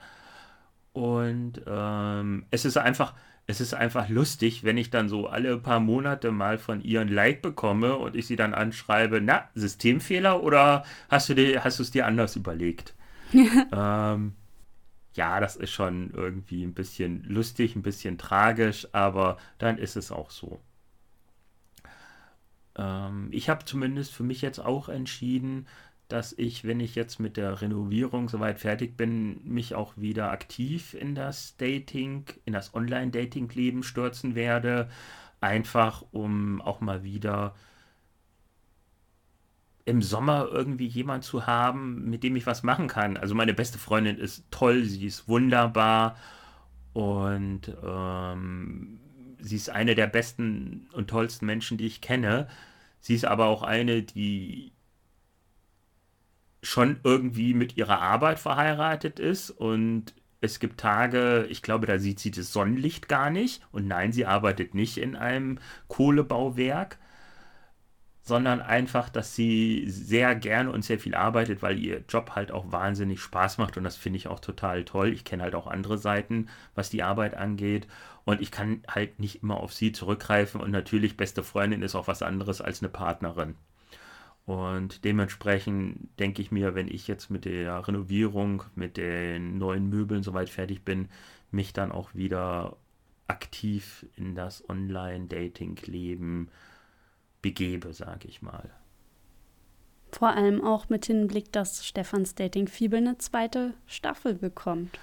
Und 0.93 1.61
ähm, 1.67 2.47
es 2.49 2.65
ist 2.65 2.77
einfach, 2.77 3.13
es 3.49 3.59
ist 3.59 3.73
einfach 3.73 4.09
lustig, 4.09 4.63
wenn 4.63 4.77
ich 4.77 4.91
dann 4.91 5.09
so 5.09 5.25
alle 5.25 5.57
paar 5.57 5.79
Monate 5.79 6.31
mal 6.31 6.59
von 6.59 6.83
ihr 6.83 7.01
ein 7.01 7.07
Like 7.07 7.41
bekomme 7.41 7.95
und 7.95 8.15
ich 8.15 8.27
sie 8.27 8.35
dann 8.35 8.53
anschreibe, 8.53 9.21
na, 9.21 9.49
Systemfehler 9.55 10.43
oder 10.43 10.85
hast 11.09 11.29
du 11.29 11.33
dir, 11.33 11.63
hast 11.63 11.79
du 11.79 11.83
es 11.83 11.89
dir 11.89 12.05
anders 12.05 12.35
überlegt? 12.35 12.93
ähm, 13.33 14.33
ja, 15.15 15.39
das 15.39 15.55
ist 15.55 15.71
schon 15.71 16.11
irgendwie 16.13 16.63
ein 16.63 16.75
bisschen 16.75 17.23
lustig, 17.23 17.75
ein 17.75 17.81
bisschen 17.81 18.19
tragisch, 18.19 18.87
aber 18.91 19.37
dann 19.57 19.79
ist 19.79 19.95
es 19.95 20.11
auch 20.11 20.29
so. 20.29 20.61
Ähm, 22.75 23.29
ich 23.31 23.49
habe 23.49 23.65
zumindest 23.65 24.13
für 24.13 24.21
mich 24.23 24.43
jetzt 24.43 24.59
auch 24.59 24.89
entschieden, 24.89 25.65
dass 26.09 26.33
ich, 26.33 26.65
wenn 26.65 26.79
ich 26.79 26.95
jetzt 26.95 27.19
mit 27.19 27.37
der 27.37 27.61
Renovierung 27.61 28.29
soweit 28.29 28.59
fertig 28.59 28.97
bin, 28.97 29.39
mich 29.45 29.75
auch 29.75 29.93
wieder 29.95 30.31
aktiv 30.31 30.95
in 30.95 31.15
das 31.15 31.55
Dating, 31.57 32.25
in 32.45 32.53
das 32.53 32.73
Online-Dating-Leben 32.73 33.83
stürzen 33.83 34.35
werde. 34.35 34.89
Einfach 35.39 36.03
um 36.11 36.61
auch 36.61 36.81
mal 36.81 37.03
wieder 37.03 37.55
im 39.85 40.01
Sommer 40.01 40.49
irgendwie 40.51 40.87
jemand 40.87 41.23
zu 41.23 41.47
haben, 41.47 42.09
mit 42.09 42.23
dem 42.23 42.35
ich 42.35 42.45
was 42.45 42.63
machen 42.63 42.87
kann. 42.87 43.15
Also 43.15 43.35
meine 43.35 43.53
beste 43.53 43.77
Freundin 43.77 44.17
ist 44.17 44.43
toll, 44.51 44.83
sie 44.83 45.05
ist 45.05 45.27
wunderbar 45.27 46.17
und 46.93 47.71
ähm, 47.83 48.99
sie 49.39 49.55
ist 49.55 49.69
eine 49.69 49.95
der 49.95 50.07
besten 50.07 50.89
und 50.93 51.09
tollsten 51.09 51.45
Menschen, 51.45 51.77
die 51.77 51.87
ich 51.87 52.01
kenne. 52.01 52.47
Sie 52.99 53.15
ist 53.15 53.25
aber 53.25 53.45
auch 53.45 53.63
eine, 53.63 54.03
die 54.03 54.73
schon 56.61 56.99
irgendwie 57.03 57.53
mit 57.53 57.77
ihrer 57.77 58.01
Arbeit 58.01 58.39
verheiratet 58.39 59.19
ist 59.19 59.49
und 59.49 60.13
es 60.41 60.59
gibt 60.59 60.79
Tage, 60.79 61.45
ich 61.49 61.61
glaube, 61.61 61.85
da 61.85 61.99
sieht 61.99 62.19
sie 62.19 62.31
das 62.31 62.53
Sonnenlicht 62.53 63.09
gar 63.09 63.29
nicht. 63.29 63.61
Und 63.71 63.87
nein, 63.87 64.13
sie 64.13 64.25
arbeitet 64.25 64.73
nicht 64.73 64.97
in 64.97 65.15
einem 65.15 65.59
Kohlebauwerk, 65.89 66.97
sondern 68.21 68.61
einfach, 68.61 69.09
dass 69.09 69.35
sie 69.35 69.85
sehr 69.89 70.35
gerne 70.35 70.71
und 70.71 70.85
sehr 70.85 70.99
viel 70.99 71.15
arbeitet, 71.15 71.61
weil 71.61 71.79
ihr 71.79 72.03
Job 72.07 72.31
halt 72.35 72.51
auch 72.51 72.71
wahnsinnig 72.71 73.19
Spaß 73.21 73.57
macht. 73.57 73.75
Und 73.75 73.83
das 73.83 73.97
finde 73.97 74.17
ich 74.17 74.27
auch 74.27 74.39
total 74.39 74.85
toll. 74.85 75.09
Ich 75.11 75.25
kenne 75.25 75.43
halt 75.43 75.55
auch 75.55 75.67
andere 75.67 75.97
Seiten, 75.97 76.47
was 76.75 76.89
die 76.89 77.03
Arbeit 77.03 77.35
angeht. 77.35 77.87
Und 78.25 78.41
ich 78.41 78.51
kann 78.51 78.83
halt 78.87 79.19
nicht 79.19 79.43
immer 79.43 79.57
auf 79.57 79.73
sie 79.73 79.91
zurückgreifen. 79.91 80.61
Und 80.61 80.71
natürlich, 80.71 81.17
beste 81.17 81.43
Freundin 81.43 81.81
ist 81.81 81.95
auch 81.95 82.07
was 82.07 82.21
anderes 82.21 82.61
als 82.61 82.81
eine 82.81 82.89
Partnerin. 82.89 83.55
Und 84.45 85.05
dementsprechend 85.05 86.09
denke 86.19 86.41
ich 86.41 86.51
mir, 86.51 86.73
wenn 86.73 86.87
ich 86.87 87.07
jetzt 87.07 87.29
mit 87.29 87.45
der 87.45 87.87
Renovierung, 87.87 88.63
mit 88.75 88.97
den 88.97 89.57
neuen 89.57 89.89
Möbeln 89.89 90.23
soweit 90.23 90.49
fertig 90.49 90.83
bin, 90.83 91.09
mich 91.51 91.73
dann 91.73 91.91
auch 91.91 92.15
wieder 92.15 92.77
aktiv 93.27 94.05
in 94.15 94.35
das 94.35 94.67
Online-Dating-Leben 94.67 96.49
begebe, 97.41 97.93
sage 97.93 98.27
ich 98.27 98.41
mal. 98.41 98.69
Vor 100.11 100.29
allem 100.29 100.63
auch 100.63 100.89
mit 100.89 101.05
Hinblick, 101.05 101.51
dass 101.51 101.85
Stefans 101.85 102.33
Dating-Fibel 102.33 102.97
eine 102.97 103.17
zweite 103.19 103.75
Staffel 103.85 104.33
bekommt. 104.33 104.97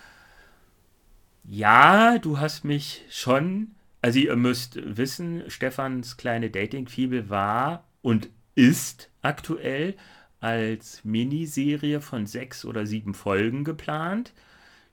Ja, 1.44 2.18
du 2.18 2.40
hast 2.40 2.64
mich 2.64 3.04
schon. 3.08 3.76
Also, 4.02 4.18
ihr 4.18 4.36
müsst 4.36 4.78
wissen, 4.82 5.48
Stefans 5.48 6.16
kleine 6.16 6.50
Dating-Fibel 6.50 7.30
war 7.30 7.84
und 8.02 8.28
ist 8.56 9.10
aktuell 9.22 9.94
als 10.40 11.04
Miniserie 11.04 12.00
von 12.00 12.26
sechs 12.26 12.64
oder 12.64 12.86
sieben 12.86 13.14
Folgen 13.14 13.62
geplant. 13.62 14.32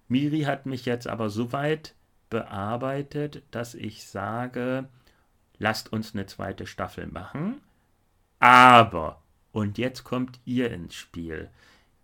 Miri 0.07 0.41
hat 0.41 0.67
mich 0.67 0.85
jetzt 0.85 1.07
aber 1.07 1.29
so 1.29 1.51
weit 1.51 1.95
bearbeitet, 2.29 3.43
dass 3.51 3.73
ich 3.73 4.05
sage, 4.05 4.87
lasst 5.57 5.91
uns 5.91 6.13
eine 6.13 6.25
zweite 6.25 6.67
Staffel 6.67 7.07
machen. 7.07 7.61
Aber, 8.39 9.21
und 9.51 9.77
jetzt 9.77 10.03
kommt 10.03 10.39
ihr 10.45 10.71
ins 10.71 10.95
Spiel. 10.95 11.49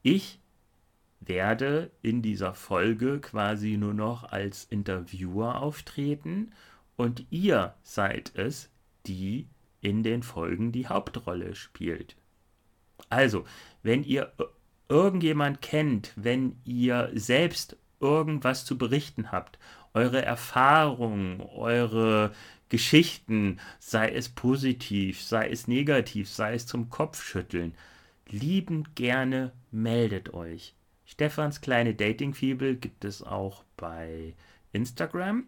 Ich 0.02 0.40
werde 1.20 1.92
in 2.02 2.22
dieser 2.22 2.54
Folge 2.54 3.20
quasi 3.20 3.78
nur 3.78 3.94
noch 3.94 4.24
als 4.24 4.64
Interviewer 4.64 5.62
auftreten 5.62 6.54
und 6.96 7.26
ihr 7.30 7.76
seid 7.84 8.32
es, 8.36 8.70
die 9.06 9.48
in 9.82 10.04
den 10.04 10.24
Folgen 10.24 10.72
die 10.72 10.88
Hauptrolle 10.88 11.56
spielt. 11.56 12.16
Also, 13.10 13.46
wenn 13.82 14.04
ihr 14.04 14.32
irgendjemand 14.90 15.62
kennt, 15.62 16.14
wenn 16.16 16.60
ihr 16.66 17.12
selbst 17.14 17.78
irgendwas 18.00 18.66
zu 18.66 18.78
berichten 18.78 19.32
habt, 19.32 19.60
eure 19.94 20.24
Erfahrungen, 20.24 21.42
eure 21.42 22.34
Geschichten, 22.70 23.60
sei 23.80 24.10
es 24.12 24.30
positiv, 24.30 25.22
sei 25.22 25.50
es 25.50 25.68
negativ, 25.68 26.30
sei 26.30 26.54
es 26.54 26.68
zum 26.68 26.90
Kopfschütteln, 26.90 27.74
liebend 28.28 28.96
gerne 28.96 29.52
meldet 29.72 30.34
euch. 30.34 30.76
Stefans 31.06 31.62
kleine 31.62 31.96
Datingfibel 31.96 32.76
gibt 32.76 33.04
es 33.04 33.24
auch 33.24 33.64
bei 33.76 34.36
Instagram. 34.72 35.48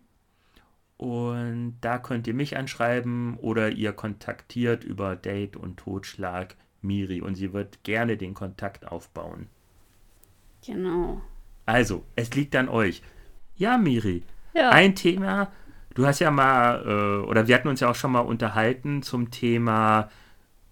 Und 1.02 1.78
da 1.82 1.98
könnt 1.98 2.28
ihr 2.28 2.36
mich 2.36 2.58
anschreiben 2.58 3.36
oder 3.38 3.70
ihr 3.72 3.92
kontaktiert 3.92 4.84
über 4.84 5.16
Date 5.16 5.56
und 5.56 5.78
Totschlag 5.78 6.56
Miri 6.84 7.22
und 7.22 7.34
sie 7.34 7.54
wird 7.54 7.84
gerne 7.84 8.18
den 8.18 8.36
Kontakt 8.36 8.88
aufbauen. 8.88 9.48
Genau. 10.64 11.20
Also, 11.66 12.04
es 12.16 12.36
liegt 12.36 12.56
an 12.56 12.70
euch. 12.70 13.02
Ja, 13.56 13.80
Miri, 13.80 14.22
Ja. 14.54 14.70
ein 14.70 14.94
Thema, 14.94 15.52
du 15.96 16.06
hast 16.06 16.20
ja 16.20 16.30
mal, 16.30 16.84
äh, 16.86 17.26
oder 17.28 17.48
wir 17.48 17.56
hatten 17.56 17.68
uns 17.68 17.80
ja 17.80 17.90
auch 17.90 17.96
schon 17.96 18.12
mal 18.12 18.20
unterhalten 18.20 19.02
zum 19.02 19.32
Thema, 19.32 20.08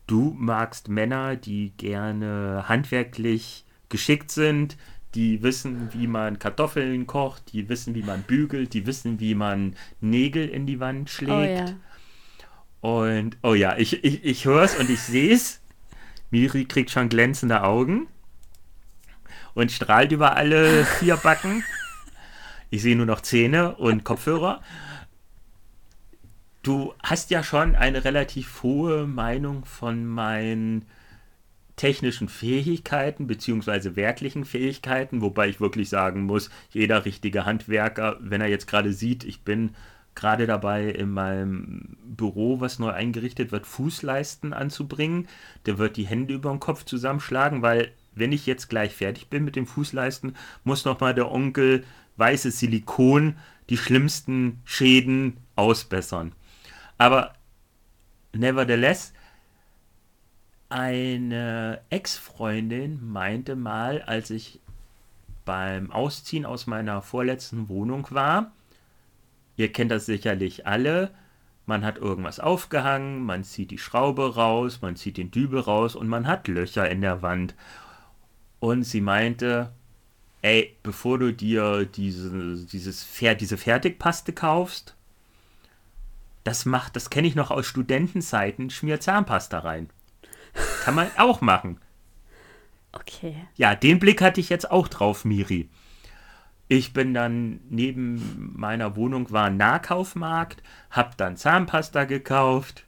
du 0.05 0.35
magst 0.37 0.89
Männer, 0.89 1.37
die 1.37 1.71
gerne 1.75 2.65
handwerklich 2.69 3.65
geschickt 3.89 4.29
sind, 4.29 4.77
die 5.15 5.41
wissen, 5.41 5.91
wie 5.93 6.07
man 6.07 6.39
Kartoffeln 6.39 7.07
kocht, 7.07 7.53
die 7.53 7.67
wissen, 7.69 7.95
wie 7.95 8.03
man 8.03 8.23
bügelt, 8.23 8.73
die 8.73 8.85
wissen, 8.85 9.19
wie 9.19 9.35
man 9.35 9.75
Nägel 10.01 10.47
in 10.47 10.65
die 10.65 10.79
Wand 10.79 11.09
Oh 11.09 11.13
schlägt. 11.13 11.69
ja. 11.69 11.75
Und, 12.81 13.37
oh 13.43 13.53
ja, 13.53 13.77
ich, 13.77 14.03
ich, 14.03 14.23
ich 14.23 14.45
höre 14.45 14.63
es 14.63 14.75
und 14.75 14.89
ich 14.89 15.01
sehe 15.01 15.33
es. 15.33 15.61
Miri 16.31 16.65
kriegt 16.65 16.91
schon 16.91 17.09
glänzende 17.09 17.63
Augen 17.63 18.07
und 19.53 19.71
strahlt 19.71 20.11
über 20.11 20.35
alle 20.37 20.85
vier 20.85 21.17
Backen. 21.17 21.63
Ich 22.69 22.83
sehe 22.83 22.95
nur 22.95 23.07
noch 23.07 23.21
Zähne 23.21 23.75
und 23.75 24.03
Kopfhörer. 24.03 24.61
Du 26.61 26.93
hast 27.01 27.31
ja 27.31 27.41
schon 27.41 27.75
eine 27.75 28.03
relativ 28.03 28.63
hohe 28.63 29.07
Meinung 29.07 29.65
von 29.65 30.05
meinen 30.05 30.85
technischen 31.79 32.27
Fähigkeiten 32.27 33.25
beziehungsweise 33.25 33.95
werklichen 33.95 34.43
Fähigkeiten, 34.43 35.21
wobei 35.21 35.47
ich 35.47 35.61
wirklich 35.61 35.87
sagen 35.87 36.23
muss, 36.23 36.49
jeder 36.71 37.05
richtige 37.05 37.45
Handwerker, 37.45 38.17
wenn 38.19 38.41
er 38.41 38.49
jetzt 38.49 38.67
gerade 38.67 38.91
sieht, 38.91 39.23
ich 39.23 39.43
bin 39.43 39.75
gerade 40.13 40.45
dabei 40.45 40.89
in 40.89 41.09
meinem 41.09 41.95
Büro, 42.03 42.59
was 42.59 42.79
neu 42.79 42.89
eingerichtet 42.89 43.53
wird, 43.53 43.65
Fußleisten 43.65 44.51
anzubringen, 44.51 45.29
der 45.65 45.77
wird 45.77 45.95
die 45.95 46.05
Hände 46.05 46.33
über 46.33 46.49
den 46.49 46.59
Kopf 46.59 46.83
zusammenschlagen, 46.83 47.61
weil 47.61 47.93
wenn 48.13 48.33
ich 48.33 48.45
jetzt 48.45 48.67
gleich 48.67 48.93
fertig 48.93 49.29
bin 49.29 49.45
mit 49.45 49.55
dem 49.55 49.65
Fußleisten, 49.65 50.35
muss 50.65 50.83
nochmal 50.83 51.15
der 51.15 51.31
Onkel 51.31 51.85
weißes 52.17 52.59
Silikon 52.59 53.37
die 53.69 53.77
schlimmsten 53.77 54.59
Schäden 54.65 55.37
ausbessern. 55.55 56.33
Aber 56.97 57.35
nevertheless, 58.33 59.13
eine 60.69 61.81
Ex-Freundin 61.89 63.11
meinte 63.11 63.55
mal, 63.55 64.01
als 64.03 64.29
ich 64.29 64.59
beim 65.43 65.91
Ausziehen 65.91 66.45
aus 66.45 66.67
meiner 66.67 67.01
vorletzten 67.01 67.69
Wohnung 67.69 68.07
war, 68.11 68.51
ihr 69.57 69.71
kennt 69.71 69.91
das 69.91 70.05
sicherlich 70.05 70.67
alle, 70.67 71.11
man 71.65 71.83
hat 71.83 71.97
irgendwas 71.97 72.39
aufgehangen, 72.39 73.23
man 73.23 73.43
zieht 73.43 73.71
die 73.71 73.77
Schraube 73.77 74.35
raus, 74.35 74.81
man 74.81 74.95
zieht 74.95 75.17
den 75.17 75.31
Dübel 75.31 75.59
raus 75.59 75.95
und 75.95 76.07
man 76.07 76.27
hat 76.27 76.47
Löcher 76.47 76.89
in 76.89 77.01
der 77.01 77.21
Wand. 77.21 77.55
Und 78.59 78.83
sie 78.83 79.01
meinte, 79.01 79.71
ey, 80.41 80.75
bevor 80.83 81.19
du 81.19 81.33
dir 81.33 81.85
diese, 81.85 82.65
dieses, 82.65 83.07
diese 83.11 83.57
Fertigpaste 83.57 84.33
kaufst, 84.33 84.95
das 86.43 86.65
macht, 86.65 86.95
das 86.95 87.09
kenne 87.09 87.27
ich 87.27 87.35
noch 87.35 87.51
aus 87.51 87.67
Studentenzeiten, 87.67 88.69
schmier 88.69 88.99
Zahnpasta 88.99 89.59
rein. 89.59 89.89
Kann 90.83 90.95
man 90.95 91.11
auch 91.17 91.41
machen. 91.41 91.79
Okay. 92.91 93.35
Ja, 93.55 93.75
den 93.75 93.99
Blick 93.99 94.21
hatte 94.21 94.41
ich 94.41 94.49
jetzt 94.49 94.69
auch 94.71 94.87
drauf, 94.87 95.25
Miri. 95.25 95.69
Ich 96.67 96.93
bin 96.93 97.13
dann 97.13 97.61
neben 97.69 98.53
meiner 98.55 98.95
Wohnung 98.95 99.31
war 99.31 99.45
ein 99.45 99.57
Nahkaufmarkt, 99.57 100.61
hab 100.91 101.17
dann 101.17 101.35
Zahnpasta 101.35 102.05
gekauft, 102.05 102.85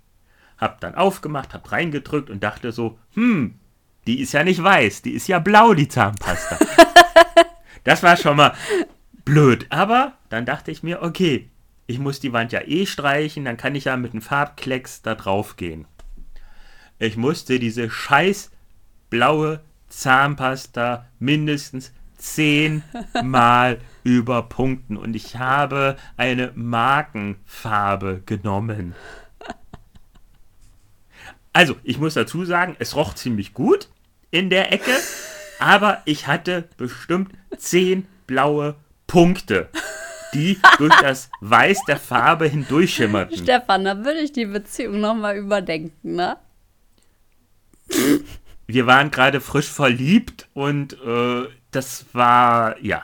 hab 0.58 0.80
dann 0.82 0.94
aufgemacht, 0.94 1.54
hab 1.54 1.72
reingedrückt 1.72 2.30
und 2.30 2.44
dachte 2.44 2.72
so, 2.72 3.00
hm, 3.16 3.60
die 4.06 4.20
ist 4.20 4.34
ja 4.34 4.44
nicht 4.44 4.62
weiß, 4.62 5.02
die 5.02 5.12
ist 5.12 5.28
ja 5.28 5.40
blau, 5.40 5.74
die 5.74 5.88
Zahnpasta. 5.88 6.60
das 7.84 8.04
war 8.04 8.18
schon 8.18 8.38
mal 8.38 8.54
blöd, 9.26 9.66
aber 9.70 10.14
dann 10.30 10.46
dachte 10.46 10.70
ich 10.70 10.84
mir, 10.84 11.02
okay, 11.02 11.50
ich 11.88 12.00
muss 12.00 12.20
die 12.20 12.34
Wand 12.34 12.52
ja 12.52 12.62
eh 12.62 12.86
streichen, 12.86 13.46
dann 13.46 13.58
kann 13.58 13.76
ich 13.76 13.86
ja 13.86 13.98
mit 13.98 14.12
einem 14.12 14.22
Farbklecks 14.22 15.02
da 15.02 15.16
drauf 15.16 15.58
gehen. 15.58 15.88
Ich 17.02 17.18
musste 17.18 17.58
diese 17.58 17.90
scheiß 17.90 18.52
blaue 19.10 19.62
Zahnpasta 19.90 21.08
mindestens 21.18 21.94
zehnmal 22.16 23.80
überpunkten 24.04 24.98
und 24.98 25.16
ich 25.16 25.36
habe 25.38 25.98
eine 26.16 26.52
Markenfarbe 26.54 28.22
genommen. 28.28 28.94
Also, 31.54 31.76
ich 31.82 31.98
muss 31.98 32.14
dazu 32.14 32.46
sagen, 32.46 32.76
es 32.78 32.96
roch 32.96 33.16
ziemlich 33.16 33.56
gut 33.56 33.90
in 34.30 34.52
der 34.52 34.72
Ecke, 34.72 34.96
aber 35.60 36.04
ich 36.06 36.28
hatte 36.28 36.70
bestimmt 36.78 37.32
zehn 37.58 38.06
blaue 38.28 38.76
Punkte, 39.08 39.70
die 40.36 40.60
durch 40.78 40.96
das 41.02 41.32
Weiß 41.40 41.80
der 41.88 41.98
Farbe 41.98 42.46
hindurchschimmerten. 42.48 43.40
Stefan, 43.40 43.86
da 43.86 43.98
würde 44.06 44.20
ich 44.20 44.32
die 44.32 44.46
Beziehung 44.46 45.00
nochmal 45.00 45.38
überdenken, 45.38 46.16
ne? 46.16 46.38
Wir 48.68 48.88
waren 48.88 49.12
gerade 49.12 49.42
frisch 49.42 49.70
verliebt 49.70 50.48
und 50.54 50.94
äh, 51.04 51.48
das 51.72 52.06
war, 52.14 52.80
ja. 52.82 53.04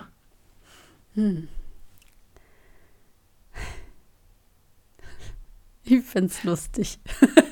Ich 5.83 6.03
find's 6.03 6.43
lustig. 6.43 6.99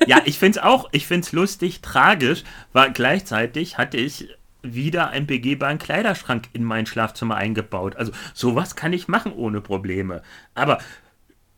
Ja, 0.06 0.22
ich 0.24 0.38
find's 0.38 0.58
auch, 0.58 0.88
ich 0.92 1.06
find's 1.06 1.32
lustig, 1.32 1.80
tragisch, 1.80 2.44
weil 2.72 2.92
gleichzeitig 2.92 3.76
hatte 3.76 3.96
ich 3.96 4.28
wieder 4.62 5.10
einen 5.10 5.26
begehbaren 5.26 5.78
Kleiderschrank 5.78 6.48
in 6.52 6.64
mein 6.64 6.86
Schlafzimmer 6.86 7.36
eingebaut. 7.36 7.96
Also 7.96 8.12
sowas 8.34 8.76
kann 8.76 8.92
ich 8.92 9.08
machen 9.08 9.32
ohne 9.32 9.60
Probleme. 9.60 10.22
Aber 10.54 10.78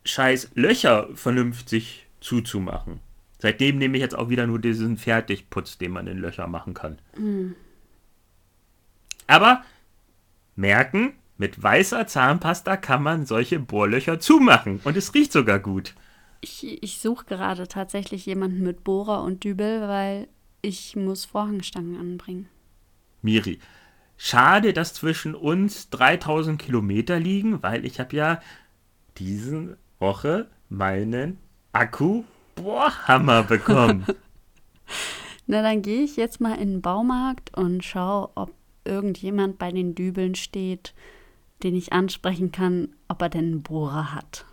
scheiß 0.05 0.51
Löcher 0.55 1.09
vernünftig 1.14 2.07
zuzumachen. 2.20 3.01
Seitdem 3.39 3.78
nehme 3.78 3.97
ich 3.97 4.03
jetzt 4.03 4.16
auch 4.16 4.28
wieder 4.28 4.47
nur 4.47 4.59
diesen 4.59 4.97
Fertigputz, 4.97 5.78
den 5.78 5.93
man 5.93 6.07
in 6.07 6.18
Löcher 6.18 6.47
machen 6.49 6.74
kann. 6.74 6.99
Aber 9.26 9.62
merken, 10.57 11.12
mit 11.36 11.62
weißer 11.62 12.07
Zahnpasta 12.07 12.76
kann 12.76 13.03
man 13.03 13.26
solche 13.26 13.61
Bohrlöcher 13.61 14.18
zumachen. 14.18 14.80
Und 14.82 14.97
es 14.97 15.14
riecht 15.14 15.32
sogar 15.32 15.61
gut. 15.61 15.95
Ich, 16.41 16.82
ich 16.82 16.99
suche 17.01 17.26
gerade 17.26 17.68
tatsächlich 17.68 18.26
jemanden 18.26 18.62
mit 18.62 18.82
Bohrer 18.84 19.22
und 19.22 19.45
Dübel, 19.45 19.82
weil 19.82 20.28
ich 20.62 20.97
muss 20.97 21.24
Vorhangstangen 21.24 21.97
anbringen. 21.97 22.49
Miri, 23.22 23.61
schade, 24.16 24.72
dass 24.72 24.95
zwischen 24.95 25.34
uns 25.34 25.91
3000 25.91 26.61
Kilometer 26.61 27.18
liegen, 27.18 27.62
weil 27.62 27.84
ich 27.84 28.01
habe 28.01 28.16
ja 28.16 28.41
diese 29.16 29.78
Woche 29.99 30.49
meinen 30.68 31.39
Akku-Bohrhammer 32.59 33.43
bekommen. 33.45 34.07
Na, 35.47 35.63
dann 35.63 35.83
gehe 35.83 36.03
ich 36.03 36.17
jetzt 36.17 36.41
mal 36.41 36.55
in 36.55 36.73
den 36.73 36.83
Baumarkt 36.83 37.57
und 37.57 37.85
schaue, 37.85 38.31
ob 38.35 38.53
irgendjemand 38.85 39.59
bei 39.59 39.71
den 39.71 39.95
Dübeln 39.95 40.35
steht, 40.35 40.95
den 41.63 41.75
ich 41.75 41.93
ansprechen 41.93 42.53
kann, 42.53 42.95
ob 43.09 43.23
er 43.23 43.29
denn 43.29 43.45
einen 43.47 43.63
Bohrer 43.63 44.15
hat. 44.15 44.45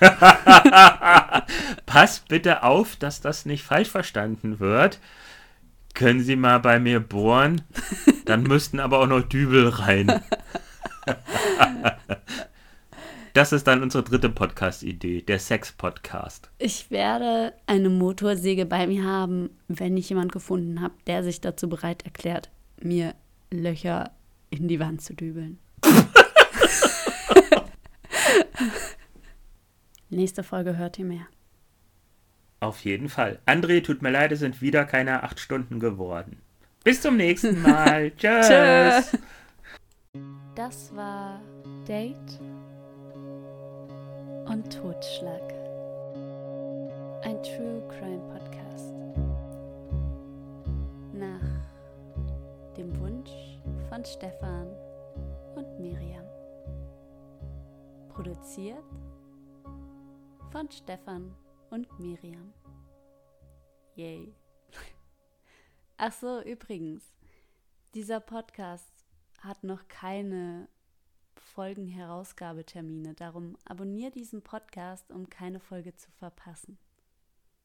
Pass 1.86 2.20
bitte 2.28 2.62
auf, 2.62 2.96
dass 2.96 3.20
das 3.20 3.46
nicht 3.46 3.64
falsch 3.64 3.88
verstanden 3.88 4.60
wird. 4.60 5.00
Können 5.94 6.20
Sie 6.20 6.36
mal 6.36 6.58
bei 6.58 6.78
mir 6.78 7.00
bohren? 7.00 7.62
Dann 8.24 8.44
müssten 8.44 8.80
aber 8.80 9.00
auch 9.00 9.06
noch 9.06 9.22
Dübel 9.22 9.68
rein. 9.68 10.22
Das 13.34 13.50
ist 13.52 13.66
dann 13.66 13.82
unsere 13.82 14.04
dritte 14.04 14.28
Podcast-Idee, 14.28 15.22
der 15.22 15.38
Sex-Podcast. 15.38 16.50
Ich 16.58 16.90
werde 16.90 17.54
eine 17.66 17.88
Motorsäge 17.88 18.66
bei 18.66 18.86
mir 18.86 19.04
haben, 19.04 19.48
wenn 19.68 19.96
ich 19.96 20.10
jemand 20.10 20.32
gefunden 20.32 20.82
habe, 20.82 20.92
der 21.06 21.24
sich 21.24 21.40
dazu 21.40 21.66
bereit 21.66 22.04
erklärt, 22.04 22.50
mir 22.82 23.14
Löcher 23.50 24.10
in 24.50 24.68
die 24.68 24.78
Wand 24.80 25.00
zu 25.00 25.14
dübeln. 25.14 25.58
Nächste 30.10 30.42
Folge 30.42 30.76
hört 30.76 30.98
ihr 30.98 31.06
mehr. 31.06 31.26
Auf 32.60 32.84
jeden 32.84 33.08
Fall. 33.08 33.38
André, 33.46 33.82
tut 33.82 34.02
mir 34.02 34.10
leid, 34.10 34.32
es 34.32 34.40
sind 34.40 34.60
wieder 34.60 34.84
keine 34.84 35.22
acht 35.22 35.40
Stunden 35.40 35.80
geworden. 35.80 36.36
Bis 36.84 37.00
zum 37.00 37.16
nächsten 37.16 37.62
Mal. 37.62 38.12
Tschüss. 38.18 39.16
Das 40.54 40.94
war 40.94 41.40
Date 41.88 42.38
und 44.46 44.72
Totschlag. 44.72 45.52
Ein 47.22 47.40
True 47.42 47.86
Crime 47.88 48.22
Podcast. 48.28 48.92
Nach 51.12 52.76
dem 52.76 52.98
Wunsch 53.00 53.30
von 53.88 54.04
Stefan 54.04 54.68
und 55.54 55.78
Miriam. 55.78 56.26
Produziert 58.08 58.84
von 60.50 60.70
Stefan 60.70 61.34
und 61.70 61.98
Miriam. 62.00 62.52
Yay. 63.94 64.34
Ach 65.96 66.12
so, 66.12 66.40
übrigens, 66.42 67.14
dieser 67.94 68.20
Podcast 68.20 69.06
hat 69.40 69.62
noch 69.62 69.86
keine 69.88 70.68
Folgenherausgabetermine. 71.54 73.14
Darum 73.14 73.56
abonniere 73.64 74.10
diesen 74.10 74.42
Podcast, 74.42 75.10
um 75.10 75.28
keine 75.28 75.60
Folge 75.60 75.94
zu 75.94 76.10
verpassen. 76.12 76.78